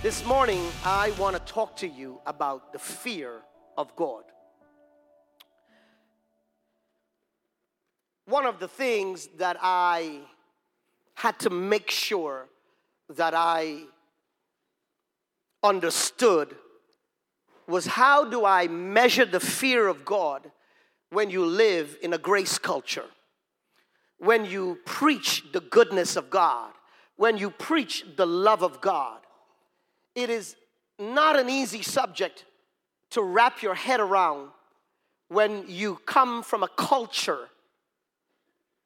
This 0.00 0.24
morning, 0.24 0.64
I 0.84 1.10
want 1.18 1.34
to 1.34 1.52
talk 1.52 1.74
to 1.78 1.88
you 1.88 2.20
about 2.24 2.72
the 2.72 2.78
fear 2.78 3.32
of 3.76 3.96
God. 3.96 4.22
One 8.26 8.46
of 8.46 8.60
the 8.60 8.68
things 8.68 9.28
that 9.38 9.56
I 9.60 10.20
had 11.16 11.36
to 11.40 11.50
make 11.50 11.90
sure 11.90 12.46
that 13.16 13.34
I 13.34 13.86
understood 15.64 16.54
was 17.66 17.86
how 17.86 18.24
do 18.24 18.44
I 18.44 18.68
measure 18.68 19.24
the 19.24 19.40
fear 19.40 19.88
of 19.88 20.04
God 20.04 20.48
when 21.10 21.28
you 21.28 21.44
live 21.44 21.96
in 22.00 22.12
a 22.12 22.18
grace 22.18 22.56
culture? 22.56 23.06
When 24.18 24.44
you 24.44 24.78
preach 24.84 25.42
the 25.52 25.60
goodness 25.60 26.14
of 26.14 26.30
God, 26.30 26.70
when 27.16 27.36
you 27.36 27.50
preach 27.50 28.04
the 28.16 28.26
love 28.26 28.62
of 28.62 28.80
God, 28.80 29.22
it 30.14 30.30
is 30.30 30.56
not 30.98 31.38
an 31.38 31.48
easy 31.48 31.82
subject 31.82 32.44
to 33.10 33.22
wrap 33.22 33.62
your 33.62 33.74
head 33.74 34.00
around 34.00 34.48
when 35.28 35.64
you 35.68 36.00
come 36.06 36.42
from 36.42 36.62
a 36.62 36.68
culture 36.68 37.48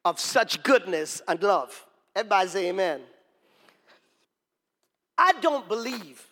of 0.05 0.19
such 0.19 0.63
goodness 0.63 1.21
and 1.27 1.41
love. 1.41 1.85
Everybody 2.15 2.49
say 2.49 2.69
amen. 2.69 3.01
I 5.17 5.33
don't 5.41 5.67
believe 5.67 6.25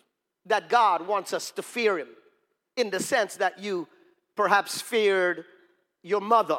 that 0.46 0.68
God 0.68 1.06
wants 1.06 1.32
us 1.32 1.50
to 1.52 1.62
fear 1.62 1.98
Him 1.98 2.08
in 2.76 2.90
the 2.90 3.00
sense 3.00 3.36
that 3.36 3.58
you 3.58 3.88
perhaps 4.36 4.80
feared 4.80 5.44
your 6.02 6.20
mother 6.20 6.58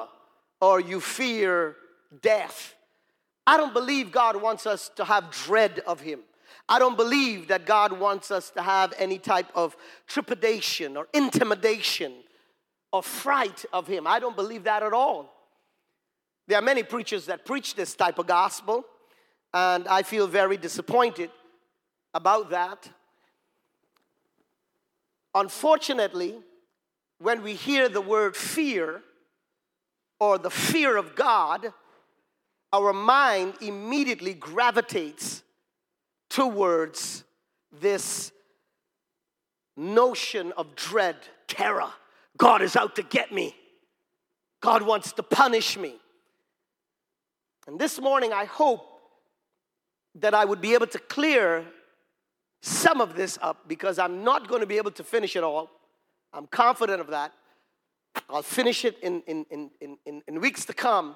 or 0.61 0.79
you 0.79 0.99
fear 0.99 1.75
death. 2.21 2.75
I 3.45 3.57
don't 3.57 3.73
believe 3.73 4.11
God 4.11 4.41
wants 4.41 4.65
us 4.65 4.89
to 4.95 5.03
have 5.03 5.31
dread 5.31 5.81
of 5.85 5.99
Him. 5.99 6.21
I 6.69 6.79
don't 6.79 6.97
believe 6.97 7.47
that 7.49 7.65
God 7.65 7.99
wants 7.99 8.31
us 8.31 8.49
to 8.51 8.61
have 8.61 8.93
any 8.97 9.19
type 9.19 9.47
of 9.55 9.75
trepidation 10.07 10.97
or 10.97 11.07
intimidation 11.13 12.13
or 12.91 13.03
fright 13.03 13.65
of 13.73 13.87
Him. 13.87 14.07
I 14.07 14.19
don't 14.19 14.35
believe 14.35 14.63
that 14.63 14.83
at 14.83 14.93
all. 14.93 15.33
There 16.47 16.57
are 16.57 16.61
many 16.61 16.83
preachers 16.83 17.25
that 17.27 17.45
preach 17.45 17.75
this 17.75 17.95
type 17.95 18.19
of 18.19 18.27
gospel, 18.27 18.85
and 19.53 19.87
I 19.87 20.03
feel 20.03 20.27
very 20.27 20.57
disappointed 20.57 21.29
about 22.13 22.49
that. 22.49 22.89
Unfortunately, 25.35 26.35
when 27.19 27.41
we 27.41 27.53
hear 27.53 27.89
the 27.89 28.01
word 28.01 28.35
fear 28.35 29.01
or 30.19 30.37
the 30.37 30.49
fear 30.49 30.97
of 30.97 31.15
God, 31.15 31.73
our 32.71 32.93
mind 32.93 33.53
immediately 33.61 34.33
gravitates 34.33 35.43
towards 36.33 37.23
this 37.79 38.31
notion 39.77 40.51
of 40.57 40.75
dread, 40.75 41.15
terror. 41.47 41.91
God 42.37 42.63
is 42.63 42.75
out 42.75 42.95
to 42.95 43.03
get 43.03 43.31
me. 43.31 43.55
God 44.59 44.81
wants 44.81 45.13
to 45.13 45.23
punish 45.23 45.77
me. 45.77 45.93
And 47.67 47.77
this 47.77 48.01
morning, 48.01 48.33
I 48.33 48.45
hope 48.45 48.83
that 50.15 50.33
I 50.33 50.43
would 50.43 50.59
be 50.59 50.73
able 50.73 50.87
to 50.87 50.97
clear 50.97 51.65
some 52.63 52.99
of 52.99 53.15
this 53.15 53.37
up 53.39 53.67
because 53.67 53.99
I'm 53.99 54.23
not 54.23 54.47
going 54.47 54.61
to 54.61 54.67
be 54.67 54.77
able 54.77 54.91
to 54.91 55.03
finish 55.03 55.35
it 55.35 55.43
all. 55.43 55.69
I'm 56.33 56.47
confident 56.47 56.99
of 56.99 57.07
that. 57.07 57.31
I'll 58.27 58.41
finish 58.41 58.85
it 58.85 58.97
in, 59.03 59.21
in, 59.27 59.45
in, 59.51 59.69
in, 60.05 60.23
in 60.27 60.41
weeks 60.41 60.65
to 60.65 60.73
come. 60.73 61.15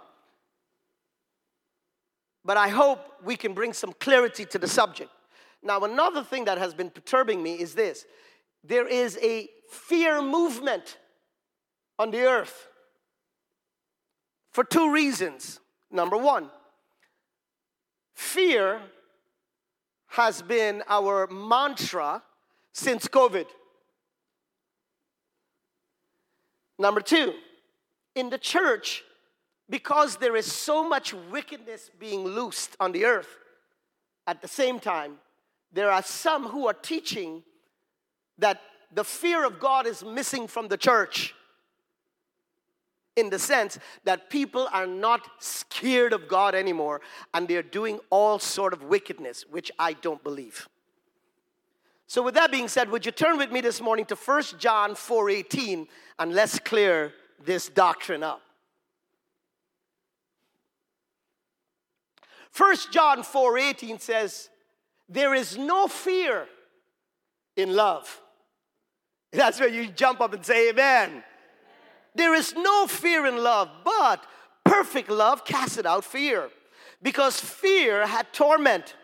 But 2.48 2.56
I 2.56 2.70
hope 2.70 3.00
we 3.26 3.36
can 3.36 3.54
bring 3.54 3.74
some 3.74 3.92
clarity 4.00 4.46
to 4.46 4.58
the 4.58 4.70
subject. 4.70 5.12
Now, 5.62 5.82
another 5.82 6.24
thing 6.24 6.46
that 6.46 6.58
has 6.58 6.74
been 6.74 6.90
perturbing 6.90 7.44
me 7.44 7.56
is 7.56 7.76
this 7.76 8.06
there 8.64 8.88
is 8.88 9.20
a 9.22 9.50
fear 9.70 10.22
movement 10.22 10.98
on 12.00 12.10
the 12.10 12.22
earth 12.22 12.70
for 14.50 14.64
two 14.64 14.94
reasons. 14.94 15.60
Number 15.92 16.16
one, 16.16 16.50
fear 18.14 18.80
has 20.08 20.42
been 20.42 20.84
our 20.88 21.28
mantra 21.28 22.24
since 22.72 23.10
COVID. 23.10 23.48
Number 26.80 27.02
two, 27.02 27.34
in 28.16 28.30
the 28.30 28.38
church, 28.38 29.04
because 29.70 30.18
there 30.18 30.36
is 30.36 30.52
so 30.52 30.88
much 30.88 31.14
wickedness 31.14 31.90
being 32.00 32.24
loosed 32.24 32.76
on 32.80 32.92
the 32.92 33.06
earth 33.06 33.38
at 34.26 34.42
the 34.42 34.48
same 34.48 34.80
time, 34.80 35.16
there 35.72 35.92
are 35.92 36.04
some 36.04 36.48
who 36.48 36.68
are 36.68 36.74
teaching 36.74 37.44
that 38.38 38.62
the 38.94 39.04
fear 39.04 39.46
of 39.46 39.60
God 39.60 39.88
is 39.88 40.04
missing 40.04 40.48
from 40.48 40.68
the 40.68 40.78
church 40.78 41.34
in 43.16 43.30
the 43.30 43.40
sense 43.40 43.80
that 44.04 44.30
people 44.30 44.68
are 44.72 44.86
not 44.86 45.22
scared 45.40 46.14
of 46.14 46.28
God 46.28 46.54
anymore 46.54 47.02
and 47.34 47.48
they're 47.48 47.64
doing 47.64 48.00
all 48.10 48.38
sort 48.38 48.74
of 48.74 48.84
wickedness 48.84 49.44
which 49.50 49.72
I 49.80 49.94
don't 49.94 50.24
believe. 50.24 50.70
So 52.06 52.22
with 52.22 52.36
that 52.36 52.52
being 52.52 52.70
said, 52.70 52.90
would 52.90 53.06
you 53.06 53.12
turn 53.12 53.38
with 53.38 53.52
me 53.52 53.60
this 53.60 53.82
morning 53.82 54.06
to 54.06 54.16
1 54.16 54.60
John 54.60 54.92
4:18 54.92 55.88
and 56.20 56.34
let's 56.34 56.60
clear 56.60 57.14
this 57.44 57.68
doctrine 57.70 58.24
up. 58.24 58.42
1 62.58 62.92
John 62.92 63.24
4:18 63.24 64.00
says, 64.00 64.50
"There 65.08 65.36
is 65.36 65.58
no 65.58 65.88
fear 65.88 66.50
in 67.56 67.76
love." 67.76 68.22
That's 69.32 69.60
where 69.60 69.70
you 69.70 69.88
jump 69.88 70.22
up 70.22 70.34
and 70.34 70.44
say 70.44 70.70
amen. 70.70 71.24
There 72.16 72.34
is 72.34 72.56
no 72.56 72.88
fear 72.88 73.28
in 73.28 73.44
love, 73.44 73.70
but 73.84 74.26
perfect 74.64 75.10
love 75.10 75.46
casteth 75.46 75.86
out 75.86 76.04
fear, 76.04 76.50
because 77.02 77.40
fear 77.40 78.08
had 78.08 78.34
torment. 78.34 78.96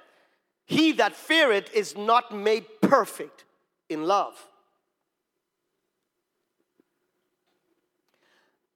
He 0.65 0.93
that 0.93 1.15
feareth 1.15 1.71
is 1.73 1.95
not 1.95 2.31
made 2.31 2.81
perfect 2.81 3.43
in 3.87 4.05
love. 4.05 4.47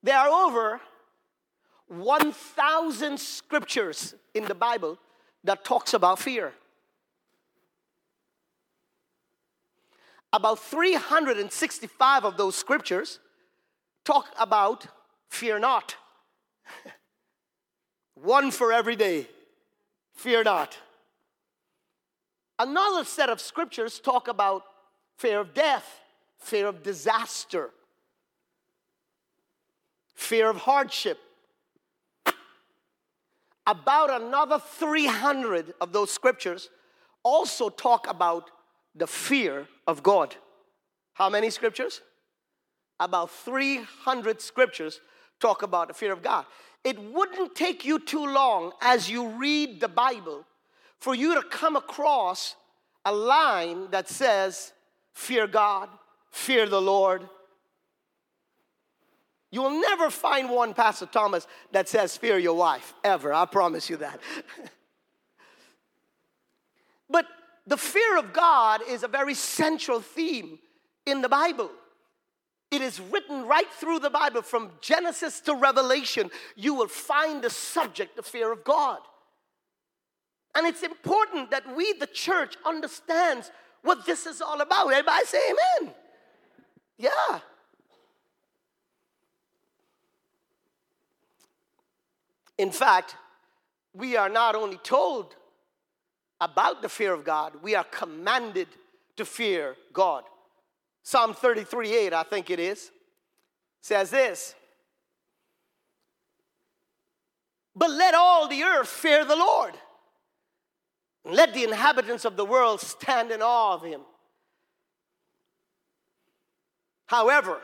There 0.04 0.18
are 0.18 0.30
over 0.30 0.82
1,000 1.88 3.20
scriptures 3.20 4.16
in 4.34 4.46
the 4.46 4.56
Bible 4.56 4.98
that 5.44 5.64
talks 5.64 5.94
about 5.94 6.20
fear. 6.20 6.54
About 10.34 10.60
365 10.60 12.26
of 12.26 12.38
those 12.38 12.56
scriptures 12.56 13.20
talk 14.04 14.28
about 14.38 14.88
fear 15.30 15.58
not. 15.58 15.96
One 18.16 18.52
for 18.52 18.74
every 18.74 18.96
day. 18.96 19.28
Fear 20.16 20.44
not. 20.44 20.78
Another 22.60 23.04
set 23.04 23.30
of 23.30 23.40
scriptures 23.40 24.00
talk 24.00 24.28
about 24.28 24.64
fear 25.18 25.40
of 25.40 25.54
death, 25.54 26.02
fear 26.40 26.68
of 26.68 26.84
disaster, 26.84 27.70
fear 30.16 30.50
of 30.50 30.58
hardship. 30.58 31.20
About 33.68 34.22
another 34.22 34.60
300 34.60 35.74
of 35.82 35.92
those 35.92 36.10
scriptures 36.10 36.70
also 37.22 37.68
talk 37.70 38.10
about 38.10 38.50
the 38.96 39.06
fear 39.06 39.68
of 39.86 40.02
God. 40.02 40.36
How 41.14 41.30
many 41.30 41.50
scriptures? 41.50 42.02
About 42.98 43.30
300 43.30 44.42
scriptures 44.42 45.02
talk 45.42 45.64
about 45.64 45.90
the 45.90 45.94
fear 45.94 46.14
of 46.14 46.24
God. 46.24 46.46
It 46.86 46.98
wouldn't 46.98 47.56
take 47.56 47.84
you 47.84 48.00
too 48.00 48.26
long 48.26 48.72
as 48.82 49.10
you 49.10 49.28
read 49.32 49.82
the 49.82 49.90
Bible 49.90 50.46
for 51.00 51.14
you 51.14 51.36
to 51.36 51.48
come 51.50 51.76
across 51.76 52.56
a 53.04 53.12
line 53.12 53.92
that 53.92 54.08
says, 54.08 54.72
Fear 55.14 55.48
God, 55.48 55.90
fear 56.32 56.68
the 56.68 56.82
Lord. 56.82 57.28
You 59.52 59.62
will 59.62 59.82
never 59.82 60.10
find 60.10 60.50
one, 60.50 60.74
Pastor 60.74 61.06
Thomas, 61.06 61.48
that 61.72 61.88
says, 61.88 62.18
Fear 62.18 62.40
your 62.40 62.56
wife, 62.56 62.94
ever. 63.04 63.34
I 63.34 63.46
promise 63.46 63.90
you 63.90 63.98
that. 63.98 64.20
but 67.10 67.26
the 67.66 67.78
fear 67.78 68.18
of 68.18 68.34
God 68.34 68.82
is 68.88 69.04
a 69.04 69.08
very 69.08 69.34
central 69.34 70.02
theme 70.02 70.60
in 71.06 71.22
the 71.22 71.30
Bible. 71.30 71.72
It 72.70 72.82
is 72.82 73.00
written 73.00 73.48
right 73.48 73.72
through 73.72 74.00
the 74.00 74.10
Bible 74.10 74.42
from 74.42 74.72
Genesis 74.82 75.40
to 75.42 75.56
Revelation. 75.56 76.30
You 76.58 76.74
will 76.74 76.90
find 76.90 77.42
the 77.42 77.50
subject, 77.50 78.18
the 78.18 78.24
fear 78.24 78.52
of 78.52 78.66
God. 78.66 79.00
And 80.54 80.68
it's 80.68 80.84
important 80.84 81.52
that 81.52 81.76
we, 81.76 81.94
the 81.94 82.08
church, 82.08 82.56
understands 82.66 83.52
what 83.84 84.06
this 84.06 84.26
is 84.26 84.42
all 84.42 84.60
about. 84.60 84.92
Everybody 84.92 85.26
say 85.26 85.40
amen. 85.50 85.94
Yeah. 86.98 87.40
In 92.58 92.72
fact, 92.72 93.16
we 93.94 94.16
are 94.16 94.30
not 94.30 94.56
only 94.56 94.78
told 94.78 95.36
about 96.40 96.82
the 96.82 96.90
fear 96.90 97.14
of 97.14 97.24
God, 97.24 97.54
we 97.62 97.76
are 97.76 97.84
commanded 97.84 98.68
to 99.16 99.26
fear 99.26 99.76
God. 99.94 100.24
Psalm 101.04 101.34
33 101.34 101.96
8, 101.96 102.14
I 102.14 102.24
think 102.24 102.50
it 102.50 102.60
is, 102.60 102.92
says 103.82 104.10
this 104.10 104.56
But 107.76 107.92
let 107.92 108.14
all 108.14 108.48
the 108.48 108.64
earth 108.64 108.90
fear 108.90 109.24
the 109.24 109.36
Lord, 109.36 109.74
and 111.26 111.36
let 111.36 111.54
the 111.54 111.64
inhabitants 111.64 112.26
of 112.26 112.36
the 112.36 112.46
world 112.46 112.82
stand 112.82 113.32
in 113.32 113.42
awe 113.42 113.74
of 113.74 113.84
him. 113.84 114.02
However, 117.08 117.62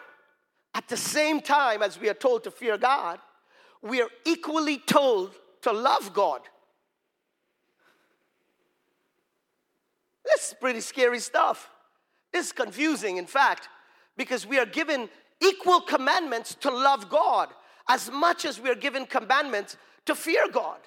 at 0.74 0.88
the 0.88 0.98
same 0.98 1.42
time 1.42 1.84
as 1.84 2.00
we 2.00 2.10
are 2.10 2.16
told 2.16 2.44
to 2.46 2.52
fear 2.52 2.78
God, 2.78 3.20
we 3.84 4.02
are 4.02 4.10
equally 4.26 4.78
told 4.78 5.36
to 5.62 5.72
love 5.72 6.14
God. 6.14 6.42
This 10.26 10.50
is 10.50 10.56
pretty 10.60 10.80
scary 10.80 11.20
stuff. 11.20 11.70
This 12.32 12.48
is 12.48 12.52
confusing, 12.54 13.18
in 13.18 13.28
fact, 13.28 13.68
because 14.18 14.48
we 14.48 14.58
are 14.58 14.66
given 14.66 15.10
equal 15.42 15.82
commandments 15.82 16.56
to 16.62 16.72
love 16.72 17.10
God 17.10 17.50
as 17.88 18.10
much 18.10 18.46
as 18.46 18.60
we 18.60 18.70
are 18.70 18.76
given 18.76 19.06
commandments 19.06 19.78
to 20.06 20.16
fear 20.16 20.48
God. 20.52 20.80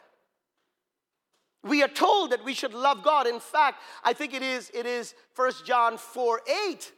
We 1.63 1.83
are 1.83 1.89
told 1.89 2.31
that 2.31 2.45
we 2.45 2.55
should 2.55 2.73
love 2.73 3.03
God. 3.03 3.27
In 3.27 3.41
fact, 3.41 3.83
I 4.05 4.13
think 4.13 4.33
it 4.33 4.43
is 4.43 4.71
it 4.73 4.87
is 4.87 5.15
First 5.35 5.67
John 5.67 5.99
4 5.99 6.41
8 6.69 6.93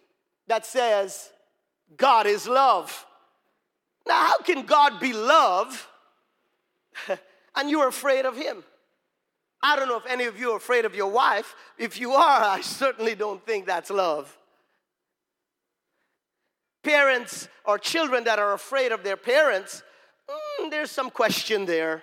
that 0.47 0.65
says, 0.65 1.31
God 1.97 2.27
is 2.27 2.47
love. 2.47 3.07
Now, 4.09 4.29
how 4.29 4.39
can 4.39 4.63
God 4.65 4.99
be 4.99 5.13
love 5.13 5.87
and 7.55 7.71
you're 7.71 7.89
afraid 7.89 8.25
of 8.25 8.37
Him? 8.37 8.65
I 9.63 9.77
don't 9.77 9.89
know 9.89 9.99
if 9.99 10.07
any 10.07 10.25
of 10.25 10.39
you 10.39 10.53
are 10.53 10.57
afraid 10.57 10.85
of 10.87 10.95
your 10.95 11.11
wife. 11.11 11.55
If 11.77 12.01
you 12.01 12.13
are, 12.13 12.43
I 12.43 12.63
certainly 12.63 13.15
don't 13.15 13.45
think 13.45 13.67
that's 13.67 13.91
love. 13.91 14.37
Parents 16.83 17.49
or 17.67 17.79
children 17.79 18.25
that 18.25 18.39
are 18.39 18.55
afraid 18.55 18.93
of 18.93 19.03
their 19.03 19.17
parents, 19.17 19.83
mm, 20.29 20.71
there's 20.71 20.91
some 20.91 21.11
question 21.11 21.67
there. 21.67 22.03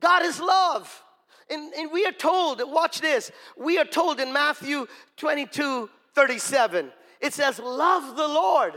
God 0.00 0.24
is 0.24 0.40
love. 0.40 1.02
And, 1.50 1.72
and 1.74 1.92
we 1.92 2.06
are 2.06 2.12
told, 2.12 2.62
watch 2.64 3.00
this, 3.00 3.30
we 3.56 3.78
are 3.78 3.84
told 3.84 4.18
in 4.20 4.32
Matthew 4.32 4.86
22 5.16 5.90
37, 6.14 6.90
it 7.20 7.34
says, 7.34 7.58
Love 7.58 8.16
the 8.16 8.28
Lord. 8.28 8.74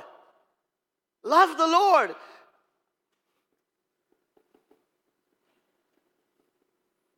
Love 1.23 1.57
the 1.57 1.67
Lord. 1.67 2.15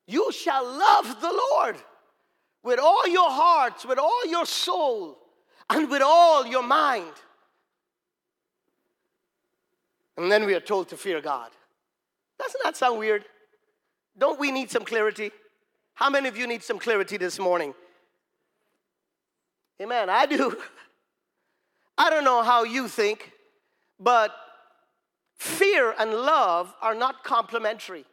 You 0.07 0.31
shall 0.31 0.63
love 0.63 1.19
the 1.19 1.33
Lord 1.51 1.77
with 2.63 2.80
all 2.80 3.07
your 3.07 3.30
hearts, 3.30 3.86
with 3.86 3.98
all 3.98 4.25
your 4.27 4.45
soul, 4.45 5.18
and 5.69 5.89
with 5.89 6.04
all 6.04 6.45
your 6.45 6.62
mind. 6.62 7.12
And 10.18 10.31
then 10.31 10.45
we 10.45 10.54
are 10.54 10.60
told 10.60 10.89
to 10.89 10.98
fear 10.98 11.21
God. 11.21 11.50
Doesn't 12.39 12.62
that 12.63 12.78
sound 12.78 13.00
weird? 13.00 13.25
Don't 14.18 14.39
we 14.39 14.51
need 14.51 14.69
some 14.69 14.86
clarity? 14.86 15.31
How 15.95 16.10
many 16.10 16.30
of 16.30 16.38
you 16.38 16.48
need 16.48 16.63
some 16.63 16.80
clarity 16.80 17.18
this 17.18 17.39
morning? 17.39 17.74
Amen. 19.81 20.10
I 20.10 20.25
do. 20.25 20.56
I 21.97 22.09
don't 22.09 22.24
know 22.24 22.44
how 22.44 22.63
you 22.63 22.88
think, 22.88 23.31
but 24.00 24.36
fear 25.38 25.94
and 25.97 26.12
love 26.12 26.74
are 26.81 26.95
not 26.95 27.24
complementary 27.24 28.06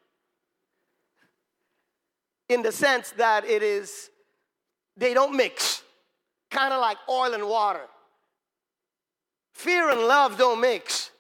in 2.49 2.63
the 2.63 2.73
sense 2.73 3.11
that 3.13 3.45
it 3.45 3.63
is, 3.63 4.11
they 4.97 5.15
don't 5.15 5.37
mix, 5.37 5.83
kind 6.51 6.73
of 6.73 6.81
like 6.81 6.99
oil 7.09 7.35
and 7.35 7.49
water. 7.49 7.87
Fear 9.53 9.91
and 9.91 10.01
love 10.03 10.39
don't 10.39 10.61
mix. 10.61 11.11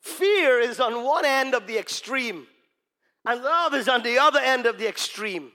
Fear 0.00 0.60
is 0.60 0.80
on 0.80 1.04
one 1.04 1.24
end 1.24 1.54
of 1.54 1.66
the 1.66 1.78
extreme, 1.78 2.46
and 3.24 3.42
love 3.42 3.74
is 3.74 3.88
on 3.88 4.02
the 4.02 4.18
other 4.18 4.40
end 4.40 4.66
of 4.66 4.78
the 4.78 4.88
extreme. 4.88 5.52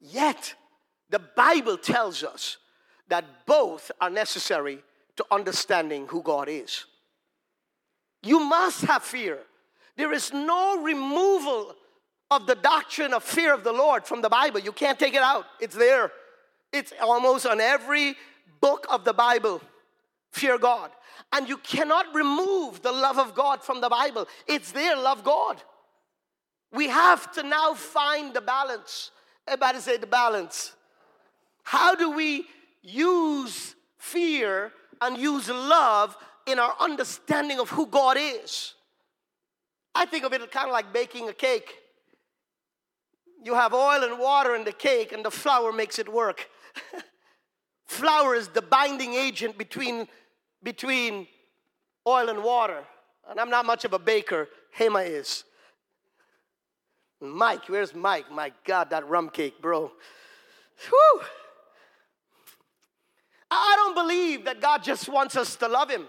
Yet, 0.00 0.54
the 1.10 1.18
Bible 1.18 1.76
tells 1.76 2.22
us 2.22 2.56
that 3.08 3.24
both 3.46 3.90
are 4.00 4.10
necessary 4.10 4.78
to 5.16 5.24
understanding 5.30 6.06
who 6.06 6.22
God 6.22 6.48
is. 6.48 6.86
You 8.22 8.40
must 8.40 8.82
have 8.82 9.02
fear. 9.02 9.38
There 9.96 10.12
is 10.12 10.32
no 10.32 10.82
removal 10.82 11.74
of 12.30 12.46
the 12.46 12.54
doctrine 12.54 13.12
of 13.12 13.24
fear 13.24 13.52
of 13.52 13.64
the 13.64 13.72
Lord 13.72 14.06
from 14.06 14.22
the 14.22 14.28
Bible. 14.28 14.60
You 14.60 14.72
can't 14.72 14.98
take 14.98 15.14
it 15.14 15.22
out, 15.22 15.46
it's 15.58 15.74
there. 15.74 16.12
It's 16.72 16.92
almost 17.02 17.46
on 17.46 17.60
every 17.60 18.14
book 18.60 18.86
of 18.88 19.04
the 19.04 19.12
Bible. 19.12 19.60
Fear 20.30 20.58
God. 20.58 20.92
And 21.32 21.48
you 21.48 21.56
cannot 21.56 22.14
remove 22.14 22.82
the 22.82 22.92
love 22.92 23.18
of 23.18 23.34
God 23.34 23.62
from 23.62 23.80
the 23.80 23.88
Bible. 23.88 24.28
It's 24.46 24.70
there, 24.70 24.96
love 24.96 25.24
God. 25.24 25.60
We 26.72 26.88
have 26.88 27.32
to 27.32 27.42
now 27.42 27.74
find 27.74 28.32
the 28.32 28.40
balance. 28.40 29.10
Everybody 29.46 29.80
say 29.80 29.96
the 29.96 30.06
balance. 30.06 30.72
How 31.62 31.94
do 31.94 32.10
we 32.10 32.46
use 32.82 33.74
fear 33.98 34.72
and 35.00 35.16
use 35.16 35.48
love 35.48 36.16
in 36.46 36.58
our 36.58 36.74
understanding 36.80 37.58
of 37.60 37.70
who 37.70 37.86
God 37.86 38.16
is? 38.18 38.74
I 39.94 40.06
think 40.06 40.24
of 40.24 40.32
it 40.32 40.50
kind 40.50 40.66
of 40.66 40.72
like 40.72 40.92
baking 40.92 41.28
a 41.28 41.32
cake. 41.32 41.74
You 43.42 43.54
have 43.54 43.72
oil 43.72 44.04
and 44.04 44.18
water 44.18 44.54
in 44.54 44.64
the 44.64 44.72
cake, 44.72 45.12
and 45.12 45.24
the 45.24 45.30
flour 45.30 45.72
makes 45.72 45.98
it 45.98 46.10
work. 46.10 46.48
flour 47.86 48.34
is 48.34 48.48
the 48.48 48.62
binding 48.62 49.14
agent 49.14 49.56
between, 49.56 50.06
between 50.62 51.26
oil 52.06 52.28
and 52.28 52.42
water. 52.44 52.84
And 53.28 53.40
I'm 53.40 53.50
not 53.50 53.64
much 53.64 53.84
of 53.84 53.92
a 53.92 53.98
baker. 53.98 54.48
Hema 54.76 55.06
is. 55.06 55.44
Mike, 57.20 57.68
where's 57.68 57.94
Mike? 57.94 58.30
My 58.30 58.52
God, 58.64 58.90
that 58.90 59.06
rum 59.08 59.28
cake, 59.28 59.60
bro. 59.60 59.92
Whew. 60.88 61.20
I 63.50 63.74
don't 63.76 63.94
believe 63.94 64.44
that 64.44 64.60
God 64.60 64.82
just 64.82 65.08
wants 65.08 65.36
us 65.36 65.56
to 65.56 65.68
love 65.68 65.90
Him. 65.90 66.06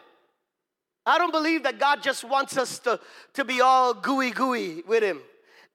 I 1.05 1.17
don't 1.17 1.31
believe 1.31 1.63
that 1.63 1.79
God 1.79 2.03
just 2.03 2.23
wants 2.23 2.57
us 2.57 2.79
to, 2.79 2.99
to 3.33 3.43
be 3.43 3.61
all 3.61 3.93
gooey 3.93 4.31
gooey 4.31 4.83
with 4.87 5.03
Him. 5.03 5.19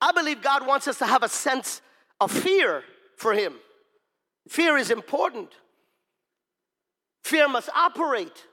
I 0.00 0.12
believe 0.12 0.42
God 0.42 0.66
wants 0.66 0.86
us 0.86 0.98
to 0.98 1.06
have 1.06 1.22
a 1.22 1.28
sense 1.28 1.80
of 2.20 2.30
fear 2.30 2.84
for 3.16 3.32
Him. 3.32 3.54
Fear 4.48 4.76
is 4.76 4.90
important. 4.90 5.50
Fear 7.24 7.48
must 7.48 7.68
operate, 7.74 8.46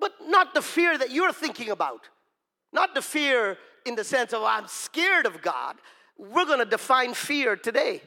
but 0.00 0.12
not 0.26 0.52
the 0.52 0.62
fear 0.62 0.98
that 0.98 1.12
you're 1.12 1.32
thinking 1.32 1.70
about. 1.70 2.08
Not 2.72 2.94
the 2.94 3.02
fear 3.02 3.56
in 3.86 3.94
the 3.94 4.02
sense 4.04 4.32
of 4.32 4.42
I'm 4.42 4.66
scared 4.66 5.26
of 5.26 5.40
God. 5.40 5.76
We're 6.18 6.44
to 6.58 6.64
define 6.64 7.14
fear 7.14 7.54
today 7.54 8.02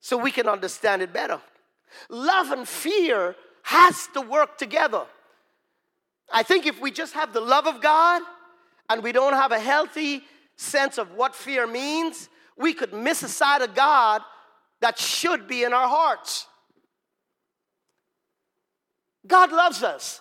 so 0.00 0.18
we 0.18 0.30
can 0.30 0.46
understand 0.46 1.00
it 1.00 1.12
better. 1.12 1.40
Love 2.08 2.50
and 2.50 2.68
fear 2.68 3.36
has 3.62 4.08
to 4.14 4.20
work 4.20 4.58
together. 4.58 5.04
I 6.32 6.42
think 6.42 6.66
if 6.66 6.80
we 6.80 6.90
just 6.90 7.14
have 7.14 7.32
the 7.32 7.40
love 7.40 7.66
of 7.66 7.80
God 7.80 8.22
and 8.88 9.02
we 9.02 9.12
don't 9.12 9.34
have 9.34 9.52
a 9.52 9.60
healthy 9.60 10.22
sense 10.56 10.98
of 10.98 11.12
what 11.12 11.34
fear 11.34 11.66
means, 11.66 12.28
we 12.56 12.72
could 12.72 12.92
miss 12.92 13.22
a 13.22 13.28
side 13.28 13.62
of 13.62 13.74
God 13.74 14.22
that 14.80 14.98
should 14.98 15.48
be 15.48 15.64
in 15.64 15.72
our 15.72 15.88
hearts. 15.88 16.46
God 19.26 19.52
loves 19.52 19.82
us. 19.82 20.20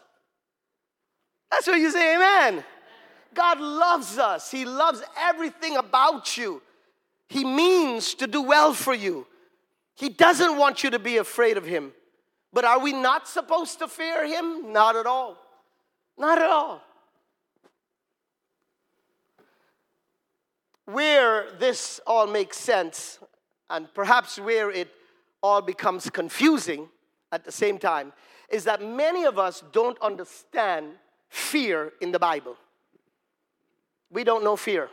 That's 1.51 1.67
what 1.67 1.79
you 1.79 1.91
say, 1.91 2.15
amen. 2.15 2.63
God 3.33 3.59
loves 3.59 4.17
us. 4.17 4.49
He 4.49 4.65
loves 4.65 5.03
everything 5.19 5.77
about 5.77 6.37
you. 6.37 6.61
He 7.27 7.43
means 7.43 8.13
to 8.15 8.27
do 8.27 8.41
well 8.41 8.73
for 8.73 8.93
you. 8.93 9.27
He 9.95 10.09
doesn't 10.09 10.57
want 10.57 10.83
you 10.83 10.89
to 10.91 10.99
be 10.99 11.17
afraid 11.17 11.57
of 11.57 11.65
Him. 11.65 11.93
But 12.51 12.65
are 12.65 12.79
we 12.79 12.93
not 12.93 13.27
supposed 13.27 13.79
to 13.79 13.87
fear 13.87 14.25
Him? 14.25 14.71
Not 14.71 14.95
at 14.95 15.05
all. 15.05 15.37
Not 16.17 16.39
at 16.39 16.49
all. 16.49 16.81
Where 20.85 21.51
this 21.59 21.99
all 22.05 22.27
makes 22.27 22.57
sense, 22.57 23.19
and 23.69 23.91
perhaps 23.93 24.37
where 24.37 24.69
it 24.69 24.89
all 25.41 25.61
becomes 25.61 26.09
confusing 26.09 26.89
at 27.31 27.45
the 27.45 27.51
same 27.51 27.77
time, 27.79 28.13
is 28.49 28.65
that 28.65 28.83
many 28.83 29.23
of 29.23 29.39
us 29.39 29.63
don't 29.71 29.99
understand 30.01 30.91
fear 31.29 31.93
in 32.01 32.11
the 32.11 32.19
Bible. 32.19 32.55
We 34.11 34.23
don't 34.23 34.43
know 34.43 34.55
fear. 34.55 34.89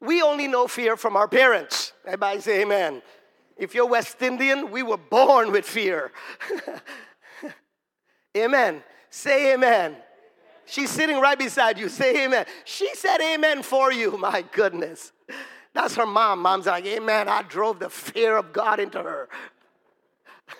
We 0.00 0.22
only 0.22 0.48
know 0.48 0.66
fear 0.66 0.96
from 0.96 1.14
our 1.14 1.28
parents. 1.28 1.92
Everybody 2.04 2.40
say 2.40 2.62
amen. 2.62 3.02
If 3.60 3.74
you're 3.74 3.86
West 3.86 4.20
Indian, 4.22 4.70
we 4.70 4.82
were 4.82 4.96
born 4.96 5.52
with 5.52 5.66
fear. 5.66 6.10
amen. 8.36 8.82
Say 9.10 9.52
amen. 9.52 9.96
She's 10.64 10.88
sitting 10.88 11.20
right 11.20 11.38
beside 11.38 11.78
you. 11.78 11.90
Say 11.90 12.24
amen. 12.24 12.46
She 12.64 12.94
said 12.94 13.18
amen 13.20 13.62
for 13.62 13.92
you. 13.92 14.16
My 14.18 14.42
goodness. 14.52 15.12
That's 15.74 15.94
her 15.96 16.06
mom. 16.06 16.40
Mom's 16.40 16.66
like, 16.66 16.86
Amen. 16.86 17.28
I 17.28 17.42
drove 17.42 17.78
the 17.78 17.90
fear 17.90 18.36
of 18.36 18.52
God 18.52 18.80
into 18.80 19.02
her. 19.02 19.28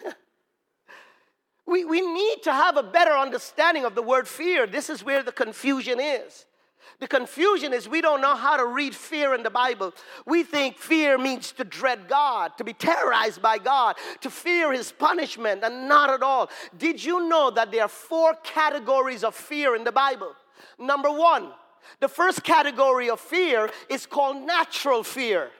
we, 1.66 1.84
we 1.84 2.00
need 2.00 2.42
to 2.42 2.52
have 2.52 2.76
a 2.76 2.82
better 2.82 3.12
understanding 3.12 3.84
of 3.84 3.94
the 3.94 4.02
word 4.02 4.28
fear. 4.28 4.66
This 4.66 4.90
is 4.90 5.02
where 5.02 5.22
the 5.22 5.32
confusion 5.32 5.98
is. 5.98 6.44
The 6.98 7.08
confusion 7.08 7.72
is 7.72 7.88
we 7.88 8.00
don't 8.00 8.20
know 8.20 8.34
how 8.34 8.56
to 8.56 8.66
read 8.66 8.94
fear 8.94 9.34
in 9.34 9.42
the 9.42 9.50
Bible. 9.50 9.92
We 10.26 10.42
think 10.42 10.78
fear 10.78 11.16
means 11.18 11.52
to 11.52 11.64
dread 11.64 12.08
God, 12.08 12.56
to 12.58 12.64
be 12.64 12.72
terrorized 12.72 13.40
by 13.40 13.58
God, 13.58 13.96
to 14.20 14.30
fear 14.30 14.72
His 14.72 14.92
punishment, 14.92 15.64
and 15.64 15.88
not 15.88 16.10
at 16.10 16.22
all. 16.22 16.50
Did 16.76 17.02
you 17.02 17.28
know 17.28 17.50
that 17.50 17.70
there 17.70 17.82
are 17.82 17.88
four 17.88 18.34
categories 18.42 19.24
of 19.24 19.34
fear 19.34 19.74
in 19.76 19.84
the 19.84 19.92
Bible? 19.92 20.32
Number 20.78 21.10
one, 21.10 21.50
the 22.00 22.08
first 22.08 22.44
category 22.44 23.08
of 23.08 23.20
fear 23.20 23.70
is 23.88 24.06
called 24.06 24.36
natural 24.46 25.02
fear. 25.02 25.50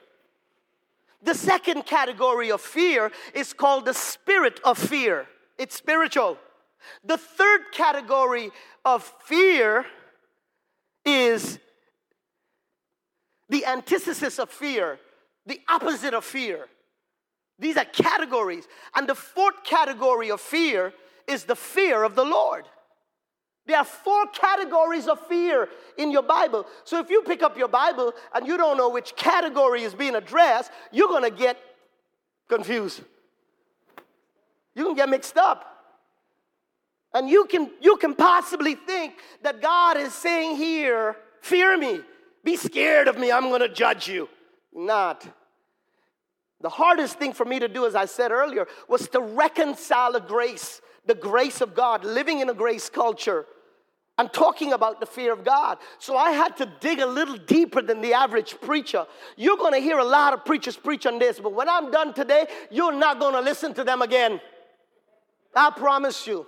The 1.23 1.35
second 1.35 1.85
category 1.85 2.51
of 2.51 2.61
fear 2.61 3.11
is 3.33 3.53
called 3.53 3.85
the 3.85 3.93
spirit 3.93 4.59
of 4.63 4.77
fear. 4.77 5.27
It's 5.57 5.75
spiritual. 5.75 6.37
The 7.03 7.17
third 7.17 7.71
category 7.71 8.51
of 8.83 9.03
fear 9.23 9.85
is 11.05 11.59
the 13.49 13.65
antithesis 13.65 14.39
of 14.39 14.49
fear, 14.49 14.99
the 15.45 15.59
opposite 15.67 16.13
of 16.13 16.23
fear. 16.23 16.67
These 17.59 17.77
are 17.77 17.85
categories. 17.85 18.67
And 18.95 19.07
the 19.07 19.15
fourth 19.15 19.63
category 19.63 20.31
of 20.31 20.41
fear 20.41 20.93
is 21.27 21.43
the 21.43 21.55
fear 21.55 22.03
of 22.03 22.15
the 22.15 22.25
Lord. 22.25 22.65
There 23.67 23.77
are 23.77 23.85
four 23.85 24.25
categories 24.27 25.07
of 25.07 25.19
fear 25.27 25.69
in 25.97 26.11
your 26.11 26.23
Bible. 26.23 26.65
So 26.83 26.99
if 26.99 27.09
you 27.09 27.21
pick 27.21 27.43
up 27.43 27.57
your 27.57 27.67
Bible 27.67 28.13
and 28.33 28.47
you 28.47 28.57
don't 28.57 28.77
know 28.77 28.89
which 28.89 29.15
category 29.15 29.83
is 29.83 29.93
being 29.93 30.15
addressed, 30.15 30.71
you're 30.91 31.07
going 31.07 31.29
to 31.29 31.37
get 31.37 31.57
confused. 32.49 33.01
You 34.75 34.85
can 34.85 34.95
get 34.95 35.09
mixed 35.09 35.37
up. 35.37 35.70
And 37.13 37.29
you 37.29 37.45
can, 37.45 37.69
you 37.81 37.97
can 37.97 38.15
possibly 38.15 38.75
think 38.75 39.15
that 39.43 39.61
God 39.61 39.97
is 39.97 40.13
saying 40.13 40.55
here, 40.55 41.17
fear 41.41 41.77
me, 41.77 41.99
be 42.43 42.55
scared 42.55 43.07
of 43.07 43.17
me, 43.17 43.31
I'm 43.31 43.49
gonna 43.49 43.67
judge 43.67 44.07
you. 44.07 44.29
Not. 44.73 45.27
The 46.61 46.69
hardest 46.69 47.17
thing 47.17 47.33
for 47.33 47.45
me 47.45 47.59
to 47.59 47.67
do, 47.67 47.85
as 47.85 47.95
I 47.95 48.05
said 48.05 48.31
earlier, 48.31 48.67
was 48.87 49.09
to 49.09 49.19
reconcile 49.19 50.13
the 50.13 50.19
grace, 50.19 50.81
the 51.05 51.15
grace 51.15 51.59
of 51.59 51.75
God, 51.75 52.05
living 52.05 52.39
in 52.39 52.49
a 52.49 52.53
grace 52.53 52.89
culture. 52.89 53.45
I'm 54.17 54.29
talking 54.29 54.71
about 54.71 54.99
the 54.99 55.05
fear 55.05 55.33
of 55.33 55.43
God. 55.43 55.79
So 55.97 56.15
I 56.15 56.31
had 56.31 56.55
to 56.57 56.71
dig 56.79 56.99
a 56.99 57.05
little 57.05 57.37
deeper 57.37 57.81
than 57.81 58.01
the 58.01 58.13
average 58.13 58.55
preacher. 58.61 59.07
You're 59.35 59.57
gonna 59.57 59.79
hear 59.79 59.97
a 59.97 60.05
lot 60.05 60.33
of 60.33 60.45
preachers 60.45 60.77
preach 60.77 61.05
on 61.05 61.17
this, 61.17 61.39
but 61.39 61.53
when 61.53 61.67
I'm 61.67 61.89
done 61.89 62.13
today, 62.13 62.45
you're 62.69 62.93
not 62.93 63.19
gonna 63.19 63.41
listen 63.41 63.73
to 63.73 63.83
them 63.83 64.01
again. 64.01 64.39
I 65.55 65.71
promise 65.71 66.27
you. 66.27 66.45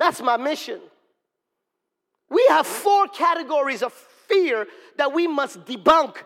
That's 0.00 0.22
my 0.22 0.38
mission. 0.38 0.80
We 2.30 2.44
have 2.48 2.66
four 2.66 3.06
categories 3.08 3.82
of 3.82 3.92
fear 3.92 4.66
that 4.96 5.12
we 5.12 5.26
must 5.26 5.64
debunk 5.66 6.16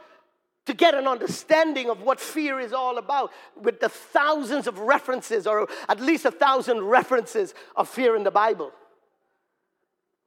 to 0.66 0.74
get 0.74 0.94
an 0.94 1.08
understanding 1.08 1.90
of 1.90 2.00
what 2.00 2.20
fear 2.20 2.60
is 2.60 2.72
all 2.72 2.98
about 2.98 3.32
with 3.60 3.80
the 3.80 3.88
thousands 3.88 4.68
of 4.68 4.78
references, 4.78 5.46
or 5.46 5.68
at 5.88 6.00
least 6.00 6.24
a 6.24 6.30
thousand 6.30 6.82
references 6.84 7.52
of 7.74 7.88
fear 7.88 8.14
in 8.14 8.22
the 8.22 8.30
Bible. 8.30 8.70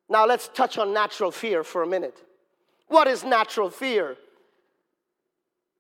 Now, 0.10 0.26
let's 0.26 0.50
touch 0.50 0.78
on 0.78 0.94
natural 0.94 1.32
fear 1.32 1.64
for 1.64 1.84
a 1.84 1.88
minute. 1.88 2.18
What 2.90 3.08
is 3.08 3.24
natural 3.24 3.70
fear? 3.70 4.18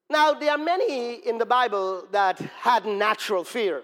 Now, 0.10 0.34
there 0.34 0.52
are 0.52 0.58
many 0.58 1.16
in 1.16 1.38
the 1.38 1.46
Bible 1.46 2.08
that 2.12 2.40
had 2.40 2.86
natural 2.86 3.44
fear. 3.44 3.84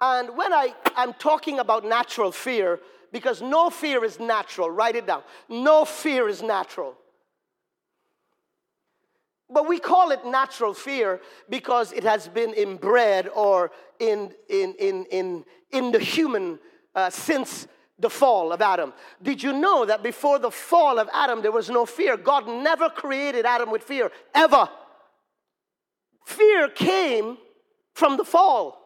And 0.00 0.36
when 0.36 0.52
I, 0.52 0.74
I'm 0.96 1.12
talking 1.14 1.60
about 1.60 1.84
natural 1.84 2.32
fear, 2.32 2.80
because 3.14 3.40
no 3.40 3.70
fear 3.70 4.04
is 4.04 4.18
natural. 4.18 4.68
Write 4.68 4.96
it 4.96 5.06
down. 5.06 5.22
No 5.48 5.84
fear 5.84 6.28
is 6.28 6.42
natural. 6.42 6.96
But 9.48 9.68
we 9.68 9.78
call 9.78 10.10
it 10.10 10.26
natural 10.26 10.74
fear 10.74 11.20
because 11.48 11.92
it 11.92 12.02
has 12.02 12.26
been 12.26 12.52
inbred 12.52 13.28
or 13.28 13.70
in, 14.00 14.32
in, 14.48 14.74
in, 14.80 15.06
in, 15.12 15.44
in 15.70 15.92
the 15.92 16.00
human 16.00 16.58
uh, 16.96 17.08
since 17.08 17.68
the 18.00 18.10
fall 18.10 18.52
of 18.52 18.60
Adam. 18.60 18.92
Did 19.22 19.44
you 19.44 19.52
know 19.52 19.84
that 19.84 20.02
before 20.02 20.40
the 20.40 20.50
fall 20.50 20.98
of 20.98 21.08
Adam, 21.12 21.40
there 21.40 21.52
was 21.52 21.70
no 21.70 21.86
fear? 21.86 22.16
God 22.16 22.48
never 22.48 22.88
created 22.90 23.46
Adam 23.46 23.70
with 23.70 23.84
fear, 23.84 24.10
ever. 24.34 24.68
Fear 26.26 26.70
came 26.70 27.38
from 27.92 28.16
the 28.16 28.24
fall. 28.24 28.80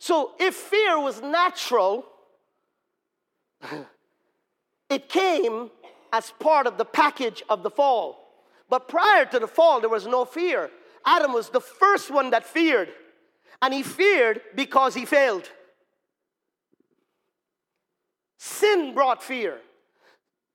So 0.00 0.32
if 0.40 0.56
fear 0.56 0.98
was 0.98 1.22
natural, 1.22 2.04
it 4.90 5.08
came 5.08 5.70
as 6.12 6.32
part 6.38 6.66
of 6.66 6.78
the 6.78 6.84
package 6.84 7.42
of 7.48 7.62
the 7.62 7.70
fall. 7.70 8.24
But 8.68 8.88
prior 8.88 9.24
to 9.26 9.38
the 9.38 9.46
fall, 9.46 9.80
there 9.80 9.90
was 9.90 10.06
no 10.06 10.24
fear. 10.24 10.70
Adam 11.04 11.32
was 11.32 11.48
the 11.50 11.60
first 11.60 12.10
one 12.10 12.30
that 12.30 12.44
feared. 12.44 12.90
And 13.62 13.72
he 13.72 13.82
feared 13.82 14.40
because 14.54 14.94
he 14.94 15.04
failed. 15.04 15.48
Sin 18.38 18.94
brought 18.94 19.22
fear. 19.22 19.58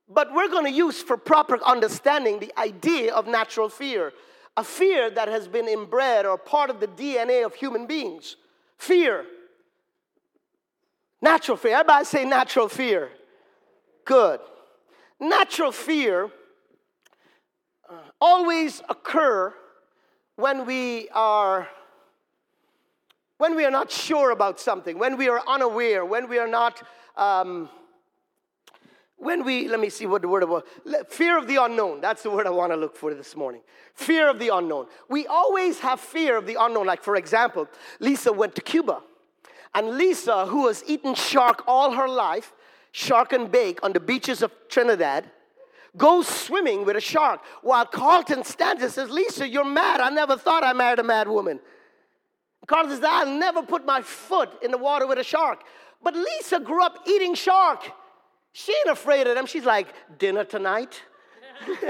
But 0.08 0.34
we're 0.34 0.50
going 0.50 0.66
to 0.66 0.72
use 0.72 1.02
for 1.02 1.18
proper 1.18 1.62
understanding 1.64 2.40
the 2.40 2.58
idea 2.58 3.14
of 3.14 3.28
natural 3.28 3.70
fear, 3.70 4.14
a 4.56 4.64
fear 4.64 5.10
that 5.10 5.28
has 5.28 5.48
been 5.48 5.68
inbred 5.68 6.26
or 6.26 6.38
part 6.38 6.70
of 6.70 6.80
the 6.80 6.88
DNA 6.88 7.46
of 7.46 7.56
human 7.56 7.88
beings. 7.88 8.36
Fear. 8.78 9.26
Natural 11.24 11.56
fear. 11.56 11.76
Everybody 11.76 12.04
say 12.04 12.26
natural 12.26 12.68
fear. 12.68 13.10
Good. 14.04 14.42
Natural 15.22 15.72
fear 15.72 16.30
uh, 17.90 17.94
always 18.20 18.82
occur 18.90 19.54
when 20.36 20.66
we 20.66 21.08
are 21.14 21.70
when 23.38 23.56
we 23.56 23.64
are 23.64 23.72
not 23.72 23.90
sure 23.90 24.32
about 24.32 24.60
something, 24.60 25.00
when 25.00 25.16
we 25.16 25.30
are 25.30 25.42
unaware, 25.48 26.04
when 26.04 26.28
we 26.28 26.40
are 26.40 26.48
not 26.48 26.84
um, 27.16 27.70
when 29.16 29.46
we 29.46 29.70
let 29.70 29.80
me 29.80 29.90
see 29.90 30.06
what 30.06 30.24
the 30.24 30.28
word 30.28 30.44
was 30.50 30.64
fear 31.08 31.38
of 31.38 31.48
the 31.48 31.56
unknown 31.56 32.02
that's 32.02 32.24
the 32.24 32.30
word 32.30 32.46
i 32.46 32.50
want 32.50 32.74
to 32.74 32.76
look 32.76 32.98
for 32.98 33.14
this 33.14 33.36
morning 33.38 33.62
fear 33.94 34.28
of 34.30 34.38
the 34.40 34.50
unknown 34.50 34.86
we 35.08 35.26
always 35.28 35.80
have 35.80 36.00
fear 36.00 36.36
of 36.36 36.46
the 36.46 36.58
unknown 36.60 36.86
like 36.86 37.02
for 37.02 37.16
example 37.16 37.66
lisa 38.02 38.34
went 38.34 38.54
to 38.54 38.62
cuba 38.62 39.02
and 39.76 39.98
Lisa, 39.98 40.46
who 40.46 40.68
has 40.68 40.84
eaten 40.88 41.16
shark 41.16 41.64
all 41.68 41.92
her 41.92 42.08
life, 42.08 42.54
shark 42.92 43.34
and 43.34 43.52
bake 43.52 43.84
on 43.84 43.94
the 43.94 44.00
beaches 44.00 44.42
of 44.42 44.52
Trinidad, 44.70 45.30
goes 45.98 46.28
swimming 46.28 46.86
with 46.86 46.96
a 46.96 47.02
shark 47.02 47.42
while 47.62 47.86
Carlton 47.86 48.44
stands 48.44 48.84
and 48.84 48.92
says, 48.92 49.10
Lisa, 49.10 49.48
you're 49.48 49.66
mad. 49.66 50.00
I 50.00 50.10
never 50.10 50.38
thought 50.38 50.64
I 50.64 50.74
married 50.74 51.00
a 51.00 51.04
mad 51.04 51.28
woman. 51.28 51.60
Carlton 52.68 52.96
says, 52.96 53.04
I'll 53.04 53.28
never 53.28 53.64
put 53.64 53.86
my 53.86 54.02
foot 54.02 54.50
in 54.64 54.72
the 54.72 54.78
water 54.78 55.08
with 55.08 55.18
a 55.18 55.24
shark. 55.24 55.64
But 56.02 56.16
Lisa 56.16 56.60
grew 56.60 56.84
up 56.84 57.00
eating 57.08 57.36
shark. 57.36 57.92
She 58.54 58.72
ain't 58.72 58.92
afraid 58.92 59.28
of 59.28 59.36
them. 59.36 59.46
She's 59.46 59.66
like, 59.66 59.88
dinner 60.20 60.44
tonight. 60.44 61.02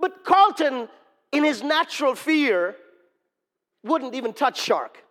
but 0.00 0.24
Carlton, 0.24 0.88
in 1.30 1.44
his 1.44 1.62
natural 1.62 2.14
fear, 2.14 2.76
wouldn't 3.84 4.14
even 4.14 4.32
touch 4.32 4.60
shark 4.60 5.02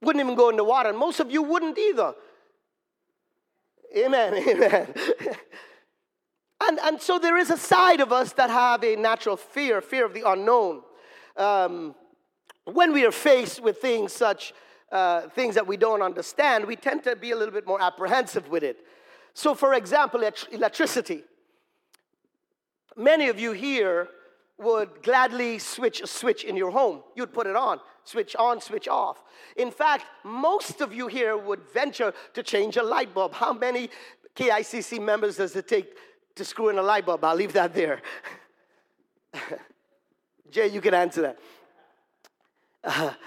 wouldn't 0.00 0.24
even 0.24 0.34
go 0.34 0.48
in 0.48 0.56
the 0.56 0.64
water, 0.64 0.88
and 0.88 0.98
most 0.98 1.20
of 1.20 1.30
you 1.30 1.42
wouldn't 1.42 1.78
either. 1.78 2.14
Amen, 3.96 4.34
amen. 4.48 4.94
and, 6.68 6.78
and 6.80 7.00
so 7.00 7.18
there 7.18 7.36
is 7.36 7.50
a 7.50 7.56
side 7.56 8.00
of 8.00 8.12
us 8.12 8.32
that 8.34 8.50
have 8.50 8.84
a 8.84 8.96
natural 8.96 9.36
fear, 9.36 9.80
fear 9.80 10.06
of 10.06 10.14
the 10.14 10.22
unknown. 10.26 10.82
Um, 11.36 11.94
when 12.64 12.92
we 12.92 13.04
are 13.04 13.12
faced 13.12 13.62
with 13.62 13.78
things 13.78 14.12
such 14.12 14.52
uh, 14.92 15.28
things 15.28 15.54
that 15.54 15.66
we 15.66 15.76
don't 15.76 16.02
understand, 16.02 16.64
we 16.64 16.76
tend 16.76 17.04
to 17.04 17.14
be 17.14 17.30
a 17.30 17.36
little 17.36 17.54
bit 17.54 17.66
more 17.66 17.80
apprehensive 17.80 18.48
with 18.48 18.62
it. 18.64 18.78
So, 19.34 19.54
for 19.54 19.74
example, 19.74 20.28
electricity. 20.50 21.22
Many 22.96 23.28
of 23.28 23.38
you 23.38 23.52
here 23.52 24.08
would 24.60 25.02
gladly 25.02 25.58
switch 25.58 26.00
a 26.00 26.06
switch 26.06 26.44
in 26.44 26.56
your 26.56 26.70
home. 26.70 27.02
You'd 27.14 27.32
put 27.32 27.46
it 27.46 27.56
on, 27.56 27.80
switch 28.04 28.36
on, 28.36 28.60
switch 28.60 28.88
off. 28.88 29.22
In 29.56 29.70
fact, 29.70 30.04
most 30.24 30.80
of 30.80 30.94
you 30.94 31.08
here 31.08 31.36
would 31.36 31.62
venture 31.72 32.12
to 32.34 32.42
change 32.42 32.76
a 32.76 32.82
light 32.82 33.14
bulb. 33.14 33.34
How 33.34 33.52
many 33.52 33.90
KICC 34.36 35.02
members 35.02 35.36
does 35.36 35.56
it 35.56 35.66
take 35.66 35.96
to 36.36 36.44
screw 36.44 36.68
in 36.68 36.78
a 36.78 36.82
light 36.82 37.06
bulb? 37.06 37.24
I'll 37.24 37.34
leave 37.34 37.54
that 37.54 37.74
there. 37.74 38.02
Jay, 40.50 40.68
you 40.68 40.80
can 40.80 40.94
answer 40.94 41.22
that. 41.22 41.38
Uh, 42.84 43.12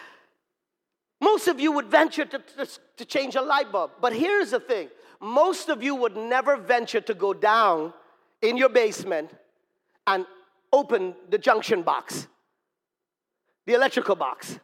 Most 1.24 1.48
of 1.48 1.58
you 1.58 1.72
would 1.72 1.86
venture 1.86 2.26
to, 2.26 2.40
to, 2.40 2.68
to 2.98 3.06
change 3.06 3.36
a 3.36 3.42
light 3.42 3.72
bulb. 3.72 3.92
But 4.02 4.12
here's 4.12 4.52
the 4.52 4.60
thing 4.60 4.90
most 5.22 5.70
of 5.70 5.82
you 5.82 5.96
would 5.96 6.18
never 6.18 6.58
venture 6.58 7.00
to 7.00 7.14
go 7.14 7.34
down 7.34 7.94
in 8.42 8.58
your 8.58 8.68
basement 8.68 9.30
and 10.06 10.26
open 10.74 11.16
the 11.30 11.38
junction 11.38 11.84
box, 11.84 12.28
the 13.66 13.74
electrical 13.74 14.16
box. 14.16 14.60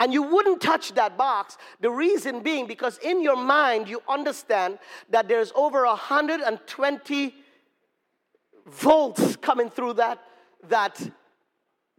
And 0.00 0.12
you 0.12 0.22
wouldn't 0.22 0.60
touch 0.60 0.94
that 0.94 1.16
box. 1.18 1.56
The 1.80 1.90
reason 1.90 2.40
being 2.40 2.66
because 2.66 2.98
in 2.98 3.22
your 3.22 3.36
mind 3.36 3.88
you 3.88 4.02
understand 4.08 4.78
that 5.10 5.28
there's 5.28 5.52
over 5.54 5.84
120 5.84 7.34
volts 8.66 9.36
coming 9.36 9.70
through 9.70 9.94
that, 9.94 10.20
that, 10.68 11.00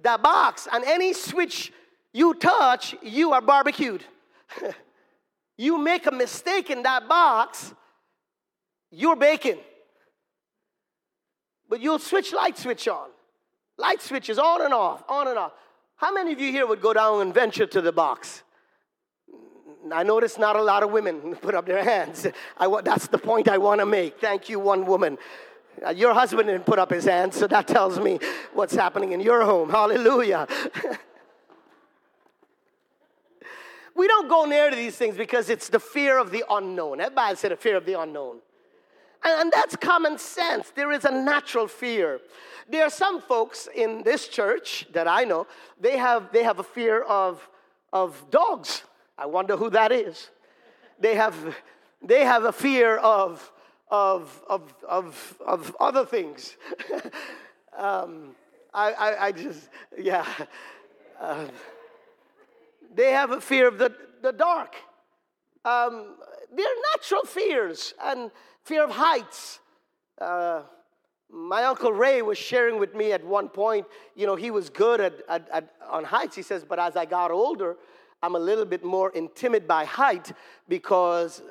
that 0.02 0.22
box. 0.22 0.68
And 0.72 0.84
any 0.84 1.14
switch 1.14 1.72
you 2.14 2.34
touch, 2.34 2.96
you 3.02 3.34
are 3.34 3.42
barbecued. 3.42 4.04
you 5.58 5.78
make 5.78 6.06
a 6.06 6.12
mistake 6.12 6.70
in 6.70 6.84
that 6.84 7.08
box, 7.08 7.74
you're 8.92 9.16
baking. 9.16 9.60
But 11.70 11.82
you'll 11.82 12.00
switch 12.00 12.34
light 12.34 12.58
switch 12.58 12.88
on. 12.88 13.10
Light 13.78 14.02
switches 14.02 14.40
on 14.40 14.62
and 14.62 14.74
off, 14.74 15.04
on 15.10 15.28
and 15.28 15.38
off. 15.38 15.52
How 15.98 16.14
many 16.14 16.34
of 16.34 16.40
you 16.40 16.52
here 16.52 16.66
would 16.68 16.82
go 16.82 16.94
down 16.94 17.22
and 17.22 17.34
venture 17.34 17.66
to 17.66 17.82
the 17.82 17.92
box? 17.92 18.44
I 19.94 20.04
notice 20.04 20.38
not 20.38 20.56
a 20.56 20.62
lot 20.62 20.84
of 20.84 20.92
women 20.92 21.36
put 21.42 21.56
up 21.56 21.66
their 21.66 21.84
hands. 21.84 22.28
I, 22.58 22.82
that's 22.82 23.08
the 23.08 23.18
point 23.18 23.48
I 23.48 23.58
want 23.58 23.80
to 23.82 23.86
make. 23.86 24.20
Thank 24.20 24.50
you, 24.50 24.60
one 24.60 24.86
woman. 24.86 25.18
Uh, 25.86 25.90
your 25.90 26.14
husband 26.14 26.48
didn't 26.48 26.66
put 26.66 26.80
up 26.80 26.90
his 26.90 27.04
hands, 27.04 27.36
so 27.36 27.48
that 27.48 27.68
tells 27.68 28.00
me 28.00 28.20
what's 28.54 28.74
happening 28.74 29.12
in 29.12 29.20
your 29.20 29.44
home. 29.44 29.70
Hallelujah. 29.70 30.48
we 33.96 34.08
don't 34.08 34.30
go 34.30 34.46
near 34.46 34.70
to 34.70 34.76
these 34.76 34.96
things 34.96 35.18
because 35.18 35.50
it's 35.50 35.68
the 35.68 35.80
fear 35.80 36.18
of 36.18 36.32
the 36.32 36.46
unknown. 36.50 37.02
Everybody 37.02 37.36
said 37.36 37.52
the 37.52 37.58
fear 37.58 37.76
of 37.76 37.86
the 37.86 38.00
unknown. 38.00 38.38
And 39.26 39.52
that's 39.52 39.76
common 39.76 40.20
sense. 40.20 40.72
There 40.76 40.92
is 40.92 41.04
a 41.04 41.12
natural 41.12 41.68
fear. 41.68 42.20
There 42.70 42.84
are 42.86 42.92
some 42.92 43.22
folks 43.22 43.68
in 43.76 44.04
this 44.04 44.28
church 44.28 44.88
that 44.94 45.08
I 45.08 45.24
know, 45.24 45.48
they 45.82 45.98
have, 45.98 46.32
they 46.32 46.44
have 46.44 46.60
a 46.60 46.64
fear 46.64 47.02
of, 47.02 47.48
of 47.92 48.24
dogs. 48.30 48.84
I 49.18 49.26
wonder 49.26 49.58
who 49.58 49.72
that 49.72 49.92
is. 49.92 50.30
They 51.00 51.16
have, 51.16 51.36
they 52.04 52.24
have 52.24 52.46
a 52.46 52.52
fear 52.52 52.98
of, 52.98 53.52
of, 53.90 54.44
of, 54.48 54.74
of, 54.88 55.38
of 55.46 55.76
other 55.80 56.06
things. 56.06 56.56
um, 57.78 58.36
I, 58.74 58.92
I, 58.92 59.26
I, 59.28 59.32
just, 59.32 59.70
yeah. 59.98 60.26
Uh, 61.20 61.48
they 62.94 63.12
have 63.12 63.32
a 63.32 63.42
fear 63.42 63.68
of 63.68 63.78
the, 63.78 63.96
the 64.22 64.32
dark. 64.32 64.76
Um, 65.64 66.16
they're 66.56 66.66
natural 66.94 67.24
fears 67.24 67.94
and 68.04 68.32
fear 68.64 68.84
of 68.84 68.92
heights. 68.92 69.60
Uh, 70.20 70.62
my 71.30 71.64
uncle 71.64 71.92
Ray 71.92 72.22
was 72.22 72.38
sharing 72.38 72.80
with 72.80 72.96
me 72.96 73.12
at 73.12 73.24
one 73.26 73.50
point, 73.50 73.86
you 74.16 74.26
know, 74.26 74.36
he 74.36 74.52
was 74.52 74.70
good 74.70 75.02
at, 75.02 75.14
at, 75.28 75.48
at, 75.52 75.74
on 75.90 76.04
heights. 76.04 76.36
He 76.36 76.42
says, 76.42 76.64
but 76.64 76.80
as 76.80 76.96
I 76.96 77.06
got 77.06 77.32
older, 77.32 77.76
I'm 78.22 78.36
a 78.36 78.40
little 78.40 78.66
bit 78.66 78.84
more 78.84 79.12
intimidated 79.12 79.68
by 79.68 79.86
height 79.86 80.32
because, 80.70 81.42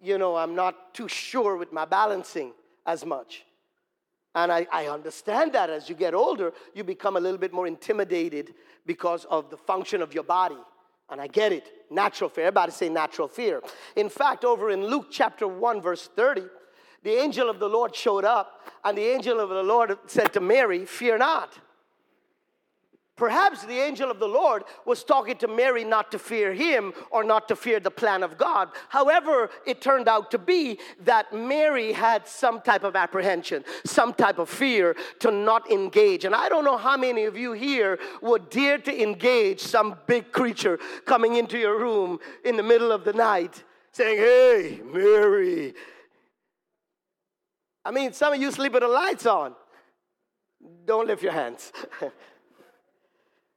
you 0.00 0.18
know, 0.18 0.36
I'm 0.36 0.54
not 0.54 0.94
too 0.94 1.08
sure 1.08 1.56
with 1.56 1.72
my 1.72 1.84
balancing 1.84 2.52
as 2.86 3.04
much. 3.04 3.44
And 4.34 4.52
I, 4.52 4.66
I 4.72 4.88
understand 4.88 5.52
that 5.52 5.70
as 5.70 5.88
you 5.88 5.94
get 5.94 6.12
older, 6.12 6.52
you 6.74 6.82
become 6.84 7.16
a 7.16 7.20
little 7.20 7.38
bit 7.38 7.52
more 7.52 7.66
intimidated 7.66 8.54
because 8.84 9.24
of 9.26 9.48
the 9.48 9.56
function 9.56 10.02
of 10.02 10.12
your 10.12 10.24
body. 10.24 10.58
And 11.10 11.20
I 11.20 11.26
get 11.26 11.52
it. 11.52 11.70
Natural 11.90 12.30
fear. 12.30 12.46
Everybody 12.46 12.72
say 12.72 12.88
natural 12.88 13.28
fear. 13.28 13.62
In 13.96 14.08
fact, 14.08 14.44
over 14.44 14.70
in 14.70 14.84
Luke 14.86 15.08
chapter 15.10 15.46
1, 15.46 15.82
verse 15.82 16.08
30, 16.16 16.42
the 17.02 17.12
angel 17.12 17.50
of 17.50 17.58
the 17.58 17.68
Lord 17.68 17.94
showed 17.94 18.24
up, 18.24 18.62
and 18.82 18.96
the 18.96 19.04
angel 19.04 19.38
of 19.38 19.50
the 19.50 19.62
Lord 19.62 19.98
said 20.06 20.32
to 20.32 20.40
Mary, 20.40 20.86
Fear 20.86 21.18
not. 21.18 21.52
Perhaps 23.16 23.64
the 23.64 23.78
angel 23.78 24.10
of 24.10 24.18
the 24.18 24.26
Lord 24.26 24.64
was 24.84 25.04
talking 25.04 25.36
to 25.36 25.46
Mary 25.46 25.84
not 25.84 26.10
to 26.10 26.18
fear 26.18 26.52
him 26.52 26.92
or 27.12 27.22
not 27.22 27.46
to 27.46 27.54
fear 27.54 27.78
the 27.78 27.90
plan 27.90 28.24
of 28.24 28.36
God. 28.36 28.70
However, 28.88 29.50
it 29.64 29.80
turned 29.80 30.08
out 30.08 30.32
to 30.32 30.38
be 30.38 30.80
that 31.04 31.32
Mary 31.32 31.92
had 31.92 32.26
some 32.26 32.60
type 32.60 32.82
of 32.82 32.96
apprehension, 32.96 33.64
some 33.86 34.14
type 34.14 34.38
of 34.38 34.48
fear 34.48 34.96
to 35.20 35.30
not 35.30 35.70
engage. 35.70 36.24
And 36.24 36.34
I 36.34 36.48
don't 36.48 36.64
know 36.64 36.76
how 36.76 36.96
many 36.96 37.22
of 37.24 37.36
you 37.36 37.52
here 37.52 38.00
would 38.20 38.50
dare 38.50 38.78
to 38.78 39.02
engage 39.02 39.60
some 39.60 39.96
big 40.08 40.32
creature 40.32 40.80
coming 41.06 41.36
into 41.36 41.56
your 41.56 41.78
room 41.78 42.18
in 42.44 42.56
the 42.56 42.64
middle 42.64 42.90
of 42.90 43.04
the 43.04 43.12
night 43.12 43.62
saying, 43.92 44.18
Hey, 44.18 44.80
Mary. 44.92 45.74
I 47.84 47.92
mean, 47.92 48.12
some 48.12 48.32
of 48.32 48.40
you 48.40 48.50
sleep 48.50 48.72
with 48.72 48.82
the 48.82 48.88
lights 48.88 49.24
on. 49.24 49.54
Don't 50.84 51.06
lift 51.06 51.22
your 51.22 51.32
hands. 51.32 51.70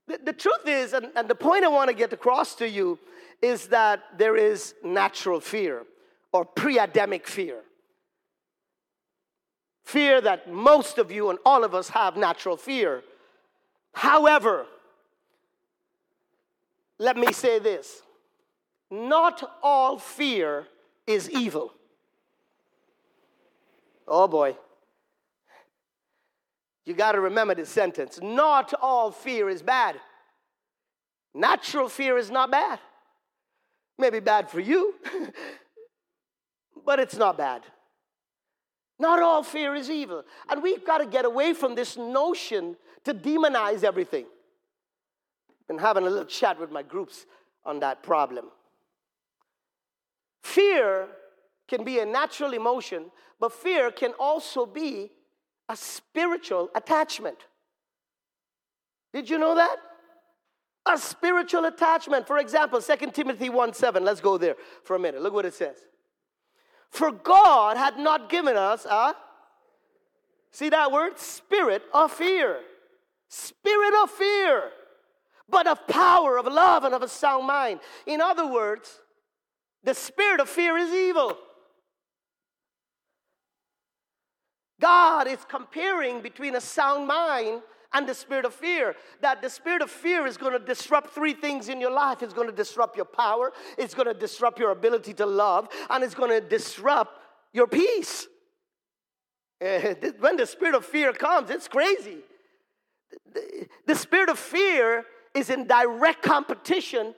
The, 0.07 0.19
the 0.23 0.33
truth 0.33 0.65
is, 0.65 0.93
and, 0.93 1.07
and 1.15 1.27
the 1.27 1.35
point 1.35 1.63
I 1.63 1.67
want 1.67 1.89
to 1.89 1.95
get 1.95 2.13
across 2.13 2.55
to 2.55 2.69
you 2.69 2.97
is 3.41 3.67
that 3.67 4.03
there 4.17 4.35
is 4.35 4.73
natural 4.83 5.39
fear 5.39 5.83
or 6.31 6.45
pre 6.45 6.79
Adamic 6.79 7.27
fear. 7.27 7.59
Fear 9.83 10.21
that 10.21 10.51
most 10.51 10.97
of 10.97 11.11
you 11.11 11.29
and 11.29 11.39
all 11.45 11.63
of 11.63 11.73
us 11.73 11.89
have 11.89 12.17
natural 12.17 12.57
fear. 12.57 13.03
However, 13.93 14.65
let 16.99 17.15
me 17.15 17.31
say 17.31 17.59
this 17.59 18.01
not 18.89 19.43
all 19.61 19.97
fear 19.99 20.67
is 21.05 21.29
evil. 21.29 21.73
Oh 24.07 24.27
boy. 24.27 24.55
You 26.87 26.93
got 26.93 27.11
to 27.11 27.19
remember 27.19 27.53
this 27.53 27.67
sentence. 27.67 28.17
Not 28.23 28.73
all 28.81 29.11
fear 29.11 29.49
is 29.49 29.61
bad. 29.61 29.99
Natural 31.33 31.89
fear 31.89 32.17
is 32.17 32.31
not 32.31 32.49
bad. 32.49 32.79
Maybe 33.99 34.21
bad 34.21 34.49
for 34.49 34.61
you, 34.61 34.95
but 36.85 37.01
it's 37.01 37.17
not 37.17 37.37
bad. 37.37 37.63
Not 38.99 39.21
all 39.21 39.43
fear 39.43 39.75
is 39.75 39.89
evil. 39.89 40.23
And 40.49 40.63
we've 40.63 40.85
got 40.85 40.99
to 40.99 41.05
get 41.05 41.25
away 41.25 41.53
from 41.53 41.75
this 41.75 41.97
notion 41.97 42.77
to 43.03 43.13
demonize 43.13 43.83
everything. 43.83 44.25
Been 45.67 45.79
having 45.79 46.03
a 46.03 46.09
little 46.09 46.23
chat 46.23 46.57
with 46.57 46.71
my 46.71 46.83
groups 46.83 47.25
on 47.65 47.81
that 47.81 48.01
problem. 48.01 48.45
Fear 50.41 51.09
can 51.67 51.83
be 51.83 51.99
a 51.99 52.05
natural 52.05 52.53
emotion, 52.53 53.11
but 53.41 53.51
fear 53.51 53.91
can 53.91 54.13
also 54.17 54.65
be 54.65 55.11
a 55.69 55.75
spiritual 55.75 56.69
attachment. 56.75 57.37
Did 59.13 59.29
you 59.29 59.37
know 59.37 59.55
that? 59.55 59.77
A 60.85 60.97
spiritual 60.97 61.65
attachment. 61.65 62.27
For 62.27 62.37
example, 62.37 62.81
2 62.81 63.11
Timothy 63.11 63.49
1 63.49 63.73
7. 63.73 64.03
Let's 64.03 64.21
go 64.21 64.37
there 64.37 64.55
for 64.83 64.95
a 64.95 64.99
minute. 64.99 65.21
Look 65.21 65.33
what 65.33 65.45
it 65.45 65.53
says. 65.53 65.77
For 66.89 67.11
God 67.11 67.77
had 67.77 67.97
not 67.97 68.29
given 68.29 68.55
us 68.55 68.85
a, 68.85 69.13
see 70.51 70.69
that 70.69 70.91
word? 70.91 71.19
Spirit 71.19 71.83
of 71.93 72.11
fear. 72.11 72.59
Spirit 73.29 73.93
of 74.03 74.09
fear, 74.09 74.71
but 75.49 75.67
of 75.67 75.85
power, 75.87 76.37
of 76.37 76.45
love, 76.45 76.85
and 76.85 76.93
of 76.93 77.01
a 77.01 77.09
sound 77.09 77.45
mind. 77.45 77.81
In 78.05 78.21
other 78.21 78.47
words, 78.47 79.01
the 79.83 79.93
spirit 79.93 80.39
of 80.39 80.47
fear 80.47 80.77
is 80.77 80.93
evil. 80.93 81.37
God 84.79 85.27
is 85.27 85.39
comparing 85.47 86.21
between 86.21 86.55
a 86.55 86.61
sound 86.61 87.07
mind 87.07 87.61
and 87.93 88.07
the 88.07 88.13
spirit 88.13 88.45
of 88.45 88.53
fear. 88.53 88.95
That 89.21 89.41
the 89.41 89.49
spirit 89.49 89.81
of 89.81 89.89
fear 89.89 90.27
is 90.27 90.37
going 90.37 90.53
to 90.53 90.59
disrupt 90.59 91.13
three 91.13 91.33
things 91.33 91.69
in 91.69 91.81
your 91.81 91.91
life 91.91 92.21
it's 92.21 92.33
going 92.33 92.49
to 92.49 92.55
disrupt 92.55 92.95
your 92.95 93.05
power, 93.05 93.51
it's 93.77 93.93
going 93.93 94.07
to 94.07 94.13
disrupt 94.13 94.59
your 94.59 94.71
ability 94.71 95.13
to 95.15 95.25
love, 95.25 95.69
and 95.89 96.03
it's 96.03 96.15
going 96.15 96.29
to 96.29 96.41
disrupt 96.41 97.19
your 97.53 97.67
peace. 97.67 98.27
When 100.19 100.37
the 100.37 100.45
spirit 100.45 100.75
of 100.75 100.85
fear 100.85 101.13
comes, 101.13 101.49
it's 101.49 101.67
crazy. 101.67 102.19
The 103.87 103.95
spirit 103.95 104.29
of 104.29 104.37
fear 104.37 105.05
is 105.33 105.49
in 105.49 105.65
direct 105.65 106.21
competition 106.21 107.15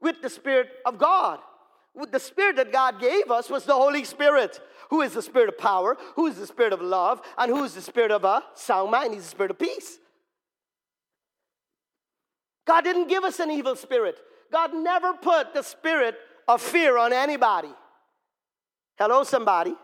with 0.00 0.22
the 0.22 0.30
spirit 0.30 0.68
of 0.86 0.98
God 0.98 1.40
the 2.10 2.18
spirit 2.18 2.56
that 2.56 2.72
God 2.72 3.00
gave 3.00 3.30
us 3.30 3.48
was 3.48 3.64
the 3.64 3.74
Holy 3.74 4.04
Spirit, 4.04 4.60
who 4.90 5.02
is 5.02 5.12
the 5.12 5.22
spirit 5.22 5.48
of 5.48 5.58
power, 5.58 5.96
who 6.16 6.26
is 6.26 6.36
the 6.36 6.46
spirit 6.46 6.72
of 6.72 6.80
love, 6.80 7.20
and 7.38 7.50
who 7.50 7.64
is 7.64 7.74
the 7.74 7.82
spirit 7.82 8.10
of 8.10 8.24
a 8.24 8.42
sound 8.54 8.90
mind. 8.90 9.14
He's 9.14 9.24
the 9.24 9.28
spirit 9.30 9.50
of 9.50 9.58
peace. 9.58 9.98
God 12.66 12.82
didn't 12.82 13.08
give 13.08 13.24
us 13.24 13.40
an 13.40 13.50
evil 13.50 13.76
spirit. 13.76 14.18
God 14.52 14.74
never 14.74 15.14
put 15.14 15.52
the 15.54 15.62
spirit 15.62 16.16
of 16.48 16.62
fear 16.62 16.96
on 16.96 17.12
anybody. 17.12 17.72
Hello, 18.96 19.24
somebody. 19.24 19.74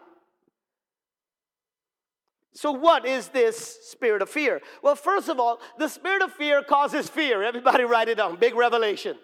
So, 2.55 2.73
what 2.73 3.07
is 3.07 3.29
this 3.29 3.79
spirit 3.89 4.23
of 4.23 4.29
fear? 4.29 4.61
Well, 4.83 4.97
first 4.97 5.29
of 5.29 5.39
all, 5.39 5.61
the 5.79 5.89
spirit 5.89 6.23
of 6.23 6.33
fear 6.33 6.63
causes 6.63 7.09
fear. 7.09 7.43
Everybody 7.43 7.85
write 7.85 8.09
it 8.09 8.17
down. 8.17 8.37
Big 8.37 8.55
revelation. 8.55 9.17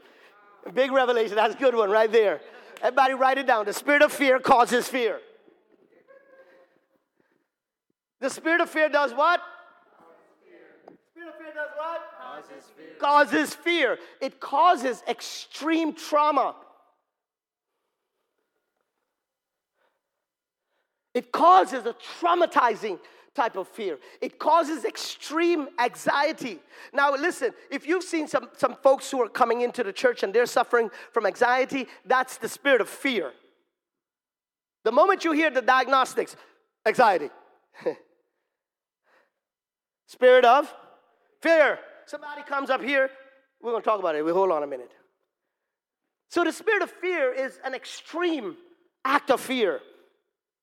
Big 0.74 0.92
revelation. 0.92 1.36
That's 1.36 1.54
a 1.54 1.58
good 1.58 1.74
one 1.74 1.90
right 1.90 2.10
there. 2.10 2.40
Everybody 2.82 3.14
write 3.14 3.38
it 3.38 3.46
down. 3.46 3.64
The 3.64 3.72
spirit 3.72 4.02
of 4.02 4.12
fear 4.12 4.38
causes 4.38 4.88
fear. 4.88 5.20
The 8.20 8.30
spirit 8.30 8.60
of 8.60 8.70
fear 8.70 8.88
does 8.88 9.12
what? 9.12 9.40
Spirit 11.10 11.28
of 11.28 11.34
fear 11.36 11.52
does 11.54 11.70
what? 11.76 12.02
Causes 12.18 12.64
fear. 12.76 12.86
Causes 12.98 13.54
fear. 13.54 13.98
It 14.20 14.40
causes 14.40 15.02
extreme 15.08 15.94
trauma. 15.94 16.54
It 21.14 21.32
causes 21.32 21.86
a 21.86 21.94
traumatizing 22.20 22.98
type 23.34 23.56
of 23.56 23.68
fear. 23.68 23.98
It 24.20 24.38
causes 24.38 24.84
extreme 24.84 25.68
anxiety. 25.78 26.58
Now, 26.92 27.12
listen, 27.12 27.52
if 27.70 27.86
you've 27.86 28.02
seen 28.02 28.26
some, 28.26 28.48
some 28.56 28.76
folks 28.82 29.10
who 29.10 29.22
are 29.22 29.28
coming 29.28 29.60
into 29.60 29.84
the 29.84 29.92
church 29.92 30.22
and 30.22 30.32
they're 30.32 30.46
suffering 30.46 30.90
from 31.12 31.26
anxiety, 31.26 31.86
that's 32.04 32.38
the 32.38 32.48
spirit 32.48 32.80
of 32.80 32.88
fear. 32.88 33.32
The 34.84 34.92
moment 34.92 35.24
you 35.24 35.32
hear 35.32 35.50
the 35.50 35.62
diagnostics, 35.62 36.36
anxiety. 36.86 37.30
spirit 40.06 40.44
of 40.44 40.72
fear. 41.40 41.78
Somebody 42.06 42.42
comes 42.42 42.70
up 42.70 42.82
here, 42.82 43.10
we're 43.62 43.72
going 43.72 43.82
to 43.82 43.88
talk 43.88 43.98
about 43.98 44.14
it. 44.14 44.24
We 44.24 44.32
hold 44.32 44.50
on 44.50 44.62
a 44.62 44.66
minute. 44.66 44.92
So, 46.28 46.44
the 46.44 46.52
spirit 46.52 46.82
of 46.82 46.90
fear 46.90 47.32
is 47.32 47.58
an 47.64 47.74
extreme 47.74 48.56
act 49.04 49.30
of 49.30 49.40
fear. 49.40 49.80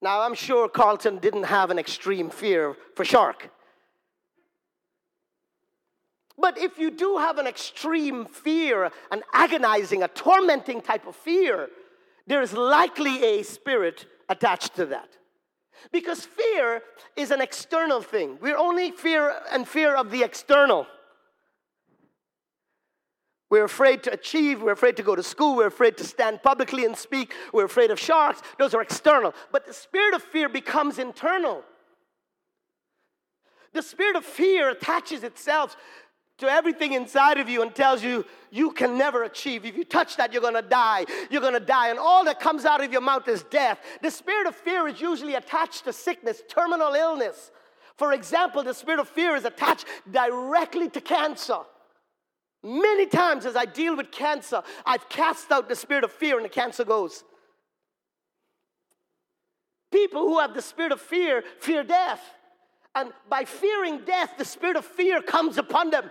Now, 0.02 0.22
I'm 0.22 0.36
sure 0.36 0.68
Carlton 0.68 1.20
didn't 1.20 1.44
have 1.44 1.70
an 1.72 1.80
extreme 1.80 2.30
fear 2.30 2.76
for 2.96 3.06
shark. 3.06 3.50
But 6.38 6.58
if 6.58 6.78
you 6.78 6.92
do 6.92 7.18
have 7.18 7.38
an 7.38 7.48
extreme 7.48 8.26
fear, 8.26 8.92
an 9.12 9.24
agonizing, 9.34 10.04
a 10.04 10.08
tormenting 10.10 10.82
type 10.82 11.08
of 11.08 11.16
fear, 11.16 11.70
there 12.28 12.42
is 12.42 12.54
likely 12.54 13.24
a 13.24 13.44
spirit 13.44 14.06
attached 14.28 14.76
to 14.76 14.86
that. 14.88 15.18
Because 15.92 16.26
fear 16.26 16.82
is 17.16 17.32
an 17.32 17.42
external 17.42 18.02
thing. 18.02 18.38
We're 18.42 18.58
only 18.58 18.92
fear 18.92 19.36
and 19.52 19.68
fear 19.68 19.96
of 19.96 20.12
the 20.12 20.24
external. 20.24 20.88
We're 23.50 23.66
afraid 23.66 24.02
to 24.04 24.12
achieve. 24.12 24.64
We're 24.64 24.72
afraid 24.72 24.98
to 24.98 25.04
go 25.04 25.16
to 25.16 25.22
school. 25.22 25.56
We're 25.56 25.68
afraid 25.68 25.98
to 25.98 26.04
stand 26.04 26.42
publicly 26.42 26.86
and 26.86 26.98
speak. 26.98 27.34
We're 27.54 27.66
afraid 27.66 27.92
of 27.92 28.00
sharks. 28.00 28.42
Those 28.58 28.74
are 28.74 28.82
external. 28.82 29.36
But 29.52 29.68
the 29.68 29.74
spirit 29.74 30.16
of 30.16 30.24
fear 30.24 30.50
becomes 30.50 30.98
internal. 30.98 31.64
The 33.74 33.82
spirit 33.82 34.16
of 34.16 34.24
fear 34.24 34.70
attaches 34.70 35.24
itself 35.24 35.76
to 36.40 36.48
everything 36.48 36.94
inside 36.94 37.38
of 37.38 37.48
you 37.48 37.62
and 37.62 37.74
tells 37.74 38.04
you 38.04 38.26
you 38.52 38.72
can 38.72 38.98
never 38.98 39.24
achieve. 39.24 39.66
If 39.66 39.78
you 39.78 39.84
touch 39.84 40.18
that, 40.18 40.34
you're 40.34 40.52
to 40.52 40.62
die. 40.62 41.06
You're 41.30 41.52
to 41.52 41.60
die. 41.60 41.90
And 41.90 42.00
all 42.00 42.26
that 42.26 42.40
comes 42.40 42.66
out 42.66 42.84
of 42.84 42.92
your 42.92 43.02
mouth 43.02 43.28
is 43.28 43.44
death. 43.44 43.80
The 44.02 44.12
spirit 44.12 44.48
of 44.48 44.56
fear 44.56 44.88
is 44.88 45.00
usually 45.00 45.36
attached 45.36 45.86
to 45.86 45.94
sickness, 45.94 46.42
terminal 46.50 46.94
illness. 46.94 47.52
For 47.96 48.14
example, 48.14 48.64
the 48.64 48.74
spirit 48.74 49.00
of 49.00 49.08
fear 49.08 49.36
is 49.36 49.46
attached 49.46 49.86
directly 50.10 50.90
to 50.90 51.02
cancer. 51.02 51.60
Many 52.64 53.06
times 53.06 53.46
as 53.46 53.56
I 53.56 53.66
deal 53.66 53.96
with 53.96 54.12
cancer, 54.12 54.64
I've 54.86 55.10
cast 55.10 55.52
out 55.52 55.68
the 55.68 55.76
spirit 55.76 56.04
of 56.04 56.12
fear 56.12 56.38
and 56.38 56.46
the 56.46 56.50
cancer 56.50 56.86
goes. 56.86 57.24
People 59.92 60.22
who 60.22 60.40
have 60.40 60.56
the 60.56 60.62
spirit 60.62 60.92
of 60.92 61.00
fear 61.00 61.44
fear 61.60 61.84
death. 61.84 62.22
And 62.96 63.12
by 63.30 63.46
fearing 63.46 64.02
death, 64.06 64.36
the 64.38 64.46
spirit 64.46 64.76
of 64.76 64.86
fear 64.86 65.22
comes 65.22 65.58
upon 65.58 65.90
them. 65.90 66.10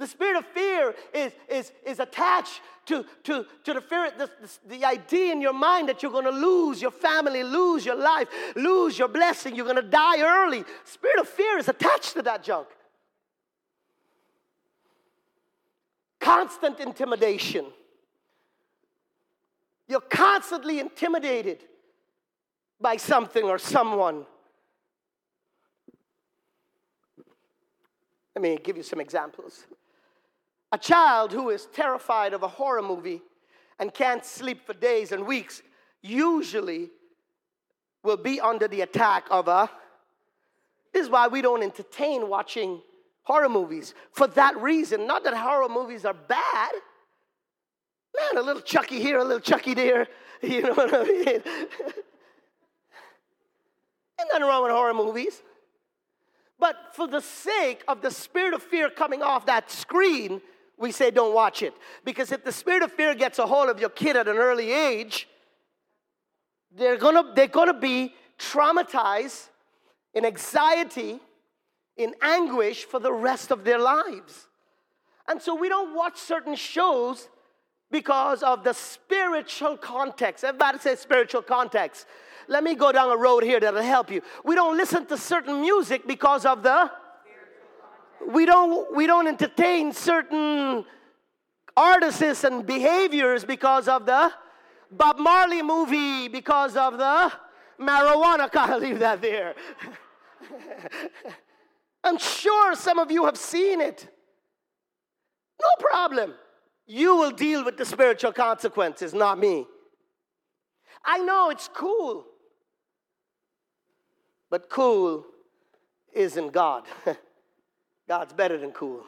The 0.00 0.08
spirit 0.08 0.38
of 0.38 0.46
fear 0.46 0.96
is, 1.14 1.32
is, 1.48 1.70
is 1.86 2.00
attached 2.00 2.60
to, 2.86 3.04
to, 3.24 3.46
to 3.62 3.74
the 3.74 3.80
fear, 3.80 4.10
the, 4.18 4.28
the, 4.40 4.78
the 4.78 4.84
idea 4.84 5.30
in 5.30 5.40
your 5.40 5.52
mind 5.52 5.88
that 5.88 6.02
you're 6.02 6.10
going 6.10 6.24
to 6.24 6.30
lose 6.30 6.82
your 6.82 6.90
family, 6.90 7.44
lose 7.44 7.86
your 7.86 7.94
life, 7.94 8.26
lose 8.56 8.98
your 8.98 9.06
blessing, 9.06 9.54
you're 9.54 9.66
going 9.66 9.76
to 9.76 9.82
die 9.82 10.20
early. 10.20 10.64
Spirit 10.84 11.20
of 11.20 11.28
fear 11.28 11.58
is 11.58 11.68
attached 11.68 12.14
to 12.14 12.22
that 12.22 12.42
junk. 12.42 12.66
constant 16.20 16.78
intimidation. 16.78 17.66
You're 19.88 20.00
constantly 20.00 20.78
intimidated 20.78 21.64
by 22.80 22.96
something 22.96 23.44
or 23.44 23.58
someone. 23.58 24.24
Let 28.36 28.42
me 28.42 28.58
give 28.62 28.76
you 28.76 28.84
some 28.84 29.00
examples. 29.00 29.66
A 30.72 30.78
child 30.78 31.32
who 31.32 31.50
is 31.50 31.66
terrified 31.66 32.32
of 32.32 32.42
a 32.42 32.48
horror 32.48 32.82
movie 32.82 33.22
and 33.78 33.92
can't 33.92 34.24
sleep 34.24 34.64
for 34.66 34.74
days 34.74 35.10
and 35.10 35.26
weeks 35.26 35.62
usually 36.02 36.90
will 38.02 38.16
be 38.16 38.40
under 38.40 38.68
the 38.68 38.82
attack 38.82 39.26
of 39.30 39.48
a. 39.48 39.68
This 40.92 41.04
is 41.04 41.10
why 41.10 41.28
we 41.28 41.42
don't 41.42 41.62
entertain 41.62 42.28
watching 42.28 42.80
horror 43.22 43.48
movies 43.48 43.94
for 44.12 44.26
that 44.28 44.56
reason. 44.60 45.06
Not 45.06 45.24
that 45.24 45.34
horror 45.34 45.68
movies 45.68 46.04
are 46.04 46.14
bad. 46.14 46.70
Man, 48.16 48.42
a 48.42 48.46
little 48.46 48.62
Chucky 48.62 49.00
here, 49.00 49.18
a 49.18 49.24
little 49.24 49.40
Chucky 49.40 49.74
there. 49.74 50.06
You 50.42 50.62
know 50.62 50.72
what 50.72 50.94
I 50.94 51.02
mean? 51.04 51.26
Ain't 51.26 51.44
nothing 54.32 54.46
wrong 54.46 54.62
with 54.62 54.72
horror 54.72 54.94
movies. 54.94 55.42
But 56.58 56.76
for 56.94 57.06
the 57.06 57.20
sake 57.20 57.84
of 57.86 58.00
the 58.00 58.10
spirit 58.10 58.54
of 58.54 58.62
fear 58.62 58.88
coming 58.88 59.20
off 59.20 59.44
that 59.44 59.70
screen, 59.70 60.40
we 60.80 60.90
say 60.90 61.10
don't 61.10 61.34
watch 61.34 61.62
it. 61.62 61.74
Because 62.04 62.32
if 62.32 62.42
the 62.42 62.50
spirit 62.50 62.82
of 62.82 62.90
fear 62.90 63.14
gets 63.14 63.38
a 63.38 63.46
hold 63.46 63.68
of 63.68 63.78
your 63.78 63.90
kid 63.90 64.16
at 64.16 64.26
an 64.26 64.38
early 64.38 64.72
age, 64.72 65.28
they're 66.74 66.96
gonna, 66.96 67.32
they're 67.34 67.46
gonna 67.46 67.78
be 67.78 68.14
traumatized 68.38 69.48
in 70.14 70.24
anxiety 70.24 71.20
in 71.96 72.14
anguish 72.22 72.84
for 72.84 72.98
the 72.98 73.12
rest 73.12 73.50
of 73.50 73.62
their 73.62 73.78
lives. 73.78 74.48
And 75.28 75.40
so 75.40 75.54
we 75.54 75.68
don't 75.68 75.94
watch 75.94 76.16
certain 76.16 76.56
shows 76.56 77.28
because 77.90 78.42
of 78.42 78.64
the 78.64 78.72
spiritual 78.72 79.76
context. 79.76 80.44
Everybody 80.44 80.78
says 80.78 80.98
spiritual 80.98 81.42
context. 81.42 82.06
Let 82.48 82.64
me 82.64 82.74
go 82.74 82.90
down 82.90 83.10
a 83.10 83.16
road 83.16 83.42
here 83.42 83.60
that'll 83.60 83.82
help 83.82 84.10
you. 84.10 84.22
We 84.44 84.54
don't 84.54 84.76
listen 84.76 85.04
to 85.06 85.18
certain 85.18 85.60
music 85.60 86.06
because 86.06 86.46
of 86.46 86.62
the 86.62 86.90
we 88.26 88.44
don't 88.46 88.94
we 88.94 89.06
don't 89.06 89.26
entertain 89.26 89.92
certain 89.92 90.84
artists 91.76 92.44
and 92.44 92.66
behaviors 92.66 93.44
because 93.44 93.88
of 93.88 94.06
the 94.06 94.32
Bob 94.90 95.18
Marley 95.18 95.62
movie 95.62 96.28
because 96.28 96.76
of 96.76 96.98
the 96.98 97.32
marijuana. 97.80 98.50
Can't 98.52 98.80
leave 98.80 98.98
that 98.98 99.22
there. 99.22 99.54
I'm 102.04 102.18
sure 102.18 102.74
some 102.74 102.98
of 102.98 103.10
you 103.10 103.24
have 103.26 103.36
seen 103.36 103.80
it. 103.80 104.08
No 105.60 105.68
problem. 105.78 106.34
You 106.86 107.16
will 107.16 107.30
deal 107.30 107.64
with 107.64 107.76
the 107.76 107.84
spiritual 107.84 108.32
consequences, 108.32 109.14
not 109.14 109.38
me. 109.38 109.66
I 111.04 111.18
know 111.18 111.50
it's 111.50 111.68
cool, 111.68 112.26
but 114.50 114.68
cool 114.68 115.24
isn't 116.12 116.52
God. 116.52 116.84
God's 118.10 118.32
better 118.32 118.58
than 118.58 118.72
cool. 118.72 119.04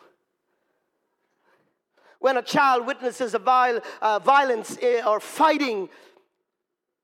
When 2.21 2.37
a 2.37 2.43
child 2.43 2.87
witnesses 2.87 3.35
a 3.35 3.41
viol, 3.41 3.81
uh, 4.01 4.21
violence 4.21 4.79
eh, 4.81 5.03
or 5.05 5.19
fighting 5.19 5.89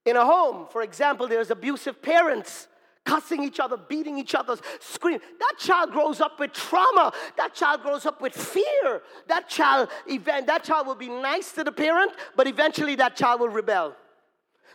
in 0.04 0.14
a 0.14 0.24
home, 0.24 0.68
for 0.70 0.82
example, 0.82 1.26
there's 1.26 1.50
abusive 1.50 2.00
parents 2.00 2.68
cussing 3.04 3.42
each 3.42 3.58
other, 3.58 3.76
beating 3.76 4.16
each 4.16 4.36
other, 4.36 4.54
screaming. 4.78 5.22
That 5.40 5.54
child 5.58 5.90
grows 5.90 6.20
up 6.20 6.38
with 6.38 6.52
trauma. 6.52 7.12
That 7.36 7.52
child 7.52 7.82
grows 7.82 8.06
up 8.06 8.22
with 8.22 8.32
fear. 8.32 9.02
That 9.26 9.48
child, 9.48 9.88
event, 10.06 10.46
that 10.46 10.62
child 10.62 10.86
will 10.86 10.94
be 10.94 11.08
nice 11.08 11.50
to 11.54 11.64
the 11.64 11.72
parent, 11.72 12.12
but 12.36 12.46
eventually 12.46 12.94
that 12.94 13.16
child 13.16 13.40
will 13.40 13.48
rebel. 13.48 13.96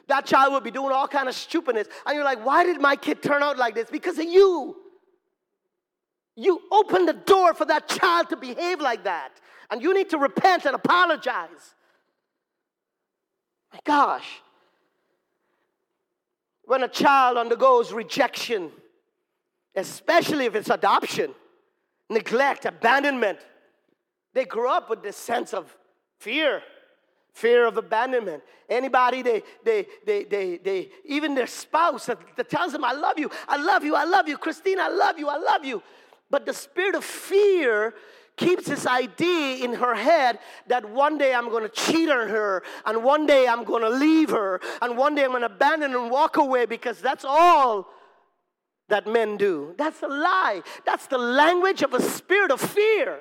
That 0.09 0.25
child 0.25 0.51
will 0.51 0.59
be 0.59 0.71
doing 0.71 0.91
all 0.91 1.07
kind 1.07 1.29
of 1.29 1.35
stupidness. 1.35 1.87
And 2.05 2.15
you're 2.15 2.25
like, 2.25 2.45
why 2.45 2.65
did 2.65 2.81
my 2.81 2.97
kid 2.97 3.23
turn 3.23 3.41
out 3.41 3.57
like 3.57 3.75
this? 3.75 3.89
Because 3.89 4.19
of 4.19 4.25
you. 4.25 4.82
You 6.35 6.61
open 6.71 7.05
the 7.05 7.13
door 7.13 7.53
for 7.53 7.65
that 7.65 7.87
child 7.87 8.29
to 8.29 8.37
behave 8.37 8.79
like 8.79 9.03
that. 9.03 9.29
And 9.69 9.81
you 9.81 9.93
need 9.93 10.09
to 10.11 10.17
repent 10.17 10.65
and 10.65 10.75
apologize. 10.75 11.75
My 13.71 13.79
gosh 13.83 14.41
when 16.65 16.83
a 16.83 16.87
child 16.87 17.37
undergoes 17.37 17.91
rejection, 17.91 18.71
especially 19.75 20.45
if 20.45 20.55
it's 20.55 20.69
adoption, 20.69 21.33
neglect, 22.09 22.65
abandonment, 22.65 23.39
they 24.33 24.45
grow 24.45 24.71
up 24.71 24.89
with 24.89 25.03
this 25.03 25.17
sense 25.17 25.53
of 25.53 25.75
fear 26.19 26.61
fear 27.33 27.65
of 27.65 27.77
abandonment 27.77 28.43
anybody 28.69 29.23
they 29.23 29.41
they 29.65 29.87
they 30.05 30.23
they, 30.23 30.57
they 30.57 30.89
even 31.03 31.33
their 31.33 31.47
spouse 31.47 32.05
that, 32.05 32.19
that 32.37 32.47
tells 32.47 32.71
them 32.71 32.85
i 32.85 32.93
love 32.93 33.17
you 33.17 33.27
i 33.47 33.57
love 33.57 33.83
you 33.83 33.95
i 33.95 34.03
love 34.03 34.27
you 34.27 34.37
christine 34.37 34.79
i 34.79 34.87
love 34.87 35.17
you 35.17 35.27
i 35.27 35.35
love 35.35 35.65
you 35.65 35.81
but 36.33 36.47
the 36.47 36.53
spirit 36.53 36.95
of 36.95 37.05
fear 37.05 37.93
keeps 38.37 38.65
this 38.65 38.87
idea 38.87 39.63
in 39.63 39.71
her 39.73 39.93
head 39.93 40.39
that 40.65 40.83
one 40.89 41.19
day 41.19 41.31
I'm 41.31 41.47
going 41.47 41.61
to 41.61 41.69
cheat 41.69 42.09
on 42.09 42.27
her, 42.27 42.63
and 42.87 43.03
one 43.03 43.27
day 43.27 43.47
I'm 43.47 43.63
going 43.63 43.83
to 43.83 43.89
leave 43.91 44.31
her, 44.31 44.59
and 44.81 44.97
one 44.97 45.13
day 45.13 45.25
I'm 45.25 45.29
going 45.29 45.41
to 45.41 45.53
abandon 45.53 45.93
and 45.93 46.09
walk 46.09 46.37
away 46.37 46.65
because 46.65 46.99
that's 46.99 47.23
all 47.23 47.87
that 48.89 49.05
men 49.05 49.37
do. 49.37 49.75
That's 49.77 50.01
a 50.01 50.07
lie. 50.07 50.63
That's 50.87 51.05
the 51.05 51.19
language 51.19 51.83
of 51.83 51.93
a 51.93 52.01
spirit 52.01 52.49
of 52.49 52.59
fear. 52.59 53.19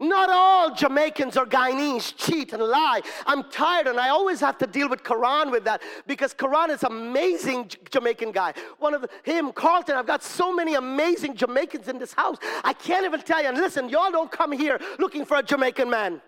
Not 0.00 0.28
all 0.30 0.74
Jamaicans 0.74 1.36
or 1.36 1.46
Guyanese 1.46 2.14
cheat 2.16 2.52
and 2.52 2.62
lie. 2.62 3.00
I'm 3.26 3.44
tired 3.50 3.86
and 3.86 3.98
I 3.98 4.08
always 4.08 4.40
have 4.40 4.58
to 4.58 4.66
deal 4.66 4.88
with 4.88 5.04
Karan 5.04 5.50
with 5.50 5.64
that 5.64 5.82
because 6.06 6.34
Karan 6.34 6.70
is 6.70 6.82
amazing 6.82 7.68
J- 7.68 7.78
Jamaican 7.90 8.32
guy. 8.32 8.54
One 8.78 8.94
of 8.94 9.02
the, 9.02 9.08
him, 9.22 9.52
Carlton, 9.52 9.96
I've 9.96 10.06
got 10.06 10.22
so 10.22 10.52
many 10.54 10.74
amazing 10.74 11.36
Jamaicans 11.36 11.88
in 11.88 11.98
this 11.98 12.12
house. 12.12 12.38
I 12.64 12.72
can't 12.72 13.04
even 13.04 13.20
tell 13.22 13.42
you. 13.42 13.48
And 13.48 13.56
listen, 13.56 13.88
y'all 13.88 14.10
don't 14.10 14.30
come 14.30 14.52
here 14.52 14.80
looking 14.98 15.24
for 15.24 15.36
a 15.38 15.42
Jamaican 15.42 15.88
man. 15.88 16.20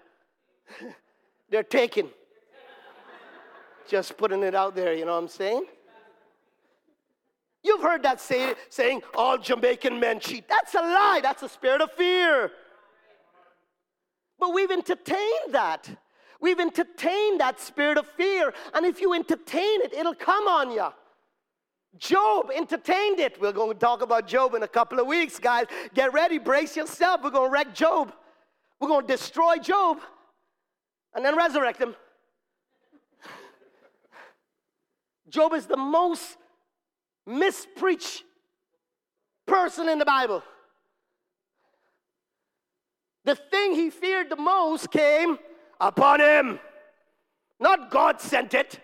They're 1.50 1.62
taken. 1.62 2.08
Just 3.88 4.16
putting 4.16 4.42
it 4.42 4.54
out 4.54 4.74
there, 4.74 4.94
you 4.94 5.04
know 5.04 5.12
what 5.12 5.22
I'm 5.22 5.28
saying? 5.28 5.64
You've 7.62 7.82
heard 7.82 8.02
that 8.04 8.20
say, 8.20 8.54
saying, 8.68 9.02
all 9.14 9.38
Jamaican 9.38 9.98
men 9.98 10.20
cheat. 10.20 10.48
That's 10.48 10.74
a 10.74 10.80
lie. 10.80 11.20
That's 11.22 11.42
a 11.42 11.48
spirit 11.48 11.80
of 11.80 11.90
fear. 11.92 12.52
But 14.38 14.52
we've 14.52 14.70
entertained 14.70 15.52
that. 15.52 15.88
We've 16.40 16.60
entertained 16.60 17.40
that 17.40 17.60
spirit 17.60 17.98
of 17.98 18.06
fear. 18.06 18.52
And 18.74 18.84
if 18.84 19.00
you 19.00 19.14
entertain 19.14 19.82
it, 19.82 19.92
it'll 19.92 20.14
come 20.14 20.46
on 20.46 20.70
you. 20.70 20.88
Job 21.98 22.50
entertained 22.54 23.20
it. 23.20 23.40
We're 23.40 23.52
going 23.52 23.72
to 23.72 23.78
talk 23.78 24.02
about 24.02 24.26
Job 24.26 24.54
in 24.54 24.62
a 24.62 24.68
couple 24.68 25.00
of 25.00 25.06
weeks, 25.06 25.38
guys. 25.38 25.66
Get 25.94 26.12
ready, 26.12 26.38
brace 26.38 26.76
yourself. 26.76 27.22
We're 27.22 27.30
going 27.30 27.48
to 27.48 27.52
wreck 27.52 27.74
Job. 27.74 28.12
We're 28.80 28.88
going 28.88 29.06
to 29.06 29.12
destroy 29.12 29.56
Job 29.56 30.00
and 31.14 31.24
then 31.24 31.36
resurrect 31.36 31.80
him. 31.80 31.94
Job 35.30 35.54
is 35.54 35.66
the 35.66 35.78
most 35.78 36.36
mispreached 37.26 38.24
person 39.46 39.88
in 39.88 39.98
the 39.98 40.04
Bible. 40.04 40.42
The 43.26 43.34
thing 43.34 43.74
he 43.74 43.90
feared 43.90 44.30
the 44.30 44.36
most 44.36 44.90
came 44.90 45.38
upon 45.80 46.20
him. 46.20 46.60
Not 47.58 47.90
God 47.90 48.20
sent 48.20 48.54
it. 48.54 48.80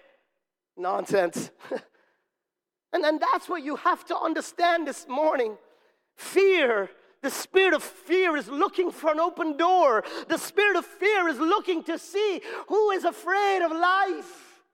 Nonsense. 0.77 1.51
and 2.93 3.05
then 3.05 3.21
that's 3.21 3.49
what 3.49 3.63
you 3.63 3.77
have 3.77 4.05
to 4.07 4.19
understand 4.19 4.89
this 4.89 5.07
morning. 5.09 5.57
Fear, 6.17 6.91
the 7.23 7.31
spirit 7.31 7.73
of 7.73 7.85
fear 7.85 8.37
is 8.37 8.49
looking 8.49 8.91
for 8.91 9.13
an 9.13 9.21
open 9.21 9.57
door. 9.57 10.03
The 10.27 10.39
spirit 10.39 10.77
of 10.77 10.85
fear 10.87 11.29
is 11.29 11.39
looking 11.39 11.85
to 11.85 11.97
see 11.97 12.41
who 12.67 12.91
is 12.91 13.05
afraid 13.05 13.63
of 13.63 13.71
life. 13.71 14.65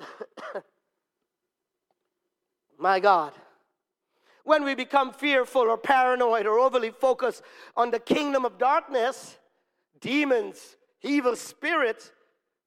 My 2.78 2.98
God. 2.98 3.32
When 4.44 4.64
we 4.64 4.74
become 4.74 5.12
fearful 5.12 5.62
or 5.62 5.78
paranoid 5.78 6.46
or 6.46 6.58
overly 6.58 6.90
focused 6.90 7.42
on 7.76 7.90
the 7.90 8.00
kingdom 8.00 8.44
of 8.44 8.58
darkness, 8.58 9.38
demons, 10.00 10.76
evil 11.02 11.36
spirits, 11.36 12.12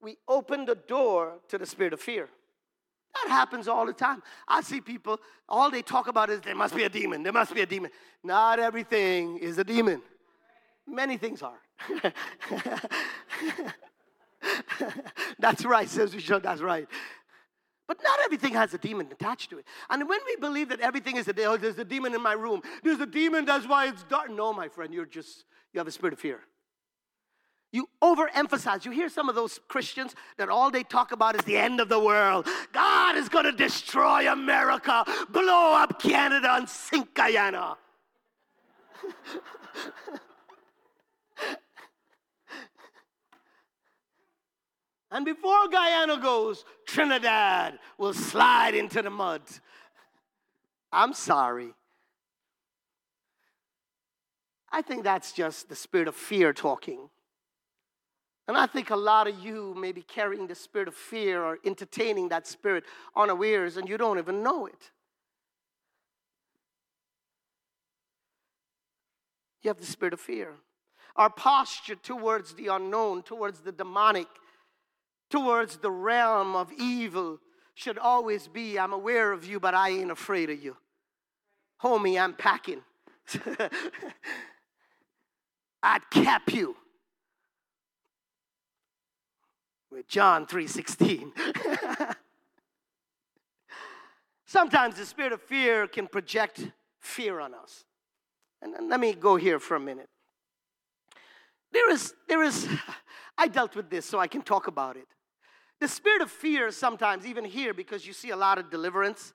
we 0.01 0.17
open 0.27 0.65
the 0.65 0.75
door 0.75 1.39
to 1.49 1.57
the 1.57 1.65
spirit 1.65 1.93
of 1.93 1.99
fear. 1.99 2.29
That 3.15 3.29
happens 3.29 3.67
all 3.67 3.85
the 3.85 3.93
time. 3.93 4.21
I 4.47 4.61
see 4.61 4.81
people, 4.81 5.19
all 5.47 5.71
they 5.71 5.81
talk 5.81 6.07
about 6.07 6.29
is 6.29 6.41
there 6.41 6.55
must 6.55 6.75
be 6.75 6.83
a 6.83 6.89
demon, 6.89 7.23
there 7.23 7.33
must 7.33 7.53
be 7.53 7.61
a 7.61 7.65
demon. 7.65 7.91
Not 8.23 8.59
everything 8.59 9.37
is 9.37 9.57
a 9.57 9.63
demon, 9.63 10.01
many 10.87 11.17
things 11.17 11.41
are. 11.41 11.59
that's 15.39 15.65
right, 15.65 15.89
says 15.89 16.13
Michelle, 16.13 16.39
that's 16.39 16.61
right. 16.61 16.87
But 17.87 18.01
not 18.03 18.19
everything 18.23 18.53
has 18.53 18.73
a 18.73 18.77
demon 18.77 19.07
attached 19.11 19.51
to 19.51 19.59
it. 19.59 19.65
And 19.89 20.09
when 20.09 20.19
we 20.25 20.35
believe 20.37 20.69
that 20.69 20.79
everything 20.79 21.17
is 21.17 21.27
a 21.27 21.43
oh, 21.45 21.57
there's 21.57 21.77
a 21.77 21.85
demon 21.85 22.15
in 22.15 22.21
my 22.21 22.33
room, 22.33 22.61
there's 22.83 22.99
a 22.99 23.05
demon, 23.05 23.45
that's 23.45 23.67
why 23.67 23.87
it's 23.87 24.03
dark. 24.03 24.31
No, 24.31 24.53
my 24.53 24.67
friend, 24.67 24.93
you're 24.93 25.05
just, 25.05 25.45
you 25.71 25.79
have 25.79 25.87
a 25.87 25.91
spirit 25.91 26.13
of 26.13 26.19
fear. 26.19 26.41
You 27.71 27.89
overemphasize. 28.01 28.85
You 28.85 28.91
hear 28.91 29.09
some 29.09 29.27
of 29.27 29.35
those 29.35 29.59
Christians 29.67 30.15
that 30.37 30.47
all 30.49 30.71
they 30.71 30.83
talk 30.83 31.11
about 31.11 31.35
is 31.35 31.43
the 31.43 31.57
end 31.57 31.81
of 31.81 31.89
the 31.89 31.99
world. 31.99 32.47
God 32.71 33.17
is 33.17 33.27
going 33.27 33.43
to 33.45 33.51
destroy 33.51 34.31
America, 34.31 35.03
blow 35.29 35.73
up 35.73 36.01
Canada, 36.01 36.53
and 36.53 36.69
sink 36.69 37.13
Guyana. 37.13 37.75
And 45.15 45.23
before 45.23 45.69
Guyana 45.69 46.17
goes, 46.17 46.65
Trinidad 46.85 47.79
will 47.97 48.13
slide 48.13 48.75
into 48.75 49.01
the 49.01 49.09
mud. 49.09 49.43
I'm 50.91 51.13
sorry. 51.13 51.73
I 54.69 54.81
think 54.81 55.05
that's 55.05 55.31
just 55.31 55.69
the 55.69 55.75
spirit 55.75 56.09
of 56.09 56.15
fear 56.15 56.51
talking. 56.51 57.07
And 58.49 58.57
I 58.57 58.65
think 58.65 58.89
a 58.89 58.97
lot 58.97 59.29
of 59.29 59.39
you 59.39 59.73
may 59.77 59.93
be 59.93 60.01
carrying 60.01 60.47
the 60.47 60.53
spirit 60.53 60.89
of 60.89 60.95
fear 60.95 61.41
or 61.41 61.59
entertaining 61.63 62.27
that 62.27 62.45
spirit 62.45 62.83
unawares 63.15 63.77
and 63.77 63.87
you 63.87 63.97
don't 63.97 64.19
even 64.19 64.43
know 64.43 64.65
it. 64.65 64.91
You 69.61 69.69
have 69.69 69.77
the 69.77 69.85
spirit 69.85 70.13
of 70.13 70.19
fear. 70.19 70.55
Our 71.15 71.29
posture 71.29 71.95
towards 71.95 72.55
the 72.55 72.67
unknown, 72.67 73.23
towards 73.23 73.61
the 73.61 73.71
demonic, 73.71 74.27
towards 75.29 75.77
the 75.77 75.91
realm 75.91 76.55
of 76.55 76.71
evil 76.73 77.39
should 77.73 77.97
always 77.97 78.47
be 78.47 78.79
I'm 78.79 78.93
aware 78.93 79.31
of 79.31 79.45
you, 79.45 79.59
but 79.59 79.73
I 79.73 79.89
ain't 79.89 80.11
afraid 80.11 80.49
of 80.49 80.63
you. 80.63 80.77
Homie, 81.81 82.19
I'm 82.19 82.33
packing. 82.33 82.81
I'd 85.83 86.09
cap 86.09 86.51
you 86.51 86.75
with 89.91 90.07
John 90.07 90.45
3:16. 90.45 91.31
Sometimes 94.45 94.95
the 94.95 95.05
spirit 95.05 95.33
of 95.33 95.41
fear 95.41 95.87
can 95.87 96.07
project 96.07 96.71
fear 96.99 97.39
on 97.39 97.53
us. 97.53 97.83
And, 98.61 98.89
let 98.89 98.99
me 98.99 99.13
go 99.13 99.35
here 99.35 99.59
for 99.59 99.75
a 99.75 99.79
minute. 99.79 100.09
There 101.71 101.91
is, 101.91 102.13
there 102.27 102.41
is, 102.41 102.67
I 103.37 103.47
dealt 103.47 103.75
with 103.75 103.89
this 103.89 104.05
so 104.05 104.19
I 104.19 104.27
can 104.27 104.41
talk 104.41 104.67
about 104.67 104.97
it. 104.97 105.07
The 105.79 105.87
spirit 105.87 106.21
of 106.21 106.31
fear, 106.31 106.71
sometimes, 106.71 107.25
even 107.25 107.45
here, 107.45 107.73
because 107.73 108.07
you 108.07 108.13
see 108.13 108.29
a 108.29 108.35
lot 108.35 108.57
of 108.57 108.69
deliverance, 108.69 109.33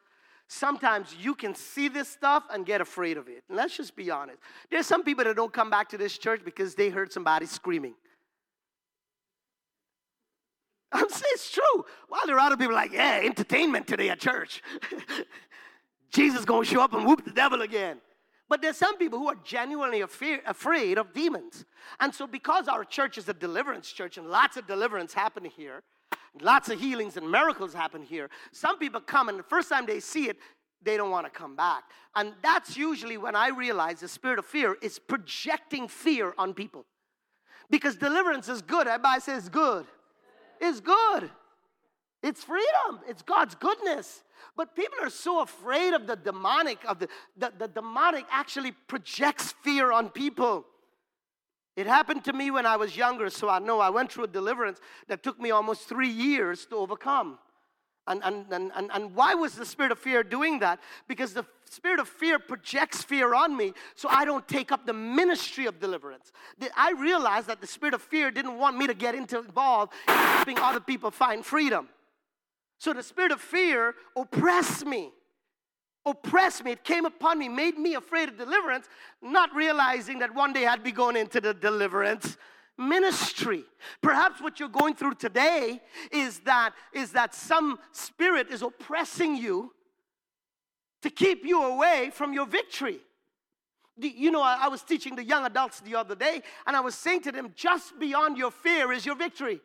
sometimes 0.49 1.15
you 1.19 1.35
can 1.35 1.55
see 1.55 1.89
this 1.89 2.09
stuff 2.09 2.45
and 2.51 2.65
get 2.65 2.81
afraid 2.81 3.17
of 3.17 3.29
it. 3.29 3.45
And 3.49 3.57
let's 3.57 3.77
just 3.77 3.95
be 3.95 4.11
honest. 4.11 4.39
There's 4.71 4.87
some 4.87 5.05
people 5.05 5.25
that 5.25 5.37
don't 5.37 5.53
come 5.53 5.71
back 5.71 5.89
to 5.91 5.99
this 5.99 6.17
church 6.17 6.43
because 6.45 6.75
they 6.75 6.89
heard 6.89 7.13
somebody 7.13 7.47
screaming. 7.47 7.95
I'm 10.93 11.09
saying 11.09 11.31
it's 11.33 11.51
true. 11.51 11.85
While 12.09 12.23
there 12.27 12.37
are 12.37 12.47
other 12.47 12.57
people 12.57 12.75
like, 12.75 12.93
yeah, 12.93 13.21
entertainment 13.23 13.87
today 13.87 14.11
at 14.11 14.19
church. 14.19 14.63
Jesus 16.11 16.45
gonna 16.45 16.65
show 16.65 16.81
up 16.81 16.93
and 16.93 17.07
whoop 17.07 17.25
the 17.25 17.31
devil 17.31 17.63
again. 17.63 17.99
But 18.49 18.63
there's 18.63 18.77
some 18.77 18.99
people 18.99 19.21
who 19.21 19.29
are 19.29 19.37
genuinely 19.45 20.01
afraid 20.01 20.99
of 20.99 21.13
demons. 21.13 21.65
And 22.01 22.13
so 22.13 22.27
because 22.27 22.67
our 22.67 22.85
church 22.85 23.17
is 23.17 23.29
a 23.29 23.33
deliverance 23.33 23.93
church 23.93 24.19
and 24.19 24.29
lots 24.29 24.57
of 24.57 24.67
deliverance 24.67 25.15
happen 25.15 25.45
here, 25.45 25.85
Lots 26.41 26.69
of 26.69 26.81
healings 26.81 27.17
and 27.17 27.31
miracles 27.31 27.75
happen 27.75 28.03
here. 28.03 28.31
Some 28.53 28.79
people 28.79 29.01
come, 29.01 29.29
and 29.29 29.39
the 29.39 29.43
first 29.45 29.69
time 29.69 29.87
they 29.87 30.01
see 30.01 30.29
it, 30.29 30.39
they 30.83 30.97
don't 30.97 31.11
want 31.11 31.27
to 31.27 31.31
come 31.31 31.57
back. 31.57 31.85
And 32.15 32.33
that's 32.43 32.77
usually 32.77 33.19
when 33.19 33.37
I 33.37 33.49
realize 33.49 34.01
the 34.01 34.09
spirit 34.09 34.39
of 34.39 34.47
fear 34.47 34.77
is 34.81 34.99
projecting 34.99 35.89
fear 35.89 36.35
on 36.39 36.55
people. 36.55 36.87
Because 37.69 37.97
deliverance 37.97 38.49
is 38.49 38.63
good. 38.63 38.87
Everybody 38.87 39.21
says 39.21 39.49
good. 39.49 39.87
It's 40.61 40.81
good. 40.81 41.31
It's 42.23 42.45
freedom. 42.45 43.01
It's 43.09 43.23
God's 43.23 43.55
goodness. 43.55 44.23
But 44.57 44.75
people 44.75 44.99
are 45.03 45.11
so 45.11 45.43
afraid 45.43 45.95
of 45.95 46.07
the 46.07 46.17
demonic, 46.17 46.79
of 46.87 46.99
the, 46.99 47.09
the, 47.37 47.53
the 47.59 47.69
demonic 47.69 48.25
actually 48.31 48.73
projects 48.73 49.55
fear 49.63 49.93
on 49.93 50.11
people. 50.11 50.67
It 51.81 51.87
happened 51.87 52.25
to 52.25 52.35
me 52.35 52.51
when 52.51 52.67
I 52.67 52.77
was 52.77 52.95
younger, 52.95 53.31
so 53.31 53.49
I 53.49 53.59
know 53.59 53.81
I 53.81 53.89
went 53.89 54.13
through 54.13 54.25
a 54.25 54.29
deliverance 54.29 54.79
that 55.09 55.23
took 55.23 55.41
me 55.41 55.51
almost 55.51 55.89
three 55.89 56.11
years 56.11 56.67
to 56.67 56.77
overcome. 56.77 57.39
And, 58.07 58.21
and, 58.23 58.53
and, 58.53 58.71
and, 58.77 58.91
and 58.93 59.15
why 59.15 59.33
was 59.33 59.55
the 59.55 59.65
spirit 59.65 59.91
of 59.91 59.99
fear 59.99 60.23
doing 60.23 60.59
that? 60.59 60.79
Because 61.09 61.33
the 61.33 61.47
spirit 61.65 61.99
of 61.99 62.07
fear 62.07 62.39
projects 62.39 63.03
fear 63.03 63.35
on 63.35 63.57
me 63.57 63.73
so 63.95 64.11
I 64.11 64.27
don't 64.27 64.47
take 64.47 64.71
up 64.71 64.85
the 64.85 64.93
ministry 64.93 65.65
of 65.65 65.81
deliverance. 65.81 66.33
I 66.77 66.91
realized 66.93 67.47
that 67.47 67.63
the 67.63 67.67
spirit 67.67 67.95
of 67.95 68.03
fear 68.03 68.31
didn't 68.31 68.59
want 68.59 68.77
me 68.77 68.87
to 68.87 68.95
get 68.95 69.15
into, 69.15 69.39
involved 69.39 69.95
in 70.07 70.15
helping 70.15 70.59
other 70.59 70.81
people 70.81 71.11
find 71.11 71.47
freedom. 71.47 71.89
So 72.77 72.93
the 72.93 73.03
spirit 73.03 73.33
of 73.33 73.41
fear 73.41 73.95
oppressed 74.15 74.85
me. 74.85 75.13
Oppressed 76.07 76.65
me, 76.65 76.73
it 76.73 76.85
came 76.85 77.05
upon 77.05 77.39
me, 77.39 77.49
made 77.49 77.79
me 77.79 77.95
afraid 77.95 78.29
of 78.29 78.39
deliverance, 78.39 78.87
not 79.23 79.55
realizing 79.55 80.19
that 80.21 80.35
one 80.35 80.53
day 80.53 80.67
I'd 80.67 80.83
be 80.83 80.93
going 80.93 81.17
into 81.17 81.41
the 81.41 81.55
deliverance 81.55 82.37
ministry. 82.79 83.65
Perhaps 84.01 84.41
what 84.41 84.59
you're 84.59 84.69
going 84.69 84.95
through 84.95 85.15
today 85.15 85.81
is 86.11 86.41
that 86.41 86.73
is 86.95 87.13
that 87.13 87.35
some 87.35 87.79
spirit 87.93 88.49
is 88.51 88.63
oppressing 88.63 89.37
you 89.37 89.73
to 91.03 91.11
keep 91.11 91.45
you 91.45 91.63
away 91.63 92.11
from 92.13 92.33
your 92.33 92.47
victory. 92.47 93.01
You 93.97 94.31
know, 94.31 94.41
I 94.41 94.69
was 94.69 94.83
teaching 94.83 95.15
the 95.15 95.25
young 95.25 95.45
adults 95.45 95.81
the 95.81 95.95
other 95.95 96.15
day, 96.15 96.41
and 96.67 96.75
I 96.75 96.81
was 96.81 96.95
saying 96.95 97.21
to 97.23 97.33
them, 97.33 97.53
just 97.55 97.99
beyond 97.99 98.39
your 98.39 98.51
fear 98.51 98.93
is 98.93 99.05
your 99.05 99.15
victory. 99.17 99.61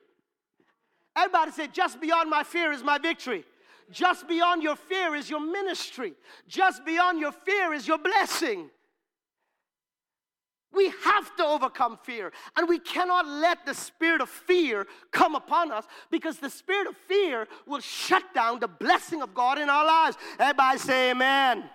Everybody 1.16 1.52
said, 1.52 1.74
just 1.74 2.02
beyond 2.02 2.30
my 2.30 2.44
fear 2.44 2.74
is 2.74 2.84
my 2.84 2.98
victory. 2.98 3.46
Just 3.92 4.28
beyond 4.28 4.64
your 4.64 4.76
fear 4.76 5.16
is 5.16 5.30
your 5.30 5.40
ministry. 5.40 6.14
Just 6.48 6.86
beyond 6.86 7.20
your 7.20 7.32
fear 7.32 7.74
is 7.74 7.88
your 7.88 7.98
blessing. 7.98 8.70
We 10.74 10.90
have 11.04 11.36
to 11.38 11.46
overcome 11.46 11.98
fear. 12.04 12.34
And 12.58 12.68
we 12.68 12.80
cannot 12.80 13.26
let 13.28 13.66
the 13.66 13.74
spirit 13.74 14.22
of 14.22 14.30
fear 14.30 14.86
come 15.12 15.36
upon 15.36 15.72
us 15.72 15.86
because 16.12 16.38
the 16.38 16.50
spirit 16.50 16.88
of 16.88 16.98
fear 17.08 17.48
will 17.66 17.80
shut 17.80 18.24
down 18.34 18.60
the 18.60 18.68
blessing 18.68 19.22
of 19.22 19.34
God 19.34 19.58
in 19.58 19.70
our 19.70 19.86
lives. 19.86 20.18
Everybody 20.38 20.80
say 20.80 21.12
amen. 21.12 21.70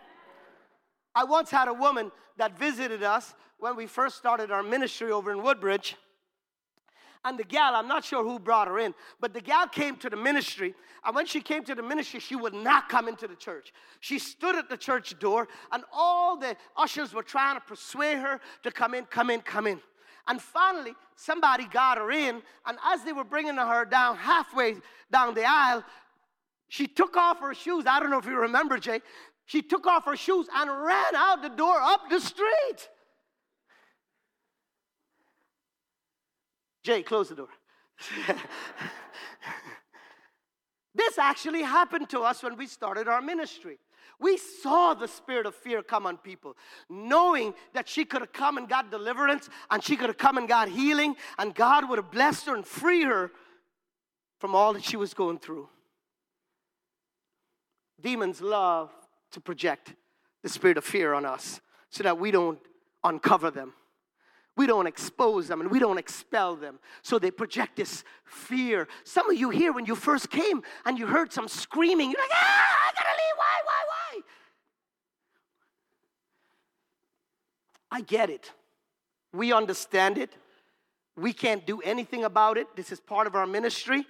I 1.15 1.25
once 1.25 1.51
had 1.51 1.69
a 1.69 1.75
woman 1.75 2.13
that 2.37 2.59
visited 2.59 3.03
us 3.03 3.35
when 3.59 3.77
we 3.77 3.87
first 3.87 4.17
started 4.17 4.51
our 4.51 4.63
ministry 4.63 5.11
over 5.11 5.33
in 5.33 5.43
Woodbridge. 5.43 5.97
And 7.25 7.39
the 7.39 7.45
gal, 7.45 7.75
I'm 7.75 7.89
not 7.89 8.05
sure 8.05 8.25
who 8.25 8.39
brought 8.39 8.67
her 8.67 8.79
in, 8.79 8.95
but 9.21 9.35
the 9.35 9.43
gal 9.43 9.67
came 9.69 9.97
to 9.97 10.09
the 10.09 10.17
ministry. 10.17 10.75
And 11.05 11.15
when 11.15 11.27
she 11.27 11.41
came 11.41 11.65
to 11.65 11.75
the 11.75 11.83
ministry, 11.83 12.19
she 12.19 12.35
would 12.35 12.55
not 12.55 12.89
come 12.89 13.09
into 13.09 13.29
the 13.29 13.37
church. 13.37 13.75
She 14.01 14.19
stood 14.19 14.55
at 14.55 14.71
the 14.71 14.77
church 14.77 15.19
door, 15.19 15.47
and 15.71 15.85
all 15.93 16.39
the 16.39 16.57
ushers 16.77 17.13
were 17.13 17.23
trying 17.23 17.57
to 17.57 17.61
persuade 17.61 18.19
her 18.19 18.41
to 18.63 18.71
come 18.71 18.95
in, 18.95 19.05
come 19.05 19.29
in, 19.29 19.43
come 19.43 19.67
in. 19.67 19.81
And 20.29 20.41
finally, 20.41 20.95
somebody 21.17 21.67
got 21.67 21.99
her 21.99 22.11
in, 22.11 22.43
and 22.67 22.79
as 22.87 23.05
they 23.05 23.13
were 23.13 23.25
bringing 23.25 23.57
her 23.57 23.85
down 23.85 24.17
halfway 24.17 24.77
down 25.13 25.35
the 25.35 25.45
aisle, 25.45 25.85
she 26.69 26.87
took 26.87 27.17
off 27.17 27.41
her 27.41 27.53
shoes. 27.53 27.85
I 27.87 28.01
don't 28.01 28.11
know 28.11 28.19
if 28.19 28.27
you 28.27 28.39
remember, 28.39 28.79
Jay. 28.79 29.01
She 29.45 29.61
took 29.61 29.87
off 29.87 30.05
her 30.05 30.17
shoes 30.17 30.47
and 30.55 30.71
ran 30.71 31.17
out 31.17 31.43
the 31.43 31.49
door 31.49 31.77
up 31.77 32.09
the 32.09 32.21
street. 32.21 32.89
Jay, 36.83 37.03
close 37.03 37.29
the 37.29 37.35
door. 37.35 37.49
this 40.95 41.19
actually 41.19 41.63
happened 41.63 42.09
to 42.11 42.21
us 42.21 42.43
when 42.43 42.57
we 42.57 42.67
started 42.67 43.09
our 43.09 43.21
ministry. 43.21 43.79
We 44.19 44.37
saw 44.37 44.95
the 44.95 45.09
spirit 45.09 45.47
of 45.47 45.55
fear 45.55 45.83
come 45.83 46.07
on 46.07 46.19
people, 46.19 46.57
knowing 46.89 47.55
that 47.73 47.89
she 47.89 48.05
could 48.05 48.21
have 48.21 48.33
come 48.33 48.59
and 48.59 48.69
got 48.69 48.91
deliverance 48.91 49.49
and 49.71 49.83
she 49.83 49.97
could 49.97 50.09
have 50.09 50.19
come 50.19 50.37
and 50.37 50.47
got 50.47 50.69
healing, 50.69 51.17
and 51.39 51.55
God 51.55 51.89
would 51.89 51.99
have 51.99 52.11
blessed 52.11 52.47
her 52.47 52.55
and 52.55 52.67
free 52.67 53.03
her 53.05 53.33
from 54.39 54.55
all 54.55 54.75
that 54.75 54.85
she 54.85 54.97
was 54.97 55.15
going 55.15 55.39
through. 55.39 55.69
Demons 58.01 58.41
love 58.41 58.91
to 59.33 59.41
project 59.41 59.95
the 60.43 60.49
spirit 60.49 60.79
of 60.79 60.85
fear 60.85 61.13
on 61.15 61.25
us 61.25 61.61
so 61.91 62.03
that 62.03 62.19
we 62.19 62.31
don't 62.31 62.59
uncover 63.05 63.51
them. 63.51 63.75
We 64.61 64.67
don't 64.67 64.87
expose 64.87 65.49
them 65.49 65.63
and 65.63 65.71
we 65.71 65.79
don't 65.79 65.97
expel 65.97 66.55
them. 66.55 66.81
So 67.01 67.19
they 67.19 67.31
project 67.31 67.77
this 67.77 68.05
fear. 68.27 68.89
Some 69.05 69.31
of 69.31 69.39
you 69.39 69.49
here, 69.49 69.73
when 69.73 69.87
you 69.87 69.95
first 69.95 70.29
came 70.29 70.63
and 70.85 70.99
you 70.99 71.07
heard 71.07 71.33
some 71.33 71.49
screaming, 71.49 72.11
you're 72.11 72.21
like, 72.21 72.31
ah, 72.35 72.77
I 72.87 72.93
gotta 72.95 73.09
leave. 73.09 73.37
Why, 73.39 73.55
why, 73.65 73.85
why? 73.89 74.21
I 77.91 78.01
get 78.03 78.29
it. 78.29 78.53
We 79.33 79.51
understand 79.51 80.19
it. 80.19 80.37
We 81.17 81.33
can't 81.33 81.65
do 81.67 81.81
anything 81.81 82.25
about 82.25 82.59
it. 82.59 82.67
This 82.77 82.93
is 82.93 83.01
part 83.01 83.27
of 83.27 83.35
our 83.35 83.47
ministry. 83.47 84.05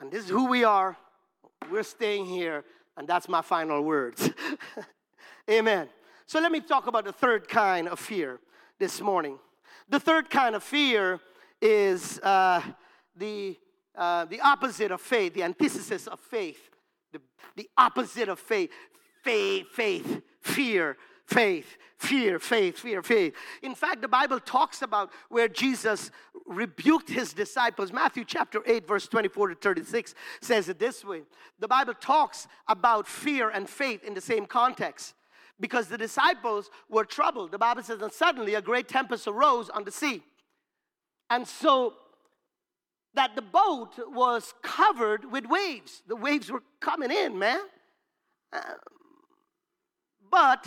And 0.00 0.10
this 0.10 0.24
is 0.24 0.30
who 0.30 0.46
we 0.46 0.64
are. 0.64 0.96
We're 1.70 1.84
staying 1.84 2.26
here. 2.26 2.64
And 2.96 3.06
that's 3.06 3.28
my 3.28 3.42
final 3.42 3.82
words. 3.82 4.30
Amen. 5.48 5.88
So 6.26 6.40
let 6.40 6.50
me 6.50 6.58
talk 6.58 6.88
about 6.88 7.04
the 7.04 7.12
third 7.12 7.46
kind 7.48 7.86
of 7.86 8.00
fear 8.00 8.40
this 8.78 9.00
morning. 9.00 9.38
The 9.88 10.00
third 10.00 10.30
kind 10.30 10.54
of 10.54 10.62
fear 10.62 11.20
is 11.60 12.18
uh, 12.20 12.62
the, 13.16 13.56
uh, 13.96 14.26
the 14.26 14.40
opposite 14.40 14.90
of 14.90 15.00
faith, 15.00 15.34
the 15.34 15.42
antithesis 15.42 16.06
of 16.06 16.20
faith, 16.20 16.70
the, 17.12 17.20
the 17.56 17.68
opposite 17.76 18.28
of 18.28 18.38
faith. 18.38 18.70
Faith, 19.24 19.66
faith, 19.72 20.22
fear, 20.40 20.96
faith, 21.26 21.76
fear, 21.98 22.38
faith, 22.38 22.78
fear, 22.78 23.02
faith. 23.02 23.34
In 23.62 23.74
fact, 23.74 24.00
the 24.00 24.08
Bible 24.08 24.38
talks 24.40 24.82
about 24.82 25.10
where 25.28 25.48
Jesus 25.48 26.10
rebuked 26.46 27.10
his 27.10 27.32
disciples. 27.32 27.92
Matthew 27.92 28.24
chapter 28.24 28.62
8, 28.64 28.86
verse 28.86 29.08
24 29.08 29.48
to 29.48 29.54
36 29.56 30.14
says 30.40 30.68
it 30.68 30.78
this 30.78 31.04
way 31.04 31.22
The 31.58 31.68
Bible 31.68 31.94
talks 31.94 32.46
about 32.68 33.06
fear 33.06 33.50
and 33.50 33.68
faith 33.68 34.04
in 34.04 34.14
the 34.14 34.20
same 34.20 34.46
context 34.46 35.14
because 35.60 35.88
the 35.88 35.98
disciples 35.98 36.70
were 36.88 37.04
troubled. 37.04 37.50
The 37.50 37.58
Bible 37.58 37.82
says, 37.82 38.00
and 38.00 38.12
suddenly 38.12 38.54
a 38.54 38.62
great 38.62 38.88
tempest 38.88 39.26
arose 39.26 39.68
on 39.70 39.84
the 39.84 39.90
sea. 39.90 40.22
And 41.30 41.46
so 41.46 41.94
that 43.14 43.34
the 43.34 43.42
boat 43.42 43.94
was 44.08 44.54
covered 44.62 45.30
with 45.30 45.46
waves. 45.46 46.02
The 46.06 46.16
waves 46.16 46.50
were 46.50 46.62
coming 46.80 47.10
in, 47.10 47.38
man. 47.38 47.60
Uh, 48.52 48.60
but 50.30 50.66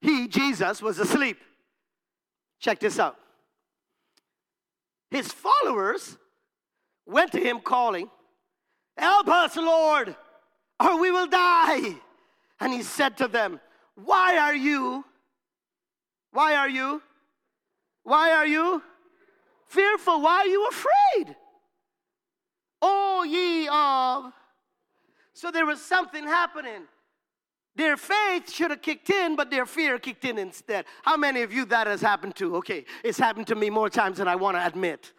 he, 0.00 0.28
Jesus, 0.28 0.82
was 0.82 0.98
asleep. 0.98 1.38
Check 2.60 2.80
this 2.80 2.98
out. 2.98 3.16
His 5.10 5.32
followers 5.32 6.18
went 7.06 7.32
to 7.32 7.40
him 7.40 7.60
calling, 7.60 8.10
Help 8.96 9.28
us, 9.28 9.56
Lord, 9.56 10.14
or 10.80 11.00
we 11.00 11.10
will 11.10 11.28
die. 11.28 11.94
And 12.60 12.72
he 12.72 12.82
said 12.82 13.16
to 13.18 13.28
them, 13.28 13.60
why 14.04 14.38
are 14.38 14.54
you? 14.54 15.04
Why 16.32 16.54
are 16.54 16.68
you? 16.68 17.02
Why 18.04 18.32
are 18.32 18.46
you 18.46 18.82
fearful? 19.66 20.20
Why 20.20 20.38
are 20.38 20.46
you 20.46 20.68
afraid? 20.68 21.36
Oh, 22.80 23.24
ye 23.24 23.68
of. 23.68 24.32
So 25.32 25.50
there 25.50 25.66
was 25.66 25.82
something 25.82 26.24
happening. 26.24 26.86
Their 27.74 27.96
faith 27.96 28.50
should 28.50 28.70
have 28.70 28.82
kicked 28.82 29.10
in, 29.10 29.36
but 29.36 29.50
their 29.50 29.66
fear 29.66 29.98
kicked 29.98 30.24
in 30.24 30.38
instead. 30.38 30.84
How 31.02 31.16
many 31.16 31.42
of 31.42 31.52
you 31.52 31.64
that 31.66 31.86
has 31.86 32.00
happened 32.00 32.34
to? 32.36 32.56
Okay, 32.56 32.84
it's 33.04 33.18
happened 33.18 33.46
to 33.48 33.54
me 33.54 33.70
more 33.70 33.88
times 33.88 34.18
than 34.18 34.26
I 34.26 34.34
want 34.34 34.56
to 34.56 34.66
admit. 34.66 35.12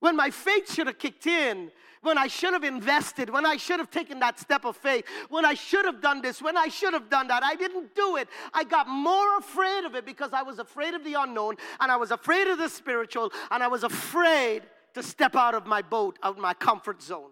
When 0.00 0.16
my 0.16 0.30
faith 0.30 0.72
should 0.72 0.86
have 0.86 0.98
kicked 0.98 1.26
in, 1.26 1.70
when 2.04 2.18
I 2.18 2.26
should 2.26 2.52
have 2.52 2.64
invested, 2.64 3.30
when 3.30 3.46
I 3.46 3.56
should 3.56 3.78
have 3.78 3.90
taken 3.90 4.20
that 4.20 4.38
step 4.38 4.64
of 4.64 4.76
faith, 4.76 5.04
when 5.28 5.44
I 5.44 5.54
should 5.54 5.84
have 5.84 6.00
done 6.00 6.22
this, 6.22 6.42
when 6.42 6.56
I 6.56 6.68
should 6.68 6.92
have 6.92 7.08
done 7.08 7.28
that. 7.28 7.42
I 7.42 7.54
didn't 7.54 7.94
do 7.94 8.16
it. 8.16 8.28
I 8.52 8.64
got 8.64 8.88
more 8.88 9.38
afraid 9.38 9.84
of 9.84 9.94
it 9.94 10.04
because 10.04 10.32
I 10.32 10.42
was 10.42 10.58
afraid 10.58 10.94
of 10.94 11.04
the 11.04 11.14
unknown 11.14 11.56
and 11.80 11.90
I 11.90 11.96
was 11.96 12.10
afraid 12.10 12.46
of 12.48 12.58
the 12.58 12.68
spiritual 12.68 13.32
and 13.50 13.62
I 13.62 13.68
was 13.68 13.84
afraid 13.84 14.62
to 14.94 15.02
step 15.02 15.34
out 15.34 15.54
of 15.54 15.66
my 15.66 15.82
boat, 15.82 16.18
out 16.22 16.36
of 16.36 16.42
my 16.42 16.54
comfort 16.54 17.02
zone. 17.02 17.30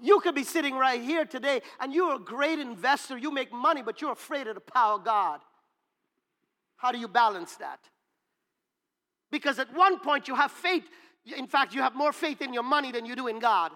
You 0.00 0.20
could 0.20 0.34
be 0.34 0.44
sitting 0.44 0.74
right 0.74 1.00
here 1.00 1.24
today 1.24 1.62
and 1.80 1.94
you're 1.94 2.16
a 2.16 2.18
great 2.18 2.58
investor, 2.58 3.16
you 3.16 3.30
make 3.30 3.52
money, 3.52 3.82
but 3.82 4.00
you're 4.00 4.12
afraid 4.12 4.46
of 4.46 4.54
the 4.54 4.60
power 4.60 4.94
of 4.94 5.04
God. 5.04 5.40
How 6.76 6.92
do 6.92 6.98
you 6.98 7.08
balance 7.08 7.56
that? 7.56 7.80
Because 9.30 9.58
at 9.58 9.74
one 9.74 9.98
point 10.00 10.28
you 10.28 10.34
have 10.34 10.50
faith 10.50 10.84
in 11.34 11.46
fact, 11.46 11.74
you 11.74 11.82
have 11.82 11.94
more 11.94 12.12
faith 12.12 12.40
in 12.40 12.52
your 12.52 12.62
money 12.62 12.92
than 12.92 13.04
you 13.04 13.16
do 13.16 13.26
in 13.26 13.38
God. 13.38 13.72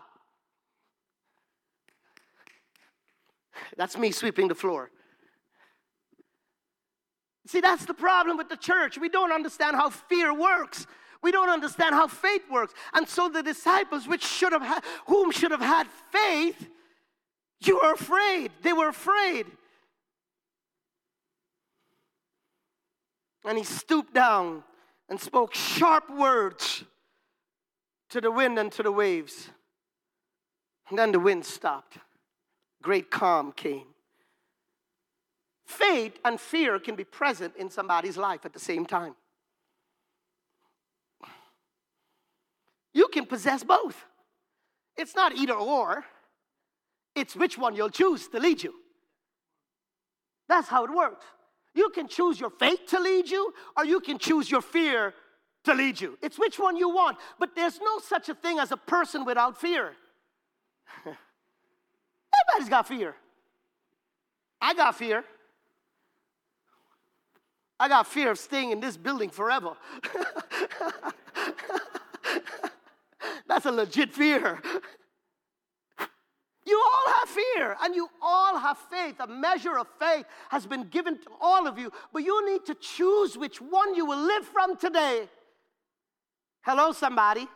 That's 3.77 3.97
me 3.99 4.11
sweeping 4.13 4.49
the 4.49 4.55
floor. 4.55 4.91
See, 7.47 7.61
that's 7.61 7.85
the 7.85 7.95
problem 7.95 8.37
with 8.37 8.49
the 8.49 8.57
church. 8.57 8.99
We 8.99 9.09
don't 9.09 9.33
understand 9.33 9.77
how 9.77 9.91
fear 9.91 10.33
works. 10.33 10.87
We 11.23 11.33
don't 11.33 11.51
understand 11.51 11.95
how 11.95 12.07
faith 12.07 12.43
works. 12.51 12.73
And 12.95 13.09
so 13.09 13.29
the 13.29 13.43
disciples, 13.43 14.07
which 14.07 14.25
should 14.25 14.53
have 14.53 14.63
had, 14.63 14.85
whom 15.07 15.33
should 15.33 15.51
have 15.51 15.61
had 15.61 15.87
faith, 16.13 16.69
you 17.65 17.81
were 17.83 17.93
afraid. 17.93 18.53
They 18.63 18.73
were 18.73 18.89
afraid. 18.89 19.47
And 23.45 23.59
he 23.59 23.65
stooped 23.65 24.15
down 24.15 24.63
and 25.09 25.21
spoke 25.21 25.55
sharp 25.55 26.09
words 26.11 26.85
to 28.11 28.21
the 28.21 28.31
wind 28.31 28.59
and 28.59 28.71
to 28.73 28.83
the 28.83 28.93
waves. 28.93 29.51
And 30.89 30.99
then 30.99 31.13
the 31.13 31.21
wind 31.21 31.45
stopped. 31.45 31.99
Great 32.83 33.11
calm 33.11 33.53
came. 33.53 33.87
Faith 35.65 36.19
and 36.25 36.41
fear 36.41 36.81
can 36.81 36.97
be 36.97 37.05
present 37.05 37.55
in 37.57 37.71
somebody's 37.71 38.17
life 38.17 38.45
at 38.45 38.53
the 38.53 38.59
same 38.59 38.85
time. 38.85 39.15
You 42.93 43.07
can 43.09 43.27
possess 43.27 43.63
both. 43.63 44.05
It's 44.97 45.15
not 45.15 45.37
either 45.37 45.55
or, 45.55 46.05
It's 47.15 47.37
which 47.37 47.59
one 47.59 47.75
you'll 47.75 47.91
choose 47.91 48.29
to 48.29 48.39
lead 48.39 48.63
you. 48.63 48.75
That's 50.49 50.69
how 50.69 50.85
it 50.85 50.91
works. 50.91 51.25
You 51.75 51.91
can 51.91 52.09
choose 52.09 52.41
your 52.41 52.51
faith 52.51 52.81
to 52.89 53.01
lead 53.01 53.29
you, 53.29 53.53
or 53.77 53.85
you 53.85 54.01
can 54.01 54.19
choose 54.19 54.51
your 54.51 54.63
fear 54.63 55.15
to 55.65 55.75
lead 55.75 56.01
you. 56.01 56.19
It's 56.23 56.39
which 56.39 56.59
one 56.59 56.77
you 56.77 56.89
want. 56.89 57.19
But 57.39 57.55
there's 57.55 57.79
no 57.81 57.99
such 57.99 58.29
a 58.29 58.35
thing 58.35 58.59
as 58.59 58.73
a 58.73 58.77
person 58.77 59.25
without 59.25 59.61
fear. 59.61 59.93
Everybody's 61.05 62.69
got 62.69 62.89
fear. 62.89 63.15
I 64.61 64.75
got 64.75 64.97
fear. 64.97 65.25
I 67.79 67.89
got 67.89 68.07
fear 68.07 68.31
of 68.31 68.39
staying 68.39 68.73
in 68.73 68.81
this 68.81 68.97
building 68.97 69.31
forever. 69.31 69.73
That's 73.49 73.65
a 73.67 73.73
legit 73.73 74.13
fear. 74.13 74.61
You 76.67 76.81
all 76.81 77.15
have 77.15 77.29
fear 77.29 77.77
and 77.83 77.95
you 77.95 78.09
all 78.21 78.59
have 78.59 78.79
faith. 78.79 79.17
A 79.19 79.27
measure 79.27 79.79
of 79.79 79.87
faith 79.99 80.27
has 80.51 80.67
been 80.67 80.85
given 80.85 81.17
to 81.19 81.29
all 81.41 81.67
of 81.67 81.79
you, 81.79 81.91
but 82.13 82.23
you 82.23 82.53
need 82.53 82.67
to 82.67 82.75
choose 82.75 83.37
which 83.37 83.61
one 83.61 83.95
you 83.95 84.05
will 84.05 84.25
live 84.25 84.45
from 84.45 84.77
today. 84.77 85.29
Hello, 86.63 86.93
somebody. 86.93 87.49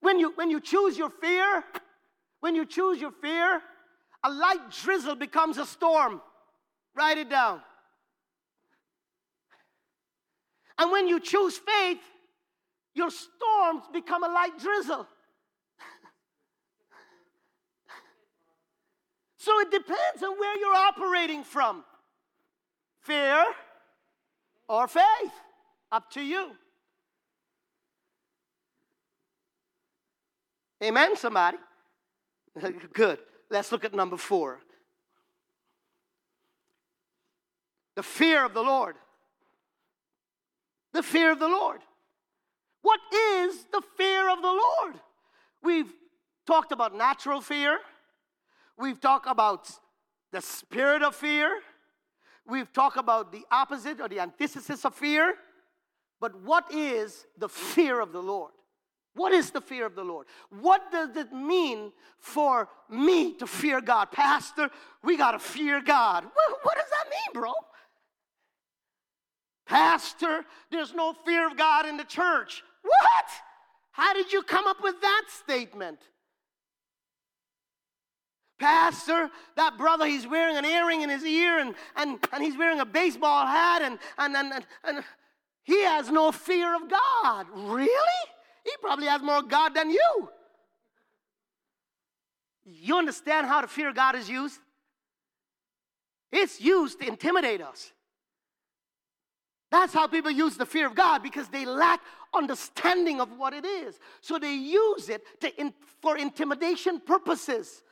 When 0.00 0.18
you, 0.18 0.32
when 0.34 0.50
you 0.50 0.60
choose 0.60 0.96
your 0.96 1.10
fear, 1.10 1.62
when 2.40 2.54
you 2.54 2.64
choose 2.64 2.98
your 3.00 3.12
fear, 3.12 3.60
a 4.24 4.30
light 4.30 4.70
drizzle 4.82 5.14
becomes 5.14 5.58
a 5.58 5.66
storm. 5.66 6.22
Write 6.94 7.18
it 7.18 7.28
down. 7.28 7.60
And 10.78 10.90
when 10.90 11.06
you 11.06 11.20
choose 11.20 11.58
faith, 11.58 12.00
your 12.94 13.10
storms 13.10 13.82
become 13.92 14.24
a 14.24 14.28
light 14.28 14.58
drizzle. 14.58 15.06
so 19.36 19.60
it 19.60 19.70
depends 19.70 20.22
on 20.22 20.38
where 20.38 20.58
you're 20.58 20.74
operating 20.74 21.44
from 21.44 21.84
fear 23.02 23.44
or 24.68 24.88
faith. 24.88 25.04
Up 25.92 26.10
to 26.12 26.20
you. 26.20 26.52
Amen, 30.82 31.16
somebody? 31.16 31.58
Good. 32.92 33.18
Let's 33.50 33.72
look 33.72 33.84
at 33.84 33.94
number 33.94 34.16
four 34.16 34.60
the 37.96 38.02
fear 38.02 38.46
of 38.46 38.54
the 38.54 38.62
Lord. 38.62 38.96
The 40.92 41.02
fear 41.02 41.32
of 41.32 41.38
the 41.38 41.48
Lord. 41.48 41.80
What 42.82 43.00
is 43.12 43.66
the 43.70 43.82
fear 43.96 44.30
of 44.30 44.40
the 44.40 44.48
Lord? 44.48 44.94
We've 45.62 45.92
talked 46.46 46.72
about 46.72 46.96
natural 46.96 47.40
fear, 47.40 47.78
we've 48.78 49.00
talked 49.00 49.26
about 49.28 49.70
the 50.32 50.40
spirit 50.40 51.02
of 51.02 51.14
fear, 51.14 51.60
we've 52.46 52.72
talked 52.72 52.96
about 52.96 53.32
the 53.32 53.44
opposite 53.50 54.00
or 54.00 54.08
the 54.08 54.20
antithesis 54.20 54.84
of 54.84 54.94
fear. 54.94 55.34
But 56.20 56.42
what 56.42 56.72
is 56.72 57.26
the 57.38 57.48
fear 57.48 58.00
of 58.00 58.12
the 58.12 58.22
Lord? 58.22 58.52
What 59.14 59.32
is 59.32 59.50
the 59.50 59.60
fear 59.60 59.86
of 59.86 59.94
the 59.94 60.04
Lord? 60.04 60.26
What 60.50 60.92
does 60.92 61.16
it 61.16 61.32
mean 61.32 61.92
for 62.18 62.68
me 62.88 63.34
to 63.34 63.46
fear 63.46 63.80
God? 63.80 64.12
Pastor, 64.12 64.70
we 65.02 65.16
got 65.16 65.32
to 65.32 65.38
fear 65.38 65.82
God. 65.82 66.24
What, 66.62 66.76
does 66.76 66.88
that 66.90 67.10
mean, 67.10 67.42
bro? 67.42 67.52
Pastor, 69.66 70.44
there's 70.70 70.94
no 70.94 71.14
fear 71.24 71.46
of 71.46 71.56
God 71.56 71.86
in 71.86 71.96
the 71.96 72.04
church. 72.04 72.62
What? 72.82 73.26
How 73.92 74.14
did 74.14 74.32
you 74.32 74.42
come 74.42 74.66
up 74.66 74.82
with 74.82 75.00
that 75.00 75.24
statement? 75.42 75.98
Pastor, 78.60 79.30
that 79.56 79.78
brother, 79.78 80.06
he's 80.06 80.26
wearing 80.26 80.56
an 80.56 80.66
earring 80.66 81.00
in 81.00 81.08
his 81.08 81.24
ear 81.24 81.58
and, 81.58 81.74
and, 81.96 82.18
and 82.32 82.44
he's 82.44 82.58
wearing 82.58 82.80
a 82.80 82.84
baseball 82.84 83.46
hat 83.46 83.80
and, 83.82 83.98
and, 84.18 84.36
and, 84.36 84.66
and 84.84 85.04
he 85.62 85.82
has 85.84 86.10
no 86.10 86.32
fear 86.32 86.74
of 86.74 86.82
God. 86.88 87.46
Really? 87.54 88.22
He 88.64 88.72
probably 88.80 89.06
has 89.06 89.22
more 89.22 89.42
God 89.42 89.74
than 89.74 89.90
you. 89.90 90.28
You 92.64 92.96
understand 92.96 93.46
how 93.46 93.60
the 93.60 93.68
fear 93.68 93.88
of 93.88 93.94
God 93.94 94.14
is 94.14 94.28
used? 94.28 94.60
It's 96.32 96.60
used 96.60 97.00
to 97.00 97.08
intimidate 97.08 97.60
us. 97.60 97.92
That's 99.70 99.92
how 99.92 100.06
people 100.06 100.30
use 100.30 100.56
the 100.56 100.66
fear 100.66 100.86
of 100.86 100.94
God 100.94 101.22
because 101.22 101.48
they 101.48 101.64
lack 101.64 102.00
understanding 102.34 103.20
of 103.20 103.36
what 103.38 103.52
it 103.52 103.64
is. 103.64 103.98
So 104.20 104.38
they 104.38 104.54
use 104.54 105.08
it 105.08 105.22
in, 105.58 105.72
for 106.00 106.16
intimidation 106.16 107.00
purposes. 107.00 107.82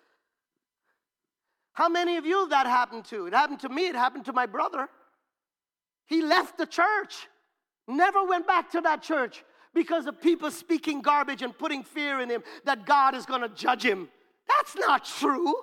How 1.72 1.88
many 1.88 2.16
of 2.16 2.26
you 2.26 2.48
that 2.48 2.66
happened 2.66 3.04
to? 3.06 3.26
It 3.26 3.34
happened 3.34 3.60
to 3.60 3.68
me, 3.68 3.86
it 3.86 3.94
happened 3.94 4.24
to 4.24 4.32
my 4.32 4.46
brother. 4.46 4.88
He 6.06 6.22
left 6.22 6.58
the 6.58 6.66
church, 6.66 7.28
never 7.88 8.24
went 8.24 8.46
back 8.46 8.70
to 8.72 8.80
that 8.82 9.02
church 9.02 9.44
because 9.74 10.06
of 10.06 10.20
people 10.20 10.50
speaking 10.50 11.00
garbage 11.00 11.42
and 11.42 11.56
putting 11.56 11.82
fear 11.82 12.20
in 12.20 12.28
him 12.28 12.42
that 12.64 12.86
God 12.86 13.14
is 13.14 13.26
going 13.26 13.40
to 13.40 13.48
judge 13.48 13.84
him. 13.84 14.08
That's 14.48 14.76
not 14.76 15.04
true. 15.04 15.54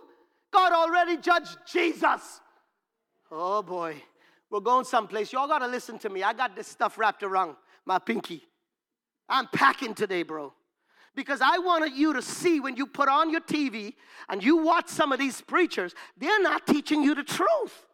God 0.52 0.72
already 0.74 1.18
judged 1.18 1.58
Jesus. 1.68 2.42
Oh 3.32 3.62
boy. 3.62 4.02
We're 4.50 4.60
going 4.60 4.86
someplace. 4.86 5.34
Y'all 5.34 5.48
got 5.48 5.60
to 5.60 5.68
listen 5.68 6.00
to 6.00 6.10
me. 6.10 6.24
I 6.24 6.34
got 6.34 6.56
this 6.56 6.68
stuff 6.68 6.98
wrapped 6.98 7.24
around 7.24 7.56
my 7.86 8.00
pinky. 8.00 8.44
I'm 9.28 9.48
packing 9.48 9.94
today, 9.94 10.24
bro. 10.24 10.54
Because 11.16 11.42
I 11.42 11.58
wanted 11.58 11.94
you 11.94 12.14
to 12.14 12.22
see 12.22 12.60
when 12.60 12.76
you 12.76 12.86
put 12.86 13.10
on 13.10 13.30
your 13.30 13.42
TV 13.42 13.94
and 14.30 14.44
you 14.44 14.58
watch 14.58 14.90
some 14.90 15.12
of 15.12 15.20
these 15.20 15.42
preachers, 15.42 15.96
they're 16.18 16.42
not 16.42 16.68
teaching 16.68 17.02
you 17.02 17.16
the 17.16 17.24
truth. 17.24 17.86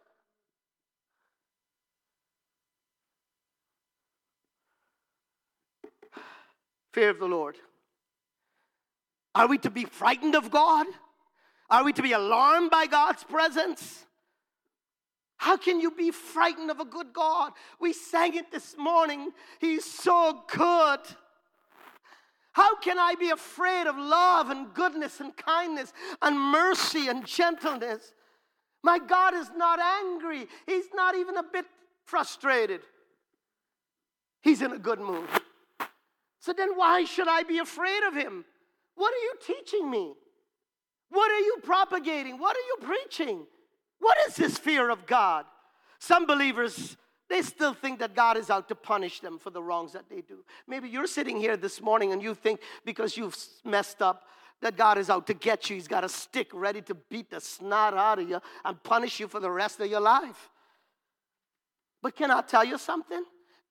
Fear 6.92 7.10
of 7.10 7.18
the 7.18 7.26
Lord. 7.26 7.56
Are 9.34 9.48
we 9.48 9.58
to 9.58 9.70
be 9.70 9.84
frightened 9.84 10.34
of 10.34 10.50
God? 10.50 10.86
Are 11.70 11.84
we 11.84 11.92
to 11.94 12.02
be 12.02 12.12
alarmed 12.12 12.70
by 12.70 12.86
God's 12.86 13.24
presence? 13.24 14.04
How 15.38 15.56
can 15.56 15.80
you 15.80 15.90
be 15.90 16.10
frightened 16.10 16.70
of 16.70 16.80
a 16.80 16.84
good 16.84 17.12
God? 17.12 17.52
We 17.80 17.92
sang 17.92 18.34
it 18.34 18.52
this 18.52 18.76
morning. 18.78 19.30
He's 19.58 19.84
so 19.84 20.44
good. 20.48 21.00
How 22.52 22.76
can 22.76 22.98
I 22.98 23.14
be 23.14 23.30
afraid 23.30 23.86
of 23.86 23.96
love 23.96 24.50
and 24.50 24.72
goodness 24.74 25.20
and 25.20 25.34
kindness 25.34 25.92
and 26.20 26.38
mercy 26.38 27.08
and 27.08 27.26
gentleness? 27.26 28.12
My 28.84 28.98
God 28.98 29.34
is 29.34 29.50
not 29.56 29.80
angry. 29.80 30.46
He's 30.66 30.86
not 30.94 31.16
even 31.16 31.38
a 31.38 31.42
bit 31.42 31.64
frustrated. 32.04 32.82
He's 34.42 34.60
in 34.60 34.72
a 34.72 34.78
good 34.78 35.00
mood. 35.00 35.28
So 36.42 36.52
then, 36.52 36.70
why 36.74 37.04
should 37.04 37.28
I 37.28 37.44
be 37.44 37.58
afraid 37.58 38.02
of 38.02 38.14
him? 38.14 38.44
What 38.96 39.14
are 39.14 39.16
you 39.16 39.34
teaching 39.46 39.88
me? 39.88 40.12
What 41.08 41.30
are 41.30 41.38
you 41.38 41.58
propagating? 41.62 42.36
What 42.36 42.56
are 42.56 42.66
you 42.66 42.76
preaching? 42.82 43.46
What 44.00 44.16
is 44.26 44.34
this 44.34 44.58
fear 44.58 44.90
of 44.90 45.06
God? 45.06 45.44
Some 46.00 46.26
believers, 46.26 46.96
they 47.30 47.42
still 47.42 47.74
think 47.74 48.00
that 48.00 48.16
God 48.16 48.36
is 48.36 48.50
out 48.50 48.68
to 48.70 48.74
punish 48.74 49.20
them 49.20 49.38
for 49.38 49.50
the 49.50 49.62
wrongs 49.62 49.92
that 49.92 50.10
they 50.10 50.20
do. 50.20 50.44
Maybe 50.66 50.88
you're 50.88 51.06
sitting 51.06 51.36
here 51.36 51.56
this 51.56 51.80
morning 51.80 52.12
and 52.12 52.20
you 52.20 52.34
think 52.34 52.58
because 52.84 53.16
you've 53.16 53.36
messed 53.64 54.02
up 54.02 54.24
that 54.62 54.76
God 54.76 54.98
is 54.98 55.10
out 55.10 55.28
to 55.28 55.34
get 55.34 55.70
you. 55.70 55.76
He's 55.76 55.86
got 55.86 56.02
a 56.02 56.08
stick 56.08 56.48
ready 56.52 56.82
to 56.82 56.94
beat 57.08 57.30
the 57.30 57.40
snot 57.40 57.94
out 57.94 58.18
of 58.18 58.28
you 58.28 58.40
and 58.64 58.82
punish 58.82 59.20
you 59.20 59.28
for 59.28 59.38
the 59.38 59.50
rest 59.50 59.78
of 59.78 59.88
your 59.88 60.00
life. 60.00 60.50
But 62.02 62.16
can 62.16 62.32
I 62.32 62.40
tell 62.40 62.64
you 62.64 62.78
something? 62.78 63.22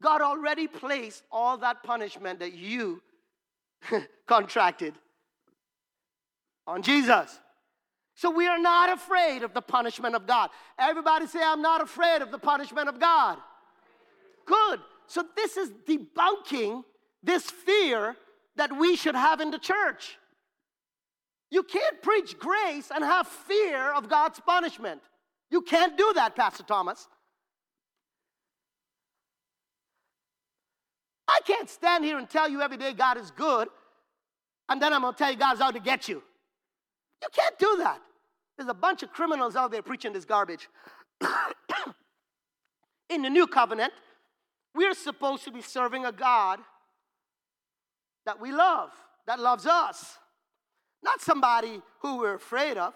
God 0.01 0.21
already 0.21 0.67
placed 0.67 1.23
all 1.31 1.57
that 1.59 1.83
punishment 1.83 2.39
that 2.39 2.53
you 2.53 3.01
contracted 4.27 4.95
on 6.67 6.81
Jesus. 6.81 7.39
So 8.15 8.29
we 8.29 8.47
are 8.47 8.59
not 8.59 8.91
afraid 8.91 9.43
of 9.43 9.53
the 9.53 9.61
punishment 9.61 10.15
of 10.15 10.27
God. 10.27 10.49
Everybody 10.77 11.27
say, 11.27 11.39
I'm 11.43 11.61
not 11.61 11.81
afraid 11.81 12.21
of 12.21 12.31
the 12.31 12.37
punishment 12.37 12.89
of 12.89 12.99
God. 12.99 13.37
Good. 14.45 14.79
So 15.07 15.23
this 15.35 15.57
is 15.57 15.71
debunking 15.87 16.83
this 17.23 17.49
fear 17.49 18.15
that 18.55 18.75
we 18.77 18.95
should 18.95 19.15
have 19.15 19.39
in 19.39 19.51
the 19.51 19.59
church. 19.59 20.17
You 21.49 21.63
can't 21.63 22.01
preach 22.01 22.37
grace 22.39 22.91
and 22.93 23.03
have 23.03 23.27
fear 23.27 23.91
of 23.91 24.09
God's 24.09 24.39
punishment. 24.39 25.01
You 25.49 25.61
can't 25.61 25.97
do 25.97 26.13
that, 26.15 26.35
Pastor 26.35 26.63
Thomas. 26.63 27.07
I 31.32 31.39
can't 31.45 31.69
stand 31.69 32.03
here 32.03 32.17
and 32.17 32.29
tell 32.29 32.49
you 32.49 32.61
every 32.61 32.77
day 32.77 32.93
God 32.93 33.17
is 33.17 33.32
good, 33.32 33.69
and 34.67 34.82
then 34.82 34.91
I'm 34.93 35.01
going 35.01 35.13
to 35.13 35.17
tell 35.17 35.32
you 35.32 35.38
God's 35.38 35.61
out 35.61 35.73
to 35.73 35.79
get 35.79 36.09
you. 36.09 36.21
You 37.21 37.27
can't 37.32 37.57
do 37.57 37.75
that. 37.79 38.01
There's 38.57 38.69
a 38.69 38.73
bunch 38.73 39.01
of 39.01 39.11
criminals 39.11 39.55
out 39.55 39.71
there 39.71 39.82
preaching 39.82 40.11
this 40.13 40.25
garbage. 40.25 40.67
In 43.09 43.21
the 43.21 43.29
new 43.29 43.47
covenant, 43.47 43.93
we're 44.75 44.93
supposed 44.93 45.43
to 45.45 45.51
be 45.51 45.61
serving 45.61 46.05
a 46.05 46.11
God 46.11 46.59
that 48.25 48.39
we 48.39 48.51
love, 48.51 48.91
that 49.27 49.39
loves 49.39 49.65
us. 49.65 50.17
not 51.03 51.19
somebody 51.21 51.82
who 51.99 52.19
we're 52.19 52.36
afraid 52.36 52.77
of. 52.77 52.93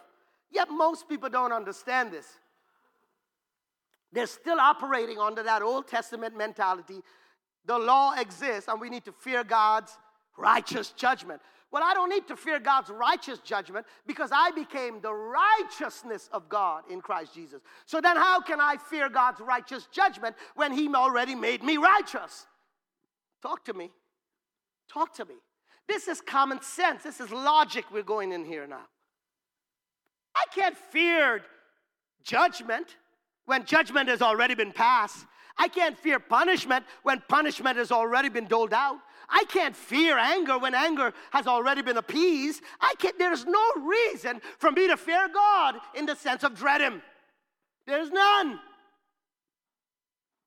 Yet 0.51 0.69
most 0.69 1.09
people 1.09 1.29
don't 1.29 1.51
understand 1.51 2.11
this. 2.11 2.27
They're 4.11 4.27
still 4.27 4.59
operating 4.59 5.17
under 5.17 5.43
that 5.43 5.61
Old 5.61 5.88
Testament 5.88 6.38
mentality. 6.38 7.01
The 7.66 7.78
law 7.78 8.13
exists, 8.18 8.70
and 8.70 8.80
we 8.80 8.89
need 8.89 9.05
to 9.05 9.11
fear 9.11 9.43
God's 9.43 9.97
righteous 10.38 10.91
judgment. 10.91 11.41
Well, 11.72 11.84
I 11.84 11.93
don't 11.93 12.09
need 12.09 12.28
to 12.28 12.38
fear 12.38 12.59
God's 12.59 12.89
righteous 12.89 13.39
judgment 13.39 13.86
because 14.07 14.30
I 14.32 14.51
became 14.51 15.01
the 15.01 15.13
righteousness 15.13 16.30
of 16.32 16.47
God 16.47 16.84
in 16.89 17.01
Christ 17.01 17.34
Jesus. 17.34 17.61
So 17.86 17.99
then, 17.99 18.16
how 18.16 18.39
can 18.39 18.61
I 18.61 18.78
fear 18.78 19.09
God's 19.09 19.41
righteous 19.41 19.88
judgment 19.91 20.36
when 20.55 20.72
He 20.72 20.88
already 20.93 21.36
made 21.36 21.63
me 21.63 21.78
righteous? 21.78 22.45
Talk 23.41 23.66
to 23.66 23.74
me. 23.74 23.91
Talk 24.88 25.13
to 25.16 25.26
me. 25.26 25.36
This 25.88 26.07
is 26.07 26.22
common 26.22 26.61
sense. 26.61 27.03
This 27.03 27.20
is 27.20 27.32
logic 27.32 27.86
we're 27.91 28.03
going 28.03 28.32
in 28.32 28.45
here 28.45 28.68
now. 28.68 28.88
I 30.36 30.45
can't 30.53 30.78
fear 30.78 31.41
judgment 32.24 32.95
when 33.45 33.66
judgment 33.66 34.09
has 34.09 34.22
already 34.22 34.55
been 34.55 34.72
passed. 34.72 35.26
I 35.57 35.67
can't 35.67 35.97
fear 35.97 36.19
punishment 36.19 36.85
when 37.03 37.21
punishment 37.27 37.77
has 37.77 37.91
already 37.91 38.29
been 38.29 38.45
doled 38.45 38.73
out. 38.73 38.97
I 39.29 39.45
can't 39.45 39.75
fear 39.75 40.17
anger 40.17 40.59
when 40.59 40.75
anger 40.75 41.13
has 41.31 41.47
already 41.47 41.81
been 41.81 41.97
appeased. 41.97 42.61
I 42.79 42.93
can't, 42.99 43.17
there's 43.17 43.45
no 43.45 43.71
reason 43.77 44.41
for 44.59 44.71
me 44.71 44.87
to 44.87 44.97
fear 44.97 45.27
God 45.33 45.75
in 45.95 46.05
the 46.05 46.15
sense 46.15 46.43
of 46.43 46.55
dread 46.55 46.81
Him. 46.81 47.01
There's 47.87 48.11
none. 48.11 48.59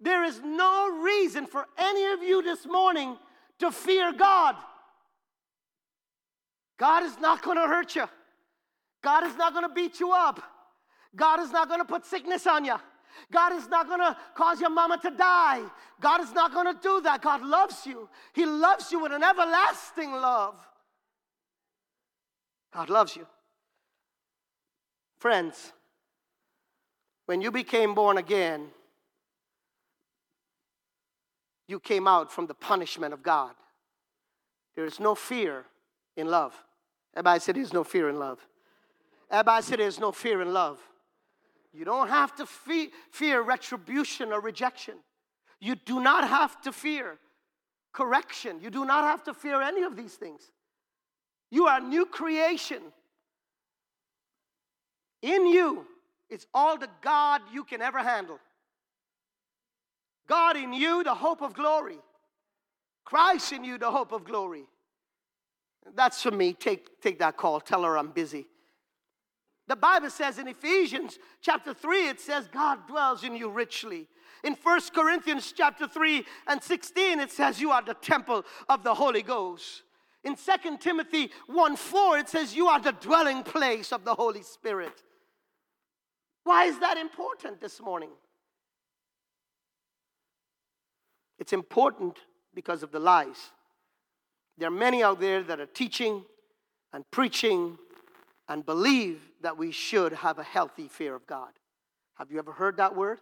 There 0.00 0.24
is 0.24 0.40
no 0.44 0.90
reason 1.02 1.46
for 1.46 1.66
any 1.76 2.12
of 2.12 2.22
you 2.22 2.42
this 2.42 2.66
morning 2.66 3.16
to 3.58 3.72
fear 3.72 4.12
God. 4.12 4.54
God 6.78 7.02
is 7.02 7.18
not 7.18 7.42
going 7.42 7.56
to 7.56 7.66
hurt 7.66 7.96
you. 7.96 8.04
God 9.02 9.24
is 9.24 9.36
not 9.36 9.52
going 9.52 9.68
to 9.68 9.74
beat 9.74 9.98
you 9.98 10.12
up. 10.12 10.40
God 11.16 11.40
is 11.40 11.50
not 11.50 11.68
going 11.68 11.80
to 11.80 11.84
put 11.84 12.04
sickness 12.04 12.46
on 12.46 12.64
you. 12.64 12.76
God 13.32 13.52
is 13.52 13.68
not 13.68 13.88
to 13.88 14.16
cause 14.34 14.60
your 14.60 14.70
mama 14.70 14.98
to 15.02 15.10
die. 15.10 15.62
God 16.00 16.20
is 16.20 16.32
not 16.32 16.52
to 16.52 16.78
do 16.82 17.00
that. 17.02 17.22
God 17.22 17.42
loves 17.42 17.86
you. 17.86 18.08
He 18.32 18.46
loves 18.46 18.90
you 18.92 19.00
with 19.00 19.12
an 19.12 19.22
everlasting 19.22 20.12
love. 20.12 20.54
God 22.72 22.90
loves 22.90 23.16
you. 23.16 23.26
Friends, 25.18 25.72
when 27.26 27.40
you 27.40 27.50
became 27.50 27.94
born 27.94 28.18
again, 28.18 28.68
you 31.66 31.80
came 31.80 32.06
out 32.08 32.32
from 32.32 32.46
the 32.46 32.54
punishment 32.54 33.12
of 33.12 33.22
God. 33.22 33.52
There 34.74 34.86
is 34.86 35.00
no 35.00 35.14
fear 35.14 35.64
in 36.16 36.28
love. 36.28 36.54
Everybody 37.14 37.40
said 37.40 37.56
there's 37.56 37.72
no 37.72 37.84
fear 37.84 38.08
in 38.08 38.18
love. 38.18 38.38
Everybody 39.30 39.62
said 39.64 39.78
there's 39.80 39.98
no 39.98 40.12
fear 40.12 40.40
in 40.40 40.52
love. 40.52 40.78
You 41.72 41.84
don't 41.84 42.08
have 42.08 42.34
to 42.36 42.46
fe- 42.46 42.90
fear 43.10 43.42
retribution 43.42 44.32
or 44.32 44.40
rejection. 44.40 44.94
You 45.60 45.74
do 45.74 46.00
not 46.00 46.26
have 46.28 46.60
to 46.62 46.72
fear 46.72 47.18
correction. 47.92 48.60
You 48.60 48.70
do 48.70 48.84
not 48.84 49.04
have 49.04 49.24
to 49.24 49.34
fear 49.34 49.60
any 49.60 49.82
of 49.82 49.96
these 49.96 50.14
things. 50.14 50.50
You 51.50 51.66
are 51.66 51.80
new 51.80 52.06
creation. 52.06 52.82
In 55.22 55.46
you, 55.46 55.84
it's 56.30 56.46
all 56.54 56.78
the 56.78 56.88
God 57.02 57.42
you 57.52 57.64
can 57.64 57.82
ever 57.82 57.98
handle. 57.98 58.38
God 60.28 60.56
in 60.56 60.72
you, 60.72 61.02
the 61.02 61.14
hope 61.14 61.42
of 61.42 61.54
glory. 61.54 61.98
Christ 63.04 63.52
in 63.52 63.64
you, 63.64 63.78
the 63.78 63.90
hope 63.90 64.12
of 64.12 64.24
glory. 64.24 64.64
That's 65.94 66.22
for 66.22 66.30
me. 66.30 66.52
Take, 66.52 67.00
take 67.00 67.18
that 67.20 67.36
call. 67.36 67.60
Tell 67.60 67.82
her 67.82 67.96
I'm 67.96 68.10
busy. 68.10 68.46
The 69.68 69.76
Bible 69.76 70.08
says 70.08 70.38
in 70.38 70.48
Ephesians 70.48 71.18
chapter 71.42 71.74
3, 71.74 72.08
it 72.08 72.20
says, 72.20 72.48
God 72.48 72.88
dwells 72.88 73.22
in 73.22 73.36
you 73.36 73.50
richly. 73.50 74.08
In 74.42 74.54
1 74.54 74.80
Corinthians 74.94 75.52
chapter 75.54 75.86
3 75.86 76.24
and 76.46 76.62
16, 76.62 77.20
it 77.20 77.30
says, 77.30 77.60
You 77.60 77.70
are 77.70 77.82
the 77.82 77.94
temple 77.94 78.44
of 78.68 78.82
the 78.82 78.94
Holy 78.94 79.22
Ghost. 79.22 79.82
In 80.24 80.36
2 80.36 80.78
Timothy 80.78 81.30
1 81.46 81.76
4, 81.76 82.18
it 82.18 82.28
says, 82.28 82.54
You 82.56 82.68
are 82.68 82.80
the 82.80 82.92
dwelling 82.92 83.42
place 83.42 83.92
of 83.92 84.04
the 84.04 84.14
Holy 84.14 84.42
Spirit. 84.42 85.02
Why 86.44 86.64
is 86.64 86.78
that 86.78 86.96
important 86.96 87.60
this 87.60 87.80
morning? 87.80 88.10
It's 91.38 91.52
important 91.52 92.16
because 92.54 92.82
of 92.82 92.90
the 92.90 92.98
lies. 92.98 93.50
There 94.56 94.68
are 94.68 94.72
many 94.72 95.02
out 95.02 95.20
there 95.20 95.42
that 95.42 95.60
are 95.60 95.66
teaching 95.66 96.24
and 96.92 97.04
preaching 97.10 97.78
and 98.48 98.64
believe 98.64 99.20
that 99.42 99.58
we 99.58 99.70
should 99.70 100.12
have 100.12 100.38
a 100.38 100.42
healthy 100.42 100.88
fear 100.88 101.14
of 101.14 101.26
God. 101.26 101.50
Have 102.14 102.30
you 102.30 102.38
ever 102.38 102.52
heard 102.52 102.78
that 102.78 102.96
word? 102.96 103.20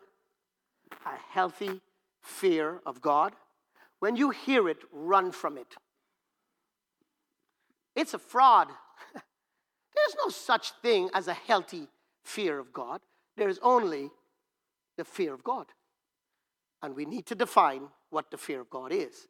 A 1.05 1.17
healthy 1.31 1.81
fear 2.23 2.81
of 2.87 3.01
God. 3.01 3.33
When 3.99 4.17
you 4.17 4.31
hear 4.31 4.69
it, 4.69 4.79
run 4.93 5.33
from 5.33 5.59
it. 5.59 5.75
It's 7.95 8.15
a 8.15 8.19
fraud. 8.19 8.69
There's 9.15 10.17
no 10.25 10.29
such 10.29 10.73
thing 10.83 11.11
as 11.15 11.29
a 11.29 11.35
healthy 11.35 11.89
fear 12.23 12.59
of 12.59 12.73
God. 12.73 13.01
There 13.37 13.49
is 13.49 13.59
only 13.63 14.11
the 14.97 15.05
fear 15.05 15.35
of 15.35 15.43
God. 15.43 15.67
And 16.83 16.95
we 16.95 17.05
need 17.05 17.27
to 17.27 17.35
define 17.35 17.89
what 18.11 18.31
the 18.31 18.37
fear 18.37 18.61
of 18.61 18.71
God 18.71 18.93
is. 18.93 19.29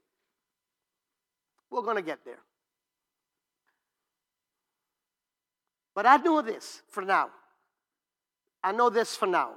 We're 1.70 1.82
going 1.82 1.96
to 1.96 2.02
get 2.02 2.24
there. 2.24 2.40
But 5.96 6.04
I 6.04 6.18
know 6.18 6.42
this 6.42 6.82
for 6.90 7.02
now. 7.02 7.30
I 8.62 8.70
know 8.72 8.90
this 8.90 9.16
for 9.16 9.26
now. 9.26 9.54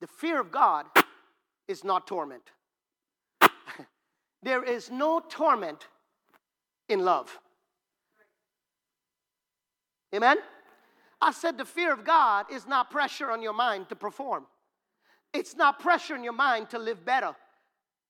The 0.00 0.06
fear 0.06 0.40
of 0.40 0.50
God 0.50 0.86
is 1.68 1.84
not 1.84 2.06
torment. 2.06 2.42
there 4.42 4.64
is 4.64 4.90
no 4.90 5.20
torment 5.20 5.86
in 6.88 7.04
love. 7.04 7.38
Amen? 10.14 10.38
I 11.20 11.32
said 11.32 11.58
the 11.58 11.66
fear 11.66 11.92
of 11.92 12.02
God 12.02 12.46
is 12.50 12.66
not 12.66 12.90
pressure 12.90 13.30
on 13.30 13.42
your 13.42 13.52
mind 13.52 13.90
to 13.90 13.96
perform. 13.96 14.46
It's 15.34 15.54
not 15.54 15.78
pressure 15.78 16.16
in 16.16 16.24
your 16.24 16.32
mind 16.32 16.70
to 16.70 16.78
live 16.78 17.04
better. 17.04 17.36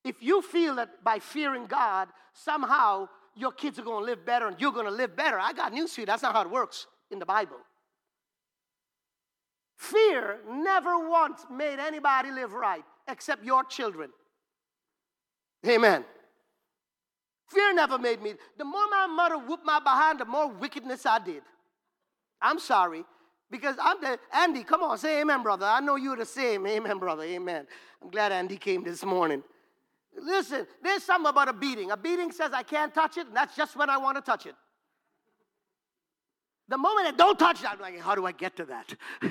If 0.04 0.22
you 0.22 0.42
feel 0.42 0.76
that 0.76 1.04
by 1.04 1.18
fearing 1.18 1.66
God, 1.66 2.08
somehow 2.32 3.08
your 3.34 3.52
kids 3.52 3.78
are 3.78 3.82
going 3.82 4.00
to 4.00 4.06
live 4.06 4.24
better 4.24 4.48
and 4.48 4.60
you're 4.60 4.72
going 4.72 4.86
to 4.86 4.90
live 4.90 5.16
better. 5.16 5.38
I 5.38 5.52
got 5.52 5.72
news 5.72 5.94
for 5.94 6.00
you. 6.00 6.06
That's 6.06 6.22
not 6.22 6.34
how 6.34 6.42
it 6.42 6.50
works 6.50 6.86
in 7.10 7.18
the 7.18 7.26
Bible. 7.26 7.56
Fear 9.76 10.40
never 10.48 11.08
once 11.08 11.44
made 11.50 11.78
anybody 11.78 12.30
live 12.30 12.52
right 12.52 12.84
except 13.08 13.44
your 13.44 13.64
children. 13.64 14.10
Amen. 15.66 16.04
Fear 17.48 17.74
never 17.74 17.98
made 17.98 18.22
me. 18.22 18.34
The 18.58 18.64
more 18.64 18.88
my 18.90 19.06
mother 19.06 19.38
whooped 19.38 19.64
my 19.64 19.80
behind, 19.80 20.20
the 20.20 20.24
more 20.24 20.48
wickedness 20.48 21.04
I 21.04 21.18
did. 21.18 21.42
I'm 22.40 22.58
sorry. 22.58 23.04
Because 23.50 23.74
I'm 23.82 24.00
the 24.00 24.18
Andy, 24.32 24.62
come 24.62 24.82
on, 24.82 24.96
say 24.96 25.20
amen, 25.22 25.42
brother. 25.42 25.66
I 25.66 25.80
know 25.80 25.96
you're 25.96 26.16
the 26.16 26.24
same. 26.24 26.66
Amen, 26.66 26.98
brother. 26.98 27.24
Amen. 27.24 27.66
I'm 28.00 28.10
glad 28.10 28.30
Andy 28.30 28.56
came 28.56 28.84
this 28.84 29.04
morning. 29.04 29.42
Listen, 30.16 30.66
there's 30.82 31.02
something 31.02 31.28
about 31.28 31.48
a 31.48 31.52
beating. 31.52 31.90
A 31.90 31.96
beating 31.96 32.32
says 32.32 32.52
I 32.52 32.62
can't 32.62 32.92
touch 32.94 33.16
it, 33.16 33.26
and 33.26 33.36
that's 33.36 33.56
just 33.56 33.76
when 33.76 33.88
I 33.90 33.96
want 33.96 34.16
to 34.16 34.22
touch 34.22 34.46
it. 34.46 34.54
The 36.68 36.78
moment 36.78 37.08
I 37.08 37.12
don't 37.12 37.38
touch 37.38 37.62
it, 37.62 37.70
I'm 37.70 37.80
like, 37.80 37.98
how 38.00 38.14
do 38.14 38.26
I 38.26 38.32
get 38.32 38.56
to 38.56 38.64
that? 38.66 38.94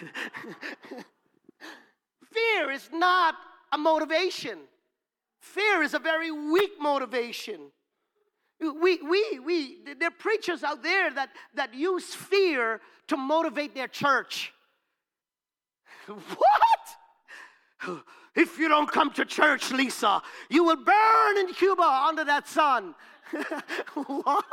Fear 2.31 2.71
is 2.71 2.89
not 2.91 3.35
a 3.71 3.77
motivation. 3.77 4.59
Fear 5.39 5.83
is 5.83 5.93
a 5.93 5.99
very 5.99 6.31
weak 6.31 6.71
motivation. 6.79 7.71
We, 8.59 9.01
we, 9.01 9.39
we, 9.39 9.77
there 9.97 10.09
are 10.09 10.11
preachers 10.11 10.63
out 10.63 10.83
there 10.83 11.11
that, 11.11 11.29
that 11.55 11.73
use 11.73 12.13
fear 12.13 12.81
to 13.07 13.15
motivate 13.15 13.73
their 13.73 13.87
church. 13.87 14.53
What? 16.07 18.03
If 18.39 18.57
you 18.57 18.69
don't 18.69 18.89
come 18.89 19.11
to 19.15 19.25
church, 19.25 19.69
Lisa, 19.69 20.21
you 20.49 20.63
will 20.63 20.77
burn 20.77 21.37
in 21.39 21.53
Cuba 21.53 21.83
under 21.83 22.23
that 22.23 22.47
sun. 22.47 22.95
what? 23.93 24.45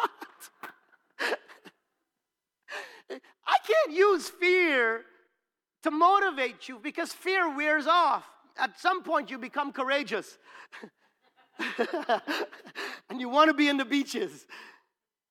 I 3.10 3.56
can't 3.64 3.92
use 3.92 4.28
fear 4.28 5.02
to 5.84 5.92
motivate 5.92 6.68
you 6.68 6.80
because 6.82 7.12
fear 7.12 7.56
wears 7.56 7.86
off. 7.86 8.24
At 8.58 8.80
some 8.80 9.04
point, 9.04 9.30
you 9.30 9.38
become 9.38 9.70
courageous. 9.72 10.36
and 13.08 13.20
you 13.20 13.28
want 13.28 13.50
to 13.50 13.54
be 13.54 13.68
in 13.68 13.76
the 13.76 13.84
beaches. 13.84 14.48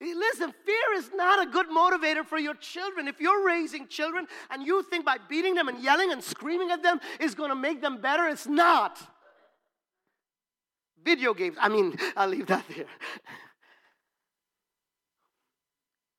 Eh, 0.02 0.14
listen, 0.16 0.54
fear 0.66 0.94
is 0.96 1.10
not 1.14 1.48
a 1.48 1.50
good 1.50 1.68
motivator 1.68 2.26
for 2.26 2.38
your 2.38 2.56
children. 2.56 3.08
If 3.08 3.22
you're 3.22 3.46
raising 3.46 3.88
children 3.88 4.28
and 4.50 4.66
you 4.66 4.84
think 4.84 5.06
by 5.06 5.18
beating 5.30 5.56
them 5.56 5.70
and 5.70 5.82
yelling 5.82 6.12
and 6.12 6.22
screaming 6.22 6.72
at 6.72 6.84
them 6.84 7.00
is 7.20 7.34
going 7.34 7.50
to 7.50 7.56
make 7.56 7.82
them 7.82 8.02
better, 8.02 8.28
it's 8.28 8.48
not. 8.48 9.00
Video 11.04 11.34
games, 11.34 11.56
I 11.60 11.70
mean, 11.70 11.96
I'll 12.18 12.28
leave 12.28 12.48
that 12.48 12.66
there. 12.76 12.86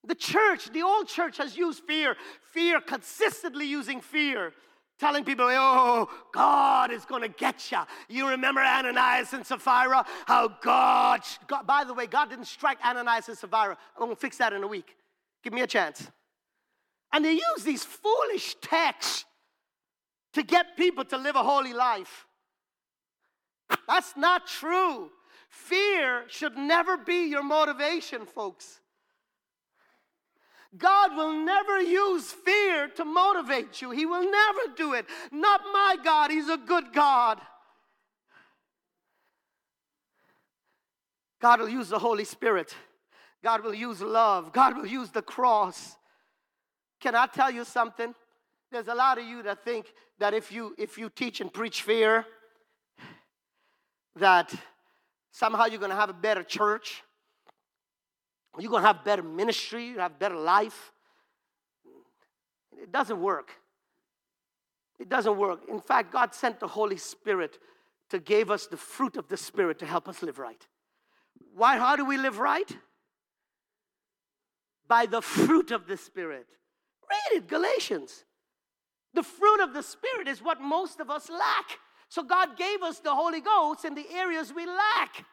The 0.04 0.14
church, 0.14 0.70
the 0.72 0.82
old 0.82 1.08
church 1.08 1.36
has 1.38 1.56
used 1.56 1.82
fear, 1.82 2.16
fear, 2.52 2.80
consistently 2.80 3.66
using 3.66 4.00
fear 4.00 4.52
telling 4.98 5.24
people, 5.24 5.46
oh, 5.48 6.08
God 6.32 6.90
is 6.90 7.04
going 7.04 7.22
to 7.22 7.28
get 7.28 7.70
you. 7.70 7.78
You 8.08 8.28
remember 8.30 8.60
Ananias 8.60 9.32
and 9.32 9.44
Sapphira? 9.44 10.04
How 10.26 10.48
God, 10.62 11.20
God, 11.46 11.66
by 11.66 11.84
the 11.84 11.94
way, 11.94 12.06
God 12.06 12.30
didn't 12.30 12.46
strike 12.46 12.78
Ananias 12.84 13.28
and 13.28 13.36
Sapphira. 13.36 13.76
I'm 13.96 14.04
going 14.04 14.10
to 14.10 14.20
fix 14.20 14.38
that 14.38 14.52
in 14.52 14.62
a 14.62 14.66
week. 14.66 14.96
Give 15.42 15.52
me 15.52 15.60
a 15.62 15.66
chance. 15.66 16.10
And 17.12 17.24
they 17.24 17.32
use 17.32 17.62
these 17.64 17.84
foolish 17.84 18.56
texts 18.60 19.24
to 20.32 20.42
get 20.42 20.76
people 20.76 21.04
to 21.06 21.16
live 21.16 21.36
a 21.36 21.42
holy 21.42 21.72
life. 21.72 22.26
That's 23.88 24.16
not 24.16 24.46
true. 24.46 25.10
Fear 25.48 26.24
should 26.28 26.56
never 26.56 26.96
be 26.96 27.28
your 27.28 27.42
motivation, 27.42 28.26
folks. 28.26 28.80
God 30.76 31.16
will 31.16 31.32
never 31.32 31.80
use 31.80 32.32
fear 32.32 32.88
to 32.96 33.04
motivate 33.04 33.80
you. 33.80 33.90
He 33.90 34.06
will 34.06 34.24
never 34.30 34.60
do 34.76 34.94
it. 34.94 35.06
Not 35.30 35.60
my 35.72 35.96
God. 36.02 36.30
He's 36.30 36.48
a 36.48 36.56
good 36.56 36.92
God. 36.92 37.40
God 41.40 41.60
will 41.60 41.68
use 41.68 41.88
the 41.88 41.98
Holy 41.98 42.24
Spirit. 42.24 42.74
God 43.42 43.62
will 43.62 43.74
use 43.74 44.00
love. 44.00 44.52
God 44.52 44.76
will 44.76 44.86
use 44.86 45.10
the 45.10 45.22
cross. 45.22 45.96
Can 47.00 47.14
I 47.14 47.26
tell 47.26 47.50
you 47.50 47.64
something? 47.64 48.14
There's 48.72 48.88
a 48.88 48.94
lot 48.94 49.18
of 49.18 49.24
you 49.24 49.42
that 49.44 49.64
think 49.64 49.92
that 50.18 50.34
if 50.34 50.50
you 50.50 50.74
if 50.76 50.98
you 50.98 51.08
teach 51.08 51.40
and 51.40 51.52
preach 51.52 51.82
fear, 51.82 52.26
that 54.16 54.52
somehow 55.30 55.66
you're 55.66 55.78
going 55.78 55.90
to 55.90 55.96
have 55.96 56.10
a 56.10 56.14
better 56.14 56.42
church. 56.42 57.02
You're 58.58 58.70
going 58.70 58.82
to 58.82 58.86
have 58.86 59.04
better 59.04 59.22
ministry, 59.22 59.86
you 59.86 59.98
have 59.98 60.18
better 60.18 60.36
life. 60.36 60.92
It 62.80 62.92
doesn't 62.92 63.20
work. 63.20 63.50
It 64.98 65.08
doesn't 65.08 65.36
work. 65.36 65.60
In 65.68 65.80
fact, 65.80 66.12
God 66.12 66.34
sent 66.34 66.60
the 66.60 66.68
Holy 66.68 66.96
Spirit 66.96 67.58
to 68.10 68.18
give 68.18 68.50
us 68.50 68.66
the 68.66 68.76
fruit 68.76 69.16
of 69.16 69.28
the 69.28 69.36
Spirit 69.36 69.78
to 69.80 69.86
help 69.86 70.08
us 70.08 70.22
live 70.22 70.38
right. 70.38 70.66
Why? 71.54 71.78
How 71.78 71.96
do 71.96 72.04
we 72.04 72.16
live 72.16 72.38
right? 72.38 72.70
By 74.88 75.06
the 75.06 75.20
fruit 75.20 75.70
of 75.70 75.86
the 75.86 75.96
Spirit. 75.96 76.46
Read 77.10 77.38
it, 77.38 77.48
Galatians. 77.48 78.24
The 79.14 79.22
fruit 79.22 79.62
of 79.62 79.72
the 79.72 79.82
Spirit 79.82 80.28
is 80.28 80.42
what 80.42 80.60
most 80.60 81.00
of 81.00 81.10
us 81.10 81.28
lack. 81.28 81.78
So 82.08 82.22
God 82.22 82.56
gave 82.56 82.82
us 82.82 83.00
the 83.00 83.14
Holy 83.14 83.40
Ghost 83.40 83.84
in 83.84 83.94
the 83.94 84.06
areas 84.12 84.52
we 84.54 84.66
lack. 84.66 85.24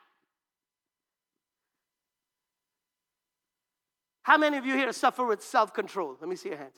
How 4.23 4.37
many 4.37 4.57
of 4.57 4.65
you 4.65 4.73
here 4.73 4.91
suffer 4.93 5.25
with 5.25 5.43
self 5.43 5.73
control? 5.73 6.17
Let 6.19 6.29
me 6.29 6.35
see 6.35 6.49
your 6.49 6.57
hands. 6.57 6.75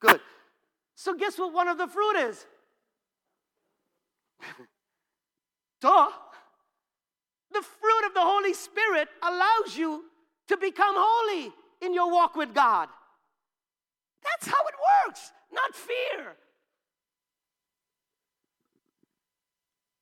Good. 0.00 0.20
So, 0.94 1.14
guess 1.14 1.38
what 1.38 1.52
one 1.52 1.68
of 1.68 1.78
the 1.78 1.88
fruit 1.88 2.16
is? 2.16 2.46
Duh. 5.80 6.08
The 7.52 7.62
fruit 7.62 8.06
of 8.06 8.14
the 8.14 8.20
Holy 8.20 8.52
Spirit 8.52 9.08
allows 9.22 9.76
you 9.76 10.04
to 10.48 10.56
become 10.56 10.94
holy 10.96 11.52
in 11.80 11.94
your 11.94 12.10
walk 12.10 12.36
with 12.36 12.54
God. 12.54 12.88
That's 14.22 14.46
how 14.46 14.62
it 14.66 14.74
works, 15.06 15.32
not 15.52 15.74
fear. 15.74 16.36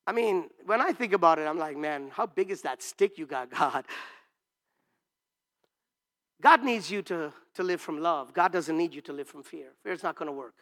I 0.07 0.11
mean, 0.11 0.49
when 0.65 0.81
I 0.81 0.91
think 0.91 1.13
about 1.13 1.39
it, 1.39 1.47
I'm 1.47 1.57
like, 1.57 1.77
man, 1.77 2.09
how 2.11 2.25
big 2.25 2.51
is 2.51 2.61
that 2.63 2.83
stick 2.83 3.17
you 3.17 3.25
got, 3.25 3.49
God? 3.49 3.85
God 6.45 6.63
needs 6.63 6.91
you 6.91 7.01
to, 7.01 7.33
to 7.55 7.63
live 7.63 7.81
from 7.81 7.99
love. 7.99 8.31
God 8.31 8.51
doesn't 8.51 8.77
need 8.77 8.93
you 8.93 9.01
to 9.01 9.13
live 9.13 9.27
from 9.27 9.41
fear. 9.41 9.69
Fear 9.81 9.93
is 9.93 10.03
not 10.03 10.15
going 10.15 10.27
to 10.27 10.31
work. 10.31 10.53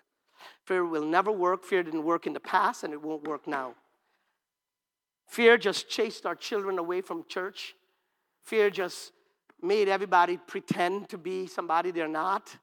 Fear 0.63 0.86
will 0.86 1.03
never 1.03 1.29
work. 1.29 1.65
Fear 1.65 1.84
didn't 1.84 2.05
work 2.05 2.25
in 2.25 2.31
the 2.31 2.39
past, 2.39 2.86
and 2.86 2.93
it 2.93 3.01
won't 3.01 3.27
work 3.27 3.47
now. 3.47 3.73
Fear 5.27 5.57
just 5.57 5.89
chased 5.89 6.25
our 6.25 6.36
children 6.36 6.79
away 6.79 7.01
from 7.01 7.25
church. 7.27 7.75
Fear 8.43 8.69
just 8.69 9.11
made 9.61 9.89
everybody 9.89 10.38
pretend 10.38 11.09
to 11.09 11.17
be 11.17 11.47
somebody 11.47 11.91
they're 11.91 12.07
not. 12.07 12.55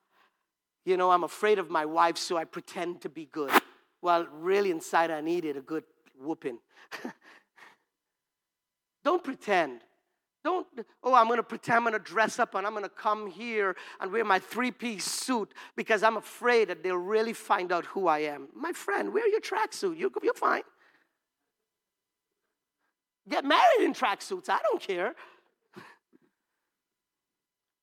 You 0.86 0.96
know, 0.96 1.10
I'm 1.10 1.24
afraid 1.24 1.58
of 1.58 1.68
my 1.68 1.84
wife, 1.84 2.16
so 2.16 2.38
I 2.38 2.44
pretend 2.44 3.02
to 3.02 3.10
be 3.10 3.26
good. 3.26 3.52
Well, 4.00 4.26
really 4.32 4.70
inside, 4.70 5.10
I 5.10 5.20
needed 5.20 5.58
a 5.58 5.60
good 5.60 5.84
whooping. 6.18 6.58
Don't 9.04 9.22
pretend. 9.22 9.82
Don't, 10.43 10.66
oh, 11.03 11.14
I'm 11.14 11.28
to 11.28 11.43
pretend 11.43 11.86
I'm 11.86 11.93
to 11.93 11.99
dress 11.99 12.38
up 12.38 12.55
and 12.55 12.66
I'm 12.66 12.74
to 12.82 12.88
come 12.88 13.30
here 13.30 13.76
and 14.01 14.11
wear 14.11 14.24
my 14.24 14.38
three 14.38 14.70
piece 14.70 15.05
suit 15.05 15.53
because 15.76 16.03
I'm 16.03 16.16
afraid 16.16 16.68
that 16.68 16.82
they'll 16.82 16.97
really 16.97 17.34
find 17.34 17.70
out 17.72 17.84
who 17.84 18.09
I 18.09 18.20
am. 18.20 18.49
My 18.55 18.72
friend, 18.72 19.12
wear 19.12 19.28
your 19.28 19.41
tracksuit. 19.41 19.99
You, 19.99 20.11
you're 20.22 20.32
fine. 20.32 20.62
Get 23.28 23.45
married 23.45 23.82
in 23.82 23.93
tracksuits. 23.93 24.49
I 24.49 24.61
don't 24.62 24.80
care. 24.80 25.14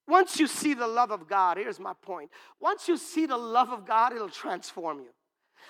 Once 0.08 0.39
you 0.39 0.47
see 0.47 0.74
the 0.74 0.88
love 0.88 1.12
of 1.12 1.28
God, 1.28 1.58
here's 1.58 1.80
my 1.80 1.93
point. 2.01 2.32
Once 2.60 2.88
you 2.88 2.97
see 2.97 3.26
the 3.26 3.38
love 3.38 3.70
of 3.70 3.86
God, 3.86 4.14
it'll 4.14 4.30
transform 4.30 4.99
you. 4.99 5.10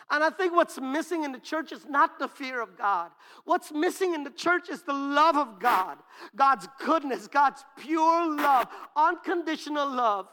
And 0.10 0.24
I 0.24 0.30
think 0.30 0.56
what's 0.56 0.80
missing 0.80 1.24
in 1.24 1.34
the 1.34 1.40
church 1.40 1.72
is 1.72 1.86
not 1.86 2.18
the 2.18 2.30
fear 2.30 2.62
of 2.62 2.78
God. 2.78 3.12
What's 3.44 3.72
missing 3.74 4.14
in 4.14 4.24
the 4.24 4.30
church 4.30 4.70
is 4.70 4.84
the 4.84 4.94
love 4.94 5.36
of 5.36 5.60
God, 5.60 5.98
God's 6.36 6.68
goodness, 6.86 7.28
God's 7.28 7.64
pure 7.78 8.36
love, 8.36 8.68
unconditional 8.96 9.90
love 9.90 10.28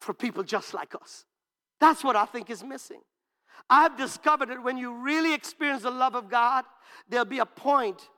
for 0.00 0.14
people 0.14 0.42
just 0.42 0.72
like 0.72 0.94
us. 0.94 1.24
That's 1.78 2.02
what 2.02 2.16
I 2.16 2.24
think 2.24 2.48
is 2.48 2.64
missing. 2.64 3.00
I've 3.68 3.96
discovered 3.96 4.48
that 4.48 4.62
when 4.62 4.78
you 4.78 4.94
really 4.94 5.34
experience 5.34 5.82
the 5.82 5.90
love 5.90 6.14
of 6.14 6.30
God, 6.30 6.64
there'll 7.08 7.26
be 7.26 7.40
a 7.40 7.46
point 7.46 8.08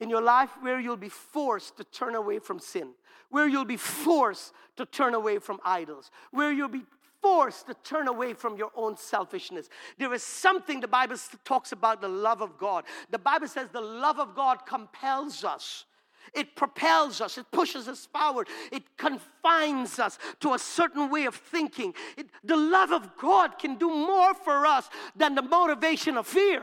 in 0.00 0.10
your 0.10 0.20
life 0.20 0.50
where 0.60 0.80
you'll 0.80 0.96
be 0.96 1.08
forced 1.08 1.76
to 1.78 1.84
turn 1.84 2.14
away 2.14 2.38
from 2.38 2.58
sin, 2.58 2.90
where 3.30 3.46
you'll 3.46 3.64
be 3.64 3.76
forced 3.76 4.52
to 4.76 4.84
turn 4.84 5.14
away 5.14 5.38
from 5.38 5.58
idols, 5.64 6.10
where 6.32 6.52
you'll 6.52 6.68
be 6.68 6.82
forced 7.24 7.66
to 7.66 7.74
turn 7.82 8.06
away 8.06 8.34
from 8.34 8.58
your 8.58 8.70
own 8.76 8.98
selfishness. 8.98 9.70
There 9.96 10.12
is 10.12 10.22
something 10.22 10.80
the 10.80 10.86
Bible 10.88 11.16
talks 11.42 11.72
about 11.72 12.02
the 12.02 12.08
love 12.08 12.42
of 12.42 12.58
God. 12.58 12.84
The 13.10 13.18
Bible 13.18 13.48
says 13.48 13.68
the 13.72 13.80
love 13.80 14.18
of 14.18 14.34
God 14.34 14.66
compels 14.66 15.42
us. 15.42 15.86
It 16.34 16.54
propels 16.54 17.22
us, 17.22 17.38
it 17.38 17.46
pushes 17.50 17.88
us 17.88 18.06
forward, 18.06 18.48
it 18.72 18.82
confines 18.96 19.98
us 19.98 20.18
to 20.40 20.54
a 20.54 20.58
certain 20.58 21.10
way 21.10 21.24
of 21.24 21.34
thinking. 21.34 21.94
It, 22.16 22.28
the 22.42 22.56
love 22.56 22.92
of 22.92 23.16
God 23.16 23.58
can 23.58 23.76
do 23.76 23.88
more 23.88 24.34
for 24.34 24.66
us 24.66 24.88
than 25.16 25.34
the 25.34 25.42
motivation 25.42 26.18
of 26.18 26.26
fear. 26.26 26.62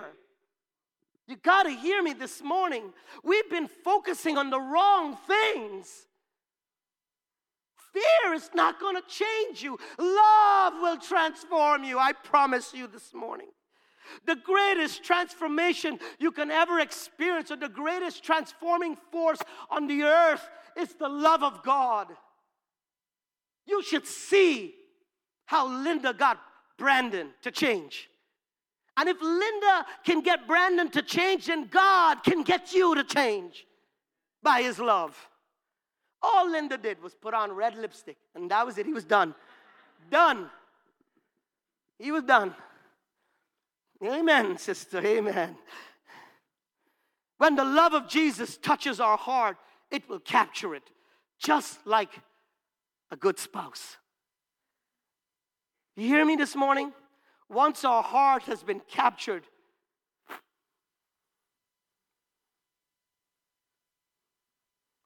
You 1.28 1.38
got 1.38 1.64
to 1.64 1.72
hear 1.72 2.04
me 2.04 2.14
this 2.14 2.42
morning. 2.44 2.92
We've 3.24 3.50
been 3.50 3.68
focusing 3.68 4.38
on 4.38 4.50
the 4.50 4.60
wrong 4.60 5.18
things. 5.28 6.08
Fear 7.94 8.34
is 8.34 8.50
not 8.54 8.80
going 8.80 8.96
to 8.96 9.04
change 9.08 9.62
you. 9.62 9.78
Love 9.98 10.74
will 10.82 10.98
transform 10.98 11.84
you. 11.84 12.00
I 12.00 12.14
promise 12.14 12.74
you 12.74 12.88
this 12.88 13.14
morning. 13.14 13.48
The 14.26 14.36
greatest 14.36 15.04
transformation 15.04 16.00
you 16.20 16.32
can 16.32 16.52
ever 16.52 16.80
experience, 16.80 17.52
or 17.52 17.56
the 17.56 17.70
greatest 17.70 18.24
transforming 18.24 18.98
force 19.12 19.40
on 19.70 19.88
the 19.88 20.04
earth, 20.04 20.50
is 20.78 20.94
the 20.94 21.10
love 21.10 21.44
of 21.44 21.64
God. 21.64 22.08
You 23.66 23.84
should 23.84 24.08
see 24.08 24.74
how 25.46 25.68
Linda 25.68 26.14
got 26.14 26.40
Brandon 26.78 27.30
to 27.44 27.52
change. 27.52 28.10
And 28.98 29.08
if 29.08 29.22
Linda 29.22 29.86
can 30.04 30.22
get 30.22 30.48
Brandon 30.48 30.90
to 30.92 31.02
change, 31.02 31.48
then 31.48 31.68
God 31.68 32.24
can 32.24 32.44
get 32.44 32.74
you 32.74 32.96
to 32.96 33.04
change 33.04 33.66
by 34.44 34.62
his 34.62 34.80
love. 34.80 35.16
All 36.22 36.50
Linda 36.50 36.78
did 36.78 37.02
was 37.02 37.16
put 37.16 37.34
on 37.34 37.52
red 37.52 37.76
lipstick, 37.76 38.18
and 38.36 38.50
that 38.52 38.66
was 38.66 38.78
it. 38.78 38.86
He 38.86 38.94
was 38.94 39.04
done. 39.04 39.34
Done. 40.10 40.50
He 41.98 42.12
was 42.12 42.24
done. 42.24 42.56
Amen, 44.04 44.58
sister. 44.58 45.00
Amen. 45.06 45.56
When 47.38 47.56
the 47.56 47.66
love 47.66 47.94
of 47.94 48.08
Jesus 48.08 48.58
touches 48.58 49.00
our 49.00 49.18
heart, 49.18 49.58
it 49.90 50.08
will 50.08 50.20
capture 50.20 50.76
it, 50.76 50.84
just 51.40 51.86
like 51.86 52.20
a 53.10 53.16
good 53.16 53.40
spouse. 53.40 53.98
You 55.96 56.08
hear 56.08 56.26
me 56.26 56.36
this 56.36 56.56
morning? 56.56 56.94
Once 57.50 57.84
our 57.84 58.02
heart 58.02 58.44
has 58.44 58.64
been 58.64 58.82
captured, 58.88 59.44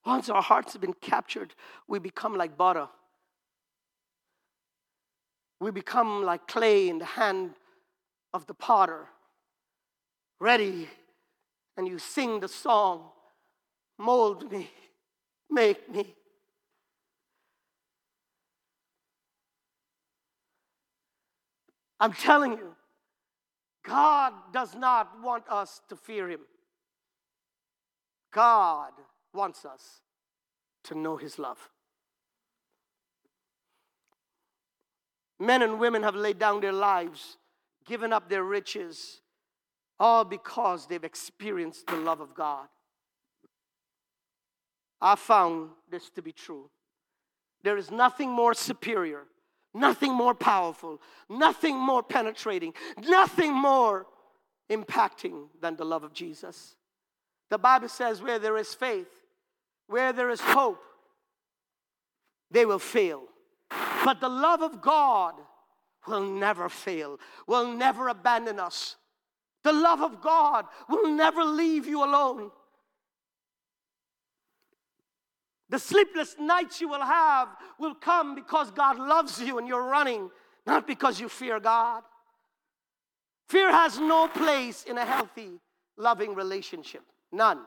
Once 0.05 0.29
our 0.29 0.41
hearts 0.41 0.73
have 0.73 0.81
been 0.81 0.93
captured, 0.93 1.55
we 1.87 1.97
become 1.99 2.35
like 2.37 2.55
butter. 2.57 2.87
We 5.59 5.71
become 5.71 6.23
like 6.23 6.47
clay 6.47 6.89
in 6.89 6.99
the 6.99 7.05
hand 7.05 7.51
of 8.33 8.45
the 8.45 8.53
potter, 8.53 9.07
ready, 10.39 10.89
and 11.77 11.87
you 11.87 11.97
sing 11.97 12.39
the 12.39 12.47
song 12.47 13.09
Mold 13.97 14.51
me, 14.51 14.69
make 15.49 15.89
me. 15.89 16.13
I'm 21.99 22.11
telling 22.11 22.51
you, 22.53 22.75
God 23.85 24.33
does 24.51 24.75
not 24.75 25.21
want 25.23 25.45
us 25.49 25.81
to 25.87 25.95
fear 25.95 26.29
Him. 26.29 26.41
God 28.33 28.91
wants 29.35 29.65
us 29.65 30.01
to 30.85 30.95
know 30.95 31.17
His 31.17 31.37
love. 31.37 31.69
Men 35.39 35.61
and 35.61 35.79
women 35.79 36.03
have 36.03 36.15
laid 36.15 36.39
down 36.39 36.61
their 36.61 36.71
lives, 36.71 37.37
given 37.85 38.13
up 38.13 38.29
their 38.29 38.43
riches, 38.43 39.21
all 39.99 40.23
because 40.23 40.87
they've 40.87 41.03
experienced 41.03 41.87
the 41.87 41.97
love 41.97 42.21
of 42.21 42.33
God. 42.33 42.67
I 45.01 45.15
found 45.15 45.69
this 45.91 46.09
to 46.11 46.21
be 46.21 46.31
true. 46.31 46.69
There 47.63 47.77
is 47.77 47.91
nothing 47.91 48.29
more 48.29 48.53
superior, 48.53 49.23
nothing 49.73 50.13
more 50.13 50.33
powerful, 50.33 51.01
nothing 51.29 51.75
more 51.75 52.01
penetrating, 52.01 52.73
nothing 53.07 53.53
more 53.53 54.07
impacting 54.69 55.47
than 55.61 55.75
the 55.75 55.85
love 55.85 56.03
of 56.03 56.13
Jesus. 56.13 56.75
The 57.49 57.57
Bible 57.57 57.89
says, 57.89 58.21
where 58.21 58.39
there 58.39 58.57
is 58.57 58.73
faith, 58.73 59.24
where 59.87 60.13
there 60.13 60.29
is 60.29 60.41
hope, 60.41 60.81
they 62.51 62.65
will 62.65 62.79
fail. 62.79 63.23
But 64.03 64.21
the 64.21 64.29
love 64.29 64.61
of 64.61 64.81
God 64.81 65.35
will 66.07 66.21
never 66.21 66.69
fail, 66.69 67.19
will 67.47 67.73
never 67.73 68.07
abandon 68.07 68.59
us. 68.59 68.95
The 69.63 69.73
love 69.73 70.01
of 70.01 70.21
God 70.21 70.65
will 70.87 71.07
never 71.15 71.43
leave 71.43 71.87
you 71.87 72.03
alone. 72.03 72.51
The 75.69 75.79
sleepless 75.79 76.35
nights 76.39 76.79
you 76.79 76.87
will 76.87 77.01
have 77.01 77.49
will 77.79 77.95
come 77.95 78.35
because 78.35 78.69
God 78.69 78.99
loves 78.99 79.41
you 79.41 79.57
and 79.57 79.67
you're 79.67 79.89
running, 79.89 80.29
not 80.67 80.85
because 80.85 81.19
you 81.19 81.27
fear 81.27 81.59
God. 81.59 82.03
Fear 83.49 83.71
has 83.71 83.99
no 83.99 84.27
place 84.27 84.83
in 84.83 84.97
a 84.97 85.05
healthy, 85.05 85.59
loving 85.97 86.35
relationship. 86.35 87.03
None. 87.31 87.59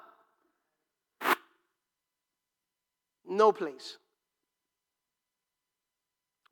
No 3.28 3.52
place. 3.52 3.98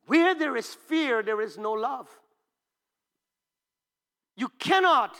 Where 0.05 0.35
there 0.35 0.55
is 0.55 0.73
fear, 0.73 1.21
there 1.21 1.41
is 1.41 1.57
no 1.57 1.73
love. 1.73 2.07
You 4.37 4.49
cannot 4.59 5.17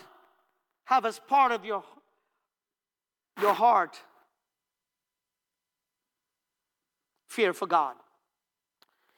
have 0.85 1.05
as 1.05 1.19
part 1.19 1.51
of 1.51 1.65
your, 1.65 1.83
your 3.41 3.53
heart 3.53 3.97
fear 7.27 7.53
for 7.53 7.67
God. 7.67 7.95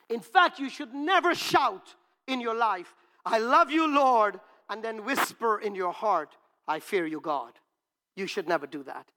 In 0.10 0.22
fact, 0.22 0.60
you 0.60 0.70
should 0.70 0.94
never 0.94 1.36
shout 1.36 1.96
in 2.28 2.42
your 2.42 2.56
life, 2.56 2.96
I 3.26 3.40
love 3.40 3.70
you, 3.72 3.88
Lord, 3.88 4.40
and 4.70 4.84
then 4.84 5.06
whisper 5.06 5.60
in 5.60 5.76
your 5.76 5.92
heart, 5.92 6.36
I 6.68 6.80
fear 6.80 7.06
you, 7.06 7.20
God. 7.20 7.54
You 8.16 8.28
should 8.28 8.48
never 8.48 8.68
do 8.68 8.84
that. 8.84 9.08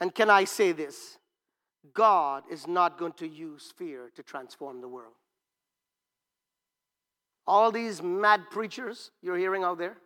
And 0.00 0.14
can 0.14 0.30
I 0.30 0.44
say 0.44 0.72
this? 0.72 1.18
God 1.92 2.44
is 2.50 2.66
not 2.66 2.98
going 2.98 3.12
to 3.14 3.28
use 3.28 3.72
fear 3.76 4.10
to 4.16 4.22
transform 4.22 4.80
the 4.80 4.88
world. 4.88 5.12
All 7.46 7.70
these 7.70 8.02
mad 8.02 8.50
preachers 8.50 9.10
you're 9.20 9.36
hearing 9.36 9.64
out 9.64 9.76
there, 9.78 9.98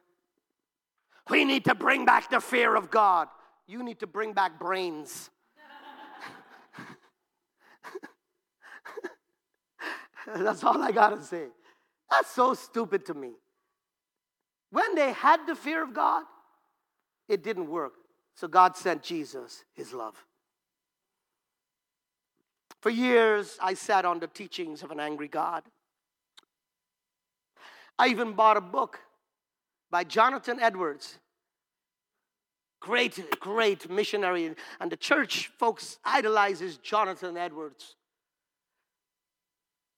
we 1.30 1.44
need 1.44 1.64
to 1.66 1.74
bring 1.74 2.04
back 2.04 2.30
the 2.30 2.40
fear 2.40 2.74
of 2.74 2.90
God. 2.90 3.28
You 3.66 3.84
need 3.84 4.00
to 4.00 4.06
bring 4.06 4.32
back 4.32 4.58
brains. 4.58 5.30
That's 10.36 10.64
all 10.64 10.82
I 10.82 10.90
got 10.90 11.10
to 11.10 11.22
say. 11.22 11.46
That's 12.10 12.30
so 12.30 12.54
stupid 12.54 13.06
to 13.06 13.14
me. 13.14 13.32
When 14.70 14.94
they 14.94 15.12
had 15.12 15.46
the 15.46 15.54
fear 15.54 15.82
of 15.82 15.94
God, 15.94 16.24
it 17.28 17.42
didn't 17.42 17.68
work. 17.68 17.92
So 18.34 18.48
God 18.48 18.76
sent 18.76 19.02
Jesus, 19.02 19.64
his 19.74 19.92
love. 19.92 20.24
For 22.80 22.90
years, 22.90 23.58
I 23.60 23.74
sat 23.74 24.04
on 24.04 24.20
the 24.20 24.26
teachings 24.26 24.82
of 24.82 24.90
an 24.90 25.00
angry 25.00 25.28
God. 25.28 25.64
I 27.98 28.08
even 28.08 28.34
bought 28.34 28.56
a 28.56 28.60
book 28.60 29.00
by 29.90 30.04
Jonathan 30.04 30.60
Edwards. 30.60 31.18
Great, 32.80 33.40
great 33.40 33.90
missionary. 33.90 34.54
And 34.80 34.92
the 34.92 34.96
church 34.96 35.50
folks 35.58 35.98
idolizes 36.04 36.76
Jonathan 36.76 37.36
Edwards. 37.36 37.96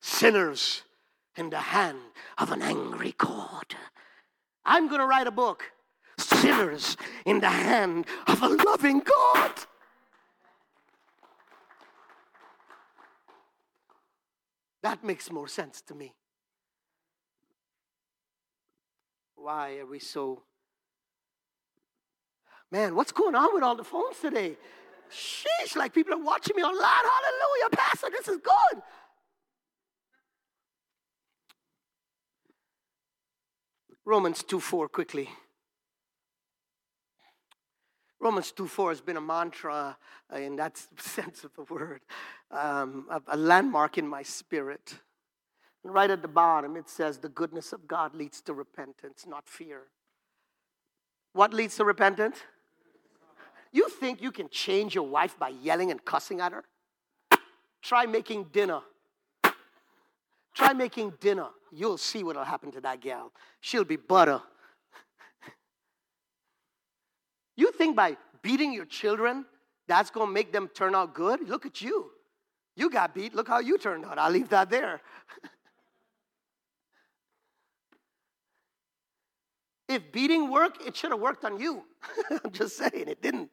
Sinners 0.00 0.82
in 1.36 1.50
the 1.50 1.58
hand 1.58 1.98
of 2.38 2.50
an 2.50 2.62
angry 2.62 3.14
God. 3.18 3.76
I'm 4.64 4.88
going 4.88 5.00
to 5.00 5.06
write 5.06 5.26
a 5.26 5.32
book. 5.32 5.64
Sinners 6.18 6.96
in 7.26 7.40
the 7.40 7.50
hand 7.50 8.06
of 8.26 8.42
a 8.42 8.48
loving 8.48 9.00
God. 9.00 9.52
That 14.82 15.04
makes 15.04 15.30
more 15.30 15.48
sense 15.48 15.82
to 15.82 15.94
me. 15.94 16.14
Why 19.34 19.78
are 19.78 19.86
we 19.86 19.98
so. 19.98 20.42
Man, 22.70 22.94
what's 22.94 23.12
going 23.12 23.34
on 23.34 23.52
with 23.54 23.62
all 23.62 23.76
the 23.76 23.84
phones 23.84 24.18
today? 24.20 24.56
Sheesh, 25.10 25.76
like 25.76 25.92
people 25.92 26.14
are 26.14 26.22
watching 26.22 26.56
me 26.56 26.62
online. 26.62 26.80
Hallelujah, 26.82 27.70
Pastor, 27.72 28.08
this 28.10 28.28
is 28.28 28.38
good. 28.38 28.82
Romans 34.04 34.42
2 34.42 34.60
4 34.60 34.88
quickly. 34.88 35.28
Romans 38.20 38.52
2 38.52 38.66
4 38.66 38.90
has 38.90 39.00
been 39.00 39.16
a 39.16 39.20
mantra 39.20 39.96
uh, 40.32 40.36
in 40.36 40.56
that 40.56 40.76
sense 40.98 41.44
of 41.44 41.54
the 41.54 41.62
word, 41.72 42.00
um, 42.50 43.06
a, 43.10 43.22
a 43.28 43.36
landmark 43.36 43.98
in 43.98 44.06
my 44.06 44.22
spirit. 44.22 44.94
And 45.84 45.94
right 45.94 46.10
at 46.10 46.22
the 46.22 46.28
bottom, 46.28 46.76
it 46.76 46.88
says, 46.88 47.18
The 47.18 47.28
goodness 47.28 47.72
of 47.72 47.86
God 47.86 48.14
leads 48.14 48.40
to 48.42 48.54
repentance, 48.54 49.26
not 49.26 49.48
fear. 49.48 49.82
What 51.32 51.54
leads 51.54 51.76
to 51.76 51.84
repentance? 51.84 52.36
You 53.72 53.88
think 53.88 54.20
you 54.20 54.32
can 54.32 54.48
change 54.48 54.94
your 54.94 55.06
wife 55.06 55.38
by 55.38 55.50
yelling 55.50 55.90
and 55.90 56.04
cussing 56.04 56.40
at 56.40 56.52
her? 56.52 56.64
Try 57.82 58.06
making 58.06 58.44
dinner. 58.52 58.80
Try 60.54 60.72
making 60.72 61.14
dinner. 61.20 61.46
You'll 61.72 61.98
see 61.98 62.24
what'll 62.24 62.44
happen 62.44 62.72
to 62.72 62.80
that 62.80 63.00
gal. 63.00 63.32
She'll 63.60 63.84
be 63.84 63.96
butter. 63.96 64.42
You 67.56 67.70
think 67.72 67.94
by 67.94 68.16
beating 68.42 68.72
your 68.72 68.86
children, 68.86 69.46
that's 69.86 70.10
gonna 70.10 70.30
make 70.30 70.52
them 70.52 70.68
turn 70.68 70.94
out 70.94 71.14
good? 71.14 71.48
Look 71.48 71.64
at 71.64 71.80
you. 71.80 72.10
You 72.76 72.90
got 72.90 73.14
beat. 73.14 73.34
Look 73.34 73.48
how 73.48 73.58
you 73.58 73.78
turned 73.78 74.04
out. 74.04 74.18
I'll 74.18 74.30
leave 74.30 74.48
that 74.50 74.70
there. 74.70 75.00
If 79.90 80.12
beating 80.12 80.50
worked, 80.50 80.86
it 80.86 80.96
should 80.96 81.10
have 81.10 81.18
worked 81.18 81.44
on 81.44 81.58
you. 81.58 81.82
I'm 82.44 82.52
just 82.52 82.76
saying, 82.76 83.08
it 83.08 83.20
didn't. 83.20 83.50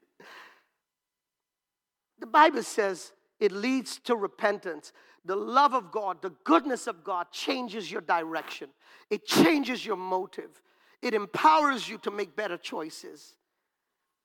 The 2.19 2.27
Bible 2.27 2.61
says 2.61 3.11
it 3.39 3.51
leads 3.51 3.97
to 4.01 4.15
repentance. 4.15 4.93
The 5.25 5.35
love 5.35 5.73
of 5.73 5.91
God, 5.91 6.21
the 6.21 6.29
goodness 6.43 6.85
of 6.85 7.03
God 7.03 7.31
changes 7.31 7.91
your 7.91 8.01
direction, 8.01 8.69
it 9.09 9.25
changes 9.25 9.83
your 9.83 9.97
motive, 9.97 10.61
it 11.01 11.15
empowers 11.15 11.89
you 11.89 11.97
to 11.99 12.11
make 12.11 12.35
better 12.35 12.57
choices. 12.57 13.33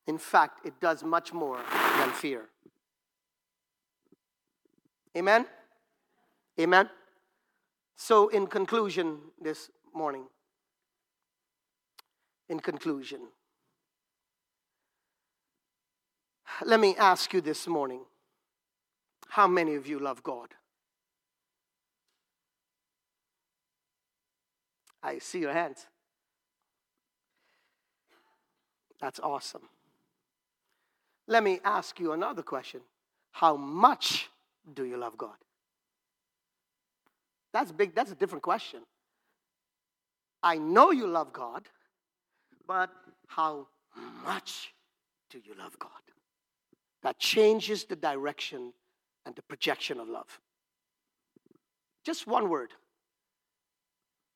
In 0.06 0.18
fact, 0.18 0.66
it 0.66 0.80
does 0.80 1.02
much 1.02 1.32
more 1.32 1.60
than 1.96 2.10
fear. 2.10 2.50
Amen? 5.16 5.46
Amen? 6.58 6.88
So, 7.96 8.28
in 8.28 8.46
conclusion 8.46 9.18
this 9.40 9.70
morning, 9.94 10.24
in 12.48 12.60
conclusion. 12.60 13.20
Let 16.64 16.80
me 16.80 16.94
ask 16.96 17.32
you 17.32 17.40
this 17.40 17.66
morning 17.66 18.00
how 19.28 19.46
many 19.46 19.74
of 19.74 19.86
you 19.86 19.98
love 19.98 20.22
God? 20.22 20.48
I 25.02 25.18
see 25.18 25.40
your 25.40 25.52
hands. 25.52 25.86
That's 29.00 29.18
awesome. 29.18 29.68
Let 31.26 31.42
me 31.42 31.60
ask 31.64 31.98
you 31.98 32.12
another 32.12 32.42
question 32.42 32.80
How 33.32 33.56
much 33.56 34.28
do 34.74 34.84
you 34.84 34.96
love 34.96 35.16
God? 35.16 35.36
That's 37.52 37.72
big, 37.72 37.94
that's 37.94 38.10
a 38.10 38.14
different 38.14 38.42
question. 38.42 38.80
I 40.42 40.58
know 40.58 40.90
you 40.90 41.06
love 41.06 41.32
God 41.32 41.68
but 42.66 42.90
how 43.26 43.66
much 44.24 44.72
do 45.30 45.38
you 45.44 45.54
love 45.58 45.78
God? 45.78 45.90
That 47.02 47.18
changes 47.18 47.84
the 47.84 47.96
direction 47.96 48.72
and 49.26 49.34
the 49.34 49.42
projection 49.42 49.98
of 50.00 50.08
love. 50.08 50.40
Just 52.04 52.26
one 52.26 52.48
word 52.48 52.70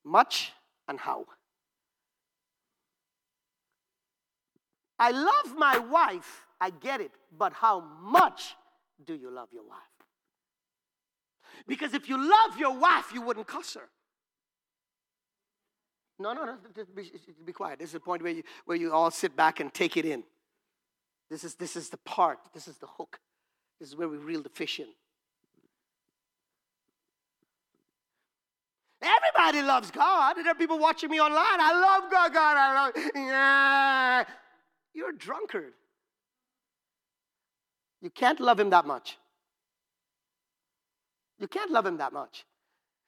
much 0.05 0.53
and 0.89 1.01
how. 1.01 1.25
I 4.99 5.11
love 5.11 5.57
my 5.57 5.79
wife, 5.79 6.47
I 6.61 6.71
get 6.71 7.01
it, 7.01 7.13
but 7.37 7.53
how 7.53 7.81
much 8.03 8.55
do 9.05 9.15
you 9.15 9.31
love 9.31 9.49
your 9.53 9.65
wife? 9.65 9.96
Because 11.67 11.95
if 11.95 12.09
you 12.09 12.17
love 12.17 12.59
your 12.59 12.77
wife, 12.77 13.13
you 13.13 13.23
wouldn't 13.23 13.47
cuss 13.47 13.75
her. 13.75 13.89
No, 16.19 16.33
no, 16.33 16.45
no, 16.45 16.57
be, 16.95 17.13
be 17.45 17.53
quiet. 17.53 17.79
This 17.79 17.89
is 17.89 17.95
the 17.95 18.01
point 18.01 18.23
where 18.23 18.33
you, 18.33 18.43
where 18.65 18.77
you 18.77 18.93
all 18.93 19.11
sit 19.11 19.37
back 19.37 19.61
and 19.61 19.73
take 19.73 19.97
it 19.97 20.07
in. 20.07 20.23
This 21.29 21.45
is, 21.45 21.57
this 21.57 21.77
is 21.77 21.91
the 21.91 21.99
part, 21.99 22.39
this 22.55 22.69
is 22.69 22.79
the 22.79 22.87
hook. 22.87 23.19
This 23.81 23.89
is 23.89 23.97
where 23.97 24.09
we 24.09 24.17
reel 24.17 24.43
the 24.43 24.49
fish 24.49 24.81
in. 24.81 24.87
Everybody 29.03 29.63
loves 29.63 29.91
God. 29.91 30.37
There 30.37 30.49
are 30.49 30.55
people 30.55 30.79
watching 30.79 31.11
me 31.11 31.21
online. 31.21 31.61
I 31.61 31.73
love 31.73 32.11
God, 32.11 32.33
God, 32.33 32.57
I 32.57 32.75
love. 32.75 32.93
Yeah. 33.15 34.25
You're 34.95 35.11
a 35.11 35.17
drunkard. 35.17 35.75
You 38.01 38.11
can't 38.11 38.41
love 38.41 38.59
him 38.59 38.71
that 38.71 38.87
much. 38.87 39.19
You 41.39 41.49
can't 41.49 41.71
love 41.71 41.87
him 41.87 41.99
that 41.99 42.13
much. 42.13 42.45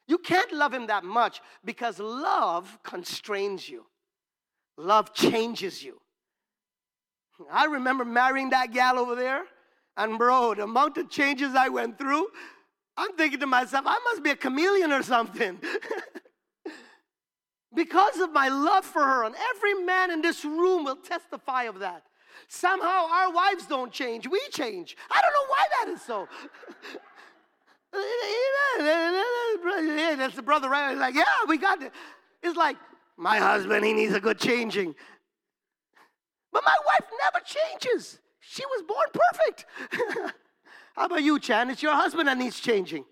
You 0.07 0.19
can't 0.19 0.53
love 0.53 0.73
him 0.73 0.87
that 0.87 1.05
much 1.05 1.41
because 1.65 1.99
love 1.99 2.79
constrains 2.83 3.69
you. 3.69 3.85
Love 4.77 5.13
changes 5.13 5.83
you. 5.83 6.01
I 7.51 7.67
remember 7.67 8.05
marrying 8.05 8.51
that 8.51 8.73
gal 8.73 8.99
over 8.99 9.15
there, 9.15 9.45
and 9.97 10.19
bro, 10.19 10.55
the 10.55 10.65
amount 10.65 10.99
of 10.99 11.09
changes 11.09 11.55
I 11.55 11.69
went 11.69 11.99
through, 11.99 12.27
I'm 12.97 13.17
thinking 13.17 13.41
to 13.41 13.47
myself, 13.47 13.85
I 13.87 13.99
must 14.05 14.25
be 14.25 14.31
a 14.31 14.37
chameleon 14.37 14.93
or 14.93 15.03
something. 15.03 15.59
because 17.75 18.19
of 18.19 18.33
my 18.33 18.49
love 18.49 18.85
for 18.85 19.03
her, 19.03 19.25
and 19.25 19.35
every 19.55 19.75
man 19.85 20.11
in 20.11 20.21
this 20.21 20.45
room 20.45 20.85
will 20.85 20.97
testify 20.97 21.65
of 21.65 21.79
that. 21.79 22.03
Somehow 22.49 23.09
our 23.11 23.33
wives 23.33 23.67
don't 23.67 23.93
change, 23.93 24.27
we 24.27 24.41
change. 24.51 24.97
I 25.11 25.21
don't 25.21 25.33
know 25.33 25.49
why 25.49 25.65
that 25.79 25.89
is 25.93 26.03
so. 26.03 26.29
That's 30.19 30.37
the 30.37 30.43
brother, 30.43 30.69
right? 30.69 30.91
He's 30.91 31.01
like, 31.01 31.15
yeah, 31.15 31.25
we 31.47 31.59
got 31.59 31.83
it. 31.83 31.93
It's 32.43 32.57
like, 32.57 32.77
my 33.17 33.39
husband, 33.39 33.85
he 33.85 33.93
needs 33.93 34.15
a 34.15 34.21
good 34.21 34.39
changing. 34.39 34.95
But 36.53 36.63
my 36.65 36.77
wife 36.87 37.11
never 37.23 37.45
changes. 37.45 38.19
She 38.41 38.65
was 38.67 38.83
born 38.83 39.07
perfect. 39.13 39.67
How 40.95 41.07
about 41.07 41.23
you, 41.23 41.39
Chan? 41.39 41.71
It's 41.71 41.83
your 41.83 41.95
husband 41.95 42.29
that 42.29 42.39
needs 42.39 42.59
changing. 42.61 43.05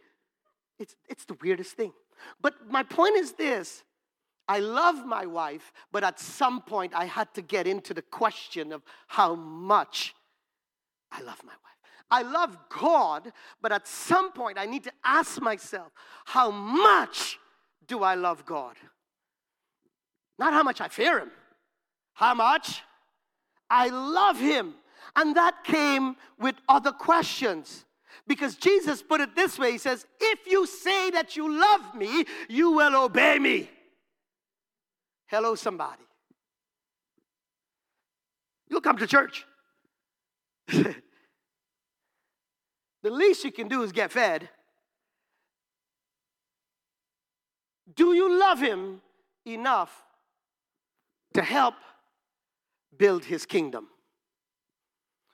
It's, 0.78 0.94
it's 1.08 1.24
the 1.24 1.36
weirdest 1.42 1.72
thing. 1.72 1.92
But 2.40 2.54
my 2.70 2.82
point 2.82 3.16
is 3.16 3.32
this 3.32 3.82
I 4.48 4.60
love 4.60 5.04
my 5.04 5.26
wife, 5.26 5.72
but 5.90 6.04
at 6.04 6.20
some 6.20 6.62
point 6.62 6.92
I 6.94 7.06
had 7.06 7.32
to 7.34 7.42
get 7.42 7.66
into 7.66 7.92
the 7.94 8.02
question 8.02 8.72
of 8.72 8.82
how 9.08 9.34
much 9.34 10.14
I 11.10 11.20
love 11.20 11.40
my 11.44 11.52
wife. 11.52 11.75
I 12.10 12.22
love 12.22 12.56
God, 12.68 13.32
but 13.60 13.72
at 13.72 13.86
some 13.86 14.32
point 14.32 14.58
I 14.58 14.66
need 14.66 14.84
to 14.84 14.92
ask 15.04 15.40
myself, 15.40 15.92
how 16.24 16.50
much 16.50 17.38
do 17.86 18.02
I 18.02 18.14
love 18.14 18.46
God? 18.46 18.76
Not 20.38 20.52
how 20.52 20.62
much 20.62 20.80
I 20.80 20.88
fear 20.88 21.18
Him, 21.18 21.30
how 22.14 22.34
much 22.34 22.82
I 23.68 23.88
love 23.88 24.38
Him. 24.38 24.74
And 25.14 25.36
that 25.36 25.64
came 25.64 26.16
with 26.38 26.56
other 26.68 26.92
questions. 26.92 27.84
Because 28.26 28.56
Jesus 28.56 29.02
put 29.02 29.20
it 29.20 29.34
this 29.34 29.58
way 29.58 29.72
He 29.72 29.78
says, 29.78 30.06
If 30.20 30.46
you 30.46 30.66
say 30.66 31.10
that 31.10 31.36
you 31.36 31.58
love 31.58 31.94
me, 31.94 32.24
you 32.48 32.72
will 32.72 33.04
obey 33.04 33.38
me. 33.38 33.70
Hello, 35.26 35.54
somebody. 35.54 36.02
You'll 38.68 38.80
come 38.80 38.98
to 38.98 39.06
church. 39.06 39.46
the 43.06 43.12
least 43.12 43.44
you 43.44 43.52
can 43.52 43.68
do 43.68 43.84
is 43.84 43.92
get 43.92 44.10
fed. 44.10 44.48
Do 47.94 48.14
you 48.14 48.36
love 48.36 48.58
him 48.60 49.00
enough 49.46 50.02
to 51.34 51.40
help 51.40 51.76
build 52.98 53.24
his 53.24 53.46
kingdom? 53.46 53.86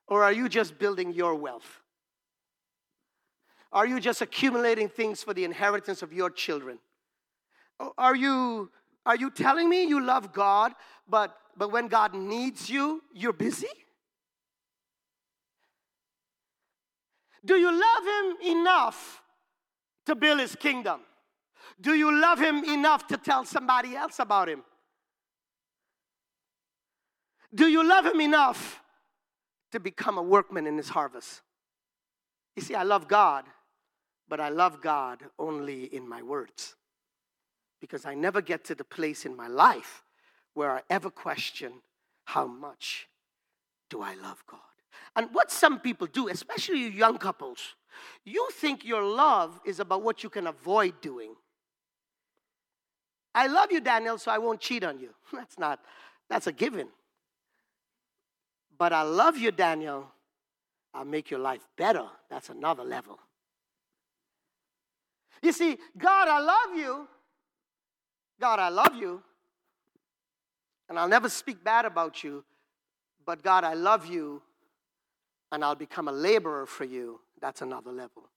Or 0.07 0.23
are 0.23 0.33
you 0.33 0.51
just 0.51 0.79
building 0.79 1.15
your 1.15 1.35
wealth? 1.35 1.81
Are 3.73 3.87
you 3.87 4.01
just 4.01 4.21
accumulating 4.21 4.91
things 4.91 5.23
for 5.23 5.33
the 5.33 5.45
inheritance 5.45 6.03
of 6.03 6.13
your 6.13 6.29
children? 6.29 6.79
Are 7.97 8.15
you, 8.15 8.71
are 9.07 9.17
you 9.17 9.31
telling 9.31 9.71
me 9.71 9.85
you 9.85 10.05
love 10.05 10.35
God, 10.35 10.73
but, 11.09 11.35
but 11.57 11.73
when 11.73 11.89
God 11.89 12.13
needs 12.13 12.69
you, 12.69 13.03
you're 13.15 13.33
busy? 13.33 13.82
Do 17.45 17.57
you 17.57 17.71
love 17.71 18.05
Him 18.07 18.57
enough 18.57 19.23
to 20.07 20.15
build 20.15 20.41
His 20.41 20.55
kingdom? 20.55 21.01
Do 21.81 21.95
you 21.95 22.21
love 22.21 22.41
Him 22.41 22.65
enough 22.65 23.07
to 23.09 23.17
tell 23.17 23.45
somebody 23.45 23.97
else 23.97 24.19
about 24.19 24.49
Him? 24.49 24.63
Do 27.55 27.69
you 27.69 27.87
love 27.87 28.07
Him 28.07 28.21
enough 28.21 28.81
to 29.73 29.81
become 29.81 30.19
a 30.19 30.23
workman 30.23 30.67
in 30.67 30.77
His 30.77 30.89
harvest? 30.89 31.43
You 32.57 32.63
see, 32.63 32.75
I 32.75 32.83
love 32.83 33.09
God, 33.09 33.45
but 34.29 34.41
I 34.41 34.49
love 34.49 34.81
God 34.81 35.23
only 35.39 35.85
in 35.85 36.09
my 36.09 36.23
words. 36.23 36.77
Because 37.81 38.07
I 38.07 38.15
never 38.15 38.41
get 38.41 38.65
to 38.65 38.75
the 38.75 38.85
place 38.85 39.27
in 39.27 39.37
my 39.37 39.49
life 39.49 40.05
where 40.55 40.71
I 40.71 40.83
ever 40.89 41.11
question 41.11 41.73
how 42.25 42.47
much 42.47 43.09
do 43.91 44.01
I 44.01 44.15
love 44.15 44.45
God. 44.47 44.61
And 45.17 45.29
what 45.33 45.51
some 45.51 45.81
people 45.81 46.07
do, 46.07 46.29
especially 46.29 46.89
young 46.89 47.19
couples, 47.19 47.75
you 48.25 48.49
think 48.53 48.85
your 48.85 49.03
love 49.03 49.61
is 49.65 49.81
about 49.81 50.03
what 50.03 50.23
you 50.23 50.31
can 50.31 50.47
avoid 50.47 51.01
doing. 51.01 51.35
I 53.35 53.47
love 53.47 53.73
you, 53.73 53.81
Daniel, 53.81 54.19
so 54.19 54.31
I 54.31 54.39
won't 54.39 54.61
cheat 54.61 54.85
on 54.85 54.99
you. 54.99 55.11
That's 55.33 55.59
not, 55.59 55.81
that's 56.29 56.47
a 56.47 56.53
given. 56.53 56.89
But 58.79 58.93
I 58.93 59.03
love 59.03 59.37
you, 59.37 59.51
Daniel, 59.51 60.11
I'll 60.95 61.05
make 61.05 61.31
your 61.31 61.41
life 61.41 61.67
better. 61.77 62.07
That's 62.31 62.51
another 62.51 62.85
level. 62.85 63.19
You 65.43 65.53
see, 65.53 65.79
God, 65.97 66.29
I 66.29 66.41
love 66.41 66.77
you. 66.77 67.09
God, 68.41 68.59
I 68.59 68.69
love 68.69 68.95
you. 68.97 69.23
And 70.89 70.99
I'll 70.99 71.09
never 71.09 71.29
speak 71.29 71.63
bad 71.63 71.85
about 71.85 72.23
you. 72.23 72.45
But 73.25 73.43
God, 73.43 73.65
I 73.65 73.75
love 73.75 74.07
you. 74.07 74.43
And 75.53 75.65
I'll 75.65 75.77
become 75.77 76.09
a 76.09 76.13
laborer 76.13 76.67
for 76.67 76.85
you. 76.85 77.21
That's 77.41 77.63
another 77.63 77.93
level. 77.93 78.29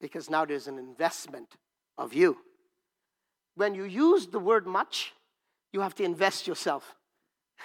Because 0.00 0.28
now 0.28 0.44
there's 0.44 0.66
an 0.66 0.78
investment 0.78 1.56
of 1.96 2.12
you. 2.12 2.36
When 3.54 3.74
you 3.74 3.84
use 3.84 4.26
the 4.26 4.38
word 4.38 4.66
much, 4.66 5.12
you 5.72 5.80
have 5.80 5.94
to 5.94 6.02
invest 6.02 6.46
yourself. 6.46 6.96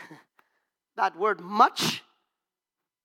that 0.95 1.17
word 1.17 1.41
much 1.41 2.03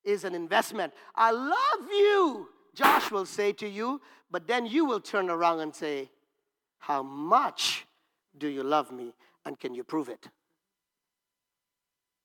is 0.05 0.25
an 0.25 0.35
investment. 0.35 0.93
I 1.15 1.31
love 1.31 1.89
you. 1.91 2.49
Josh 2.75 3.11
will 3.11 3.27
say 3.27 3.53
to 3.55 3.69
you, 3.69 4.01
but 4.31 4.47
then 4.47 4.67
you 4.67 4.85
will 4.85 5.01
turn 5.01 5.31
around 5.31 5.61
and 5.61 5.75
say, 5.75 6.11
How 6.79 7.03
much 7.03 7.87
do 8.37 8.49
you 8.49 8.63
love 8.63 8.93
me? 8.93 9.15
And 9.45 9.59
can 9.59 9.75
you 9.75 9.85
prove 9.85 10.09
it? 10.09 10.29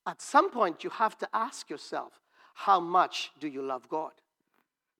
At 0.06 0.22
some 0.22 0.50
point, 0.52 0.84
you 0.84 0.90
have 0.92 1.18
to 1.20 1.30
ask 1.34 1.70
yourself, 1.70 2.20
How 2.54 2.80
much 2.80 3.32
do 3.40 3.48
you 3.48 3.62
love 3.62 3.90
God? 3.90 4.12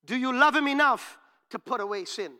Do 0.06 0.16
you 0.16 0.34
love 0.34 0.56
Him 0.56 0.68
enough 0.68 1.18
to 1.52 1.60
put 1.60 1.82
away 1.82 2.06
sin? 2.06 2.34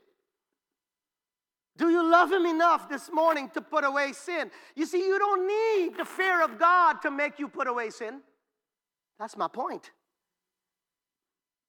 Do 1.78 1.90
you 1.90 2.10
love 2.10 2.32
Him 2.32 2.46
enough 2.46 2.90
this 2.90 3.12
morning 3.12 3.50
to 3.54 3.62
put 3.62 3.84
away 3.84 4.14
sin? 4.14 4.50
You 4.76 4.86
see, 4.86 5.06
you 5.06 5.20
don't 5.20 5.48
need 5.48 5.98
the 5.98 6.06
fear 6.06 6.44
of 6.44 6.58
God 6.58 7.02
to 7.02 7.12
make 7.12 7.38
you 7.38 7.48
put 7.48 7.68
away 7.68 7.90
sin. 7.90 8.22
That's 9.20 9.38
my 9.38 9.48
point. 9.48 9.92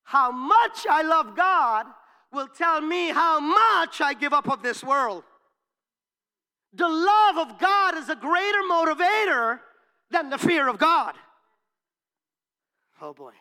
How 0.04 0.30
much 0.30 0.86
I 0.88 1.02
love 1.02 1.36
God 1.36 1.86
will 2.32 2.48
tell 2.48 2.80
me 2.80 3.08
how 3.08 3.40
much 3.40 4.00
I 4.00 4.14
give 4.14 4.32
up 4.32 4.48
of 4.48 4.62
this 4.62 4.84
world. 4.84 5.24
The 6.72 6.88
love 6.88 7.48
of 7.48 7.58
God 7.58 7.96
is 7.96 8.08
a 8.08 8.16
greater 8.16 8.62
motivator 8.70 9.60
than 10.10 10.30
the 10.30 10.38
fear 10.38 10.68
of 10.68 10.78
God. 10.78 11.14
Oh 13.00 13.12
boy. 13.12 13.32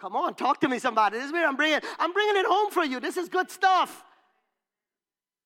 Come 0.00 0.16
on, 0.16 0.34
talk 0.34 0.60
to 0.60 0.68
me, 0.68 0.80
somebody. 0.80 1.16
This 1.18 1.26
is 1.26 1.32
where 1.32 1.46
I'm 1.46 1.54
bringing. 1.54 1.78
I'm 1.98 2.12
bringing 2.12 2.36
it 2.36 2.46
home 2.46 2.72
for 2.72 2.84
you. 2.84 2.98
This 2.98 3.16
is 3.16 3.28
good 3.28 3.50
stuff. 3.50 4.04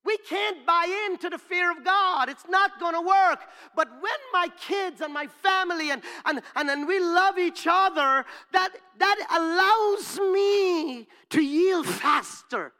We 0.07 0.17
can't 0.19 0.65
buy 0.65 1.05
into 1.11 1.29
the 1.29 1.37
fear 1.37 1.69
of 1.69 1.83
God. 1.83 2.29
It's 2.29 2.47
not 2.47 2.79
going 2.79 2.93
to 2.93 3.01
work. 3.01 3.41
But 3.75 3.89
when 3.99 4.19
my 4.31 4.47
kids 4.57 5.01
and 5.01 5.13
my 5.13 5.27
family 5.27 5.91
and, 5.91 6.01
and, 6.25 6.41
and, 6.55 6.69
and 6.69 6.87
we 6.87 6.97
love 6.99 7.37
each 7.37 7.67
other, 7.69 8.23
that, 8.53 8.69
that 8.99 9.27
allows 9.29 10.17
me 10.31 11.07
to 11.31 11.41
yield 11.41 11.85
faster. 11.85 12.71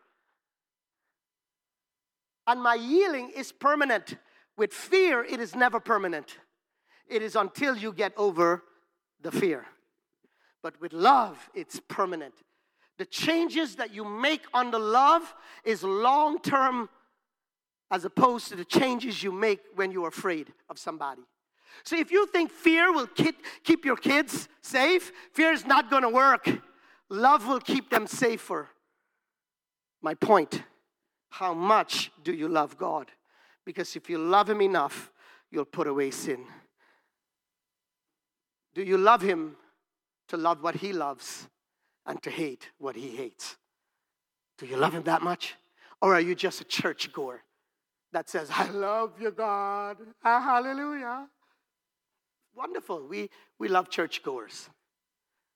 And 2.47 2.63
my 2.63 2.77
healing 2.77 3.31
is 3.35 3.51
permanent. 3.51 4.15
With 4.55 4.73
fear, 4.73 5.21
it 5.21 5.41
is 5.41 5.53
never 5.53 5.81
permanent. 5.81 6.37
It 7.09 7.21
is 7.21 7.35
until 7.35 7.75
you 7.77 7.93
get 7.93 8.13
over 8.17 8.63
the 9.21 9.31
fear. 9.31 9.65
But 10.61 10.79
with 10.81 10.93
love, 10.93 11.49
it's 11.53 11.79
permanent. 11.87 12.33
The 12.97 13.05
changes 13.05 13.75
that 13.75 13.93
you 13.93 14.03
make 14.03 14.41
under 14.53 14.79
love 14.79 15.33
is 15.63 15.83
long 15.83 16.39
term 16.39 16.89
as 17.89 18.03
opposed 18.03 18.49
to 18.49 18.55
the 18.55 18.65
changes 18.65 19.23
you 19.23 19.31
make 19.31 19.59
when 19.75 19.91
you're 19.91 20.09
afraid 20.09 20.51
of 20.69 20.77
somebody. 20.77 21.21
So 21.83 21.95
if 21.95 22.11
you 22.11 22.25
think 22.27 22.51
fear 22.51 22.91
will 22.91 23.07
keep 23.63 23.85
your 23.85 23.95
kids 23.95 24.49
safe, 24.61 25.11
fear 25.31 25.51
is 25.51 25.65
not 25.65 25.89
going 25.89 26.01
to 26.01 26.09
work. 26.09 26.49
Love 27.09 27.47
will 27.47 27.59
keep 27.59 27.89
them 27.89 28.07
safer. 28.07 28.67
My 30.01 30.13
point 30.13 30.63
how 31.29 31.53
much 31.53 32.11
do 32.23 32.33
you 32.33 32.47
love 32.47 32.77
God? 32.77 33.11
Because 33.65 33.95
if 33.95 34.09
you 34.09 34.17
love 34.17 34.49
Him 34.49 34.61
enough, 34.61 35.11
you'll 35.51 35.65
put 35.65 35.85
away 35.87 36.09
sin. 36.09 36.45
Do 38.77 38.83
you 38.83 38.99
love 38.99 39.23
Him 39.23 39.55
to 40.27 40.37
love 40.37 40.61
what 40.61 40.75
He 40.75 40.93
loves 40.93 41.49
and 42.05 42.21
to 42.21 42.29
hate 42.29 42.69
what 42.77 42.95
He 42.95 43.07
hates? 43.07 43.57
Do 44.59 44.67
you 44.67 44.77
love 44.77 44.93
Him 44.93 45.01
that 45.03 45.23
much? 45.23 45.55
Or 45.99 46.13
are 46.13 46.21
you 46.21 46.35
just 46.35 46.61
a 46.61 46.63
church 46.63 47.11
goer 47.11 47.41
that 48.11 48.29
says, 48.29 48.51
I 48.53 48.69
love 48.69 49.13
you, 49.19 49.31
God? 49.31 49.97
Ah, 50.23 50.39
hallelujah. 50.39 51.25
Wonderful. 52.55 53.07
We, 53.07 53.31
we 53.57 53.67
love 53.67 53.89
churchgoers. 53.89 54.69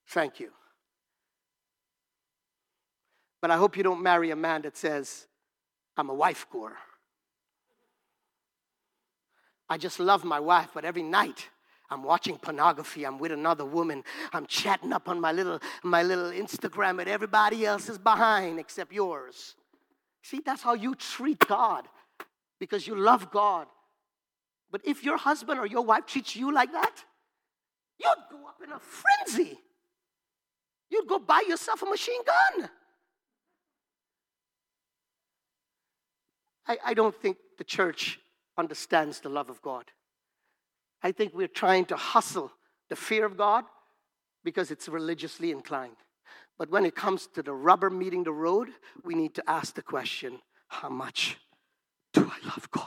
Thank 0.08 0.40
you. 0.40 0.50
But 3.40 3.52
I 3.52 3.58
hope 3.58 3.78
you 3.78 3.84
don't 3.84 4.02
marry 4.02 4.32
a 4.32 4.36
man 4.36 4.64
that 4.64 4.76
says, 4.76 5.28
I'm 5.96 6.10
a 6.10 6.16
wife 6.16 6.48
goer. 6.52 6.76
I 9.70 9.78
just 9.78 10.00
love 10.00 10.24
my 10.24 10.40
wife, 10.40 10.70
but 10.74 10.86
every 10.86 11.04
night 11.04 11.50
I'm 11.92 12.04
watching 12.04 12.38
pornography. 12.38 13.06
I'm 13.06 13.20
with 13.20 13.34
another 13.34 13.66
woman. 13.66 14.06
I'm 14.32 14.46
chatting 14.46 14.94
up 14.94 15.10
on 15.10 15.20
my 15.20 15.34
little, 15.34 15.60
my 15.84 16.02
little 16.02 16.32
Instagram, 16.32 17.00
and 17.02 17.10
everybody 17.10 17.66
else 17.66 17.90
is 17.90 17.98
behind 17.98 18.60
except 18.60 18.94
yours. 18.94 19.56
See, 20.24 20.40
that's 20.44 20.64
how 20.64 20.74
you 20.74 20.96
treat 20.96 21.40
God 21.46 21.88
because 22.62 22.88
you 22.88 22.96
love 22.96 23.30
God. 23.30 23.68
But 24.72 24.82
if 24.86 25.04
your 25.04 25.18
husband 25.18 25.60
or 25.60 25.66
your 25.66 25.84
wife 25.84 26.06
treats 26.06 26.34
you 26.34 26.54
like 26.54 26.72
that, 26.72 26.96
you'd 28.00 28.24
go 28.32 28.48
up 28.48 28.62
in 28.64 28.72
a 28.72 28.80
frenzy. 28.80 29.60
You'd 30.90 31.10
go 31.10 31.20
buy 31.20 31.44
yourself 31.46 31.82
a 31.82 31.86
machine 31.86 32.22
gun. 32.26 32.70
I, 36.68 36.78
I 36.86 36.94
don't 36.94 37.16
think 37.16 37.36
the 37.58 37.66
church 37.66 38.18
understands 38.58 39.20
the 39.20 39.30
love 39.30 39.50
of 39.50 39.62
God. 39.62 39.92
I 41.04 41.12
think 41.12 41.34
we're 41.34 41.48
trying 41.48 41.86
to 41.86 41.96
hustle 41.96 42.52
the 42.90 42.96
fear 42.96 43.26
of 43.26 43.38
God 43.38 43.66
because 44.44 44.72
it's 44.72 44.88
religiously 44.88 45.52
inclined. 45.52 45.98
But 46.58 46.70
when 46.70 46.86
it 46.86 46.96
comes 46.96 47.28
to 47.34 47.42
the 47.42 47.54
rubber 47.54 47.90
meeting 47.90 48.24
the 48.24 48.32
road, 48.32 48.70
we 49.04 49.16
need 49.16 49.34
to 49.36 49.50
ask 49.50 49.76
the 49.76 49.82
question 49.82 50.40
how 50.68 50.90
much 50.90 51.38
do 52.14 52.22
I 52.22 52.48
love 52.48 52.70
God? 52.72 52.86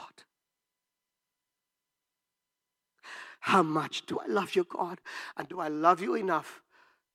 How 3.41 3.61
much 3.61 4.05
do 4.05 4.17
I 4.17 4.25
love 4.27 4.55
you, 4.55 4.63
God? 4.63 4.99
And 5.37 5.47
do 5.47 5.59
I 5.59 5.67
love 5.67 6.01
you 6.01 6.15
enough 6.15 6.63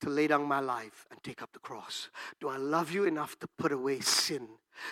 to 0.01 0.09
lay 0.09 0.27
down 0.27 0.43
my 0.43 0.59
life 0.59 1.05
and 1.11 1.21
take 1.23 1.41
up 1.41 1.51
the 1.51 1.59
cross? 1.59 2.09
Do 2.39 2.47
I 2.47 2.57
love 2.57 2.91
you 2.91 3.05
enough 3.05 3.37
to 3.39 3.47
put 3.57 3.71
away 3.71 3.99
sin? 3.99 4.47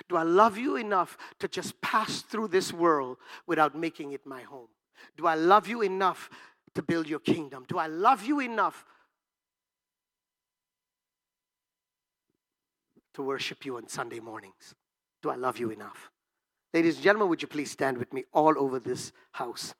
Do 0.09 0.17
I 0.17 0.23
love 0.23 0.57
you 0.57 0.75
enough 0.75 1.17
to 1.39 1.47
just 1.47 1.79
pass 1.81 2.21
through 2.23 2.49
this 2.49 2.73
world 2.73 3.17
without 3.47 3.75
making 3.75 4.11
it 4.11 4.25
my 4.25 4.41
home? 4.41 4.67
Do 5.17 5.27
I 5.27 5.35
love 5.35 5.67
you 5.67 5.81
enough 5.81 6.29
to 6.75 6.81
build 6.81 7.07
your 7.07 7.19
kingdom? 7.19 7.65
Do 7.67 7.77
I 7.77 7.87
love 7.87 8.23
you 8.23 8.39
enough 8.39 8.85
to 13.13 13.23
worship 13.23 13.65
you 13.65 13.77
on 13.77 13.87
Sunday 13.87 14.19
mornings? 14.19 14.75
Do 15.21 15.29
I 15.29 15.35
love 15.35 15.57
you 15.57 15.71
enough? 15.71 16.09
Ladies 16.73 16.95
and 16.95 17.03
gentlemen, 17.03 17.29
would 17.29 17.41
you 17.41 17.47
please 17.47 17.71
stand 17.71 17.97
with 17.97 18.13
me 18.13 18.25
all 18.31 18.57
over 18.57 18.79
this 18.79 19.11
house? 19.31 19.73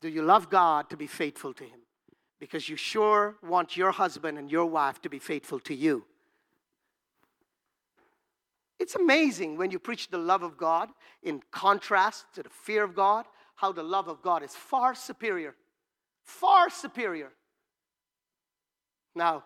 Do 0.00 0.08
you 0.08 0.22
love 0.22 0.50
God 0.50 0.88
to 0.90 0.96
be 0.96 1.06
faithful 1.06 1.52
to 1.54 1.64
Him? 1.64 1.80
Because 2.38 2.68
you 2.68 2.76
sure 2.76 3.36
want 3.42 3.76
your 3.76 3.92
husband 3.92 4.38
and 4.38 4.50
your 4.50 4.66
wife 4.66 5.00
to 5.02 5.10
be 5.10 5.18
faithful 5.18 5.60
to 5.60 5.74
you. 5.74 6.04
It's 8.80 8.94
amazing 8.94 9.58
when 9.58 9.70
you 9.70 9.78
preach 9.78 10.08
the 10.08 10.18
love 10.18 10.42
of 10.42 10.56
God 10.56 10.88
in 11.22 11.42
contrast 11.50 12.24
to 12.34 12.42
the 12.42 12.48
fear 12.48 12.82
of 12.82 12.94
God, 12.94 13.26
how 13.54 13.72
the 13.72 13.82
love 13.82 14.08
of 14.08 14.22
God 14.22 14.42
is 14.42 14.56
far 14.56 14.94
superior. 14.94 15.54
Far 16.22 16.70
superior. 16.70 17.30
Now, 19.14 19.44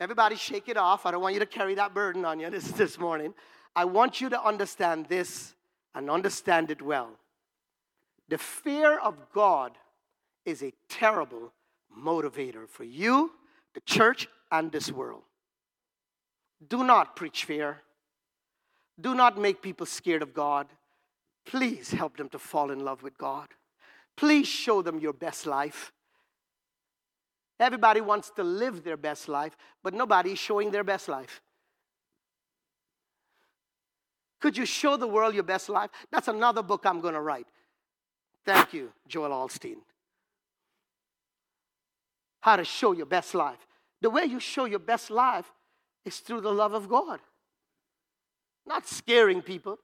everybody 0.00 0.34
shake 0.34 0.68
it 0.68 0.76
off. 0.76 1.06
I 1.06 1.12
don't 1.12 1.22
want 1.22 1.34
you 1.34 1.40
to 1.40 1.46
carry 1.46 1.76
that 1.76 1.94
burden 1.94 2.24
on 2.24 2.40
you 2.40 2.50
this, 2.50 2.72
this 2.72 2.98
morning. 2.98 3.34
I 3.76 3.84
want 3.84 4.20
you 4.20 4.28
to 4.30 4.44
understand 4.44 5.06
this 5.06 5.54
and 5.94 6.10
understand 6.10 6.72
it 6.72 6.82
well. 6.82 7.10
The 8.28 8.38
fear 8.38 8.98
of 8.98 9.14
God 9.32 9.78
is 10.44 10.64
a 10.64 10.72
terrible 10.88 11.52
motivator 11.96 12.68
for 12.68 12.82
you, 12.82 13.30
the 13.74 13.80
church, 13.82 14.26
and 14.50 14.72
this 14.72 14.90
world. 14.90 15.22
Do 16.68 16.82
not 16.82 17.14
preach 17.14 17.44
fear. 17.44 17.82
Do 19.00 19.14
not 19.14 19.38
make 19.38 19.62
people 19.62 19.86
scared 19.86 20.22
of 20.22 20.32
God. 20.32 20.66
Please 21.44 21.90
help 21.92 22.16
them 22.16 22.28
to 22.30 22.38
fall 22.38 22.70
in 22.70 22.80
love 22.80 23.02
with 23.02 23.16
God. 23.18 23.48
Please 24.16 24.48
show 24.48 24.82
them 24.82 24.98
your 24.98 25.12
best 25.12 25.46
life. 25.46 25.92
Everybody 27.60 28.00
wants 28.00 28.30
to 28.36 28.42
live 28.42 28.84
their 28.84 28.96
best 28.96 29.28
life, 29.28 29.56
but 29.82 29.94
nobody 29.94 30.32
is 30.32 30.38
showing 30.38 30.70
their 30.70 30.84
best 30.84 31.08
life. 31.08 31.40
Could 34.40 34.56
you 34.56 34.66
show 34.66 34.96
the 34.96 35.06
world 35.06 35.34
your 35.34 35.42
best 35.42 35.68
life? 35.68 35.90
That's 36.10 36.28
another 36.28 36.62
book 36.62 36.84
I'm 36.84 37.00
going 37.00 37.14
to 37.14 37.20
write. 37.20 37.46
Thank 38.44 38.74
you, 38.74 38.92
Joel 39.08 39.30
Osteen. 39.30 39.76
How 42.40 42.56
to 42.56 42.64
show 42.64 42.92
your 42.92 43.06
best 43.06 43.34
life. 43.34 43.66
The 44.02 44.10
way 44.10 44.24
you 44.24 44.38
show 44.38 44.66
your 44.66 44.78
best 44.78 45.10
life 45.10 45.50
is 46.04 46.18
through 46.18 46.42
the 46.42 46.52
love 46.52 46.74
of 46.74 46.88
God. 46.88 47.20
Not 48.66 48.86
scaring 48.86 49.42
people, 49.42 49.78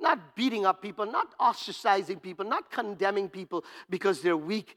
not 0.00 0.34
beating 0.34 0.66
up 0.66 0.82
people, 0.82 1.06
not 1.06 1.36
ostracizing 1.38 2.20
people, 2.20 2.44
not 2.44 2.70
condemning 2.70 3.28
people 3.28 3.64
because 3.88 4.22
they're 4.22 4.36
weak. 4.36 4.76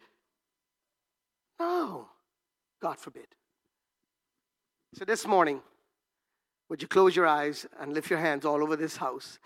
No, 1.60 2.08
God 2.82 3.00
forbid. 3.00 3.28
So 4.94 5.06
this 5.06 5.26
morning, 5.26 5.62
would 6.70 6.82
you 6.82 6.88
close 6.88 7.16
your 7.16 7.28
eyes 7.28 7.66
and 7.80 7.94
lift 7.94 8.10
your 8.10 8.20
hands 8.20 8.46
all 8.46 8.62
over 8.62 8.76
this 8.76 8.98
house? 8.98 9.40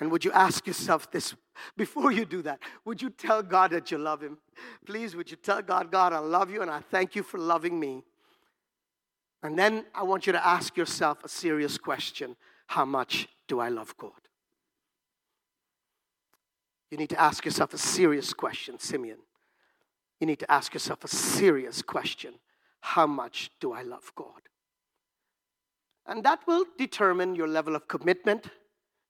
And 0.00 0.10
would 0.10 0.24
you 0.24 0.32
ask 0.32 0.66
yourself 0.66 1.10
this 1.10 1.34
before 1.76 2.12
you 2.12 2.24
do 2.24 2.42
that? 2.42 2.60
Would 2.84 3.02
you 3.02 3.10
tell 3.10 3.42
God 3.42 3.72
that 3.72 3.90
you 3.90 3.98
love 3.98 4.22
Him? 4.22 4.38
Please, 4.86 5.16
would 5.16 5.30
you 5.30 5.36
tell 5.36 5.60
God, 5.60 5.90
God, 5.90 6.12
I 6.12 6.18
love 6.18 6.50
you 6.50 6.62
and 6.62 6.70
I 6.70 6.80
thank 6.80 7.16
you 7.16 7.22
for 7.22 7.38
loving 7.38 7.78
me? 7.78 8.04
And 9.42 9.58
then 9.58 9.86
I 9.94 10.02
want 10.02 10.26
you 10.26 10.32
to 10.32 10.46
ask 10.46 10.76
yourself 10.76 11.24
a 11.24 11.28
serious 11.28 11.78
question 11.78 12.36
How 12.68 12.84
much 12.84 13.28
do 13.46 13.60
I 13.60 13.68
love 13.68 13.96
God? 13.96 14.12
You 16.90 16.96
need 16.96 17.10
to 17.10 17.20
ask 17.20 17.44
yourself 17.44 17.74
a 17.74 17.78
serious 17.78 18.32
question, 18.32 18.78
Simeon. 18.78 19.18
You 20.20 20.26
need 20.26 20.38
to 20.38 20.50
ask 20.50 20.72
yourself 20.72 21.04
a 21.04 21.08
serious 21.08 21.82
question 21.82 22.34
How 22.80 23.06
much 23.06 23.50
do 23.60 23.72
I 23.72 23.82
love 23.82 24.12
God? 24.14 24.42
And 26.06 26.24
that 26.24 26.46
will 26.46 26.64
determine 26.78 27.34
your 27.34 27.48
level 27.48 27.76
of 27.76 27.86
commitment 27.86 28.48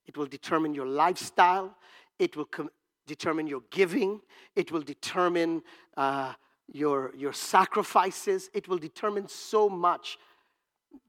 it 0.08 0.16
will 0.16 0.26
determine 0.26 0.74
your 0.74 0.86
lifestyle. 0.86 1.76
It 2.18 2.34
will 2.34 2.46
com- 2.46 2.70
determine 3.06 3.46
your 3.46 3.62
giving. 3.70 4.20
It 4.56 4.72
will 4.72 4.80
determine 4.80 5.62
uh, 5.96 6.32
your, 6.66 7.12
your 7.14 7.34
sacrifices. 7.34 8.48
It 8.54 8.66
will 8.68 8.78
determine 8.78 9.28
so 9.28 9.68
much. 9.68 10.18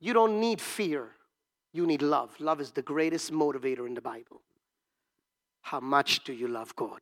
You 0.02 0.14
don't 0.14 0.41
need 0.41 0.60
fear, 0.60 1.12
you 1.72 1.86
need 1.86 2.01
love. 2.01 2.32
Love 2.39 2.61
is 2.61 2.72
the 2.72 2.82
greatest 2.82 3.32
motivator 3.32 3.86
in 3.86 3.93
the 3.93 4.01
Bible. 4.01 4.41
How 5.61 5.80
much 5.80 6.24
do 6.24 6.34
you 6.34 6.47
love 6.47 6.76
God? 6.76 7.01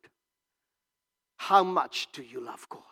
How 1.36 1.62
much 1.62 2.08
do 2.12 2.22
you 2.22 2.40
love 2.40 2.68
God? 2.68 2.82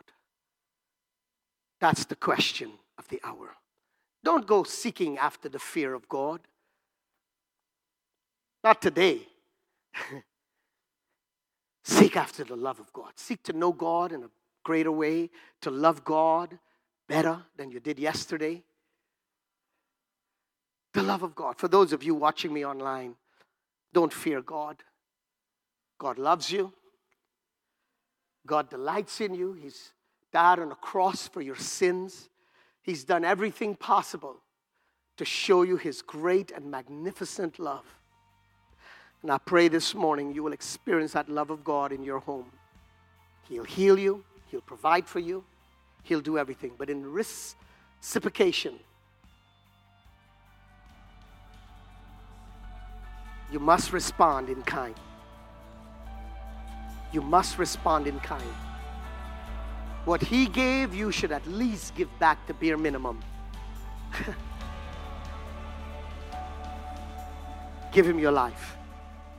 That's 1.80 2.04
the 2.06 2.16
question 2.16 2.72
of 2.98 3.08
the 3.08 3.20
hour. 3.22 3.56
Don't 4.24 4.46
go 4.46 4.62
seeking 4.64 5.18
after 5.18 5.48
the 5.48 5.58
fear 5.58 5.92
of 5.94 6.08
God. 6.08 6.40
Not 8.64 8.80
today. 8.80 9.20
Seek 11.84 12.16
after 12.16 12.42
the 12.42 12.56
love 12.56 12.80
of 12.80 12.92
God. 12.92 13.12
Seek 13.16 13.42
to 13.44 13.52
know 13.52 13.72
God 13.72 14.12
in 14.12 14.24
a 14.24 14.30
greater 14.64 14.90
way, 14.90 15.30
to 15.60 15.70
love 15.70 16.04
God 16.04 16.58
better 17.08 17.42
than 17.56 17.70
you 17.70 17.78
did 17.78 17.98
yesterday. 17.98 18.64
The 20.96 21.02
love 21.02 21.22
of 21.22 21.34
God. 21.34 21.58
For 21.58 21.68
those 21.68 21.92
of 21.92 22.02
you 22.02 22.14
watching 22.14 22.54
me 22.54 22.64
online, 22.64 23.16
Don't 23.92 24.10
fear 24.10 24.40
God. 24.40 24.82
God 25.98 26.18
loves 26.18 26.50
you. 26.50 26.72
God 28.46 28.70
delights 28.70 29.20
in 29.20 29.34
you. 29.34 29.52
He's 29.52 29.92
died 30.32 30.58
on 30.58 30.72
a 30.72 30.74
cross 30.74 31.28
for 31.28 31.42
your 31.42 31.56
sins. 31.56 32.30
He's 32.82 33.04
done 33.04 33.26
everything 33.26 33.74
possible 33.74 34.36
to 35.18 35.26
show 35.26 35.64
you 35.64 35.76
His 35.76 36.00
great 36.00 36.50
and 36.50 36.70
magnificent 36.70 37.58
love. 37.58 37.84
And 39.20 39.30
I 39.30 39.36
pray 39.36 39.68
this 39.68 39.94
morning 39.94 40.34
you 40.34 40.42
will 40.42 40.54
experience 40.54 41.12
that 41.12 41.28
love 41.28 41.50
of 41.50 41.62
God 41.62 41.92
in 41.92 42.02
your 42.02 42.20
home. 42.20 42.50
He'll 43.50 43.64
heal 43.64 43.98
you, 43.98 44.24
He'll 44.46 44.62
provide 44.62 45.06
for 45.06 45.18
you, 45.18 45.44
He'll 46.04 46.22
do 46.22 46.38
everything. 46.38 46.72
But 46.78 46.88
in 46.88 47.04
reciprocation, 47.12 48.80
you 53.50 53.58
must 53.58 53.92
respond 53.92 54.48
in 54.48 54.62
kind. 54.62 54.94
You 57.12 57.22
must 57.22 57.58
respond 57.58 58.06
in 58.06 58.18
kind. 58.20 58.54
What 60.04 60.22
He 60.22 60.46
gave, 60.46 60.94
you 60.94 61.10
should 61.10 61.32
at 61.32 61.46
least 61.46 61.94
give 61.94 62.08
back 62.18 62.46
the 62.46 62.54
bare 62.54 62.76
minimum. 62.76 63.20
give 67.92 68.06
Him 68.06 68.18
your 68.18 68.32
life. 68.32 68.76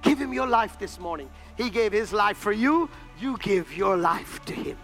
Give 0.02 0.20
Him 0.20 0.34
your 0.34 0.48
life 0.48 0.80
this 0.80 1.00
morning. 1.00 1.30
He 1.56 1.70
gave 1.70 1.92
His 1.92 2.14
life 2.14 2.38
for 2.38 2.52
you, 2.52 2.90
you 3.20 3.38
give 3.38 3.76
your 3.76 3.98
life 3.98 4.44
to 4.46 4.54
Him. 4.54 4.78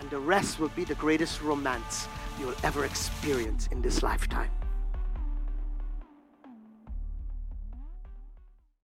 And 0.00 0.10
the 0.10 0.18
rest 0.18 0.60
will 0.60 0.68
be 0.70 0.84
the 0.84 0.94
greatest 0.94 1.42
romance 1.42 2.08
you'll 2.38 2.54
ever 2.62 2.84
experience 2.84 3.68
in 3.72 3.82
this 3.82 4.02
lifetime. 4.02 4.50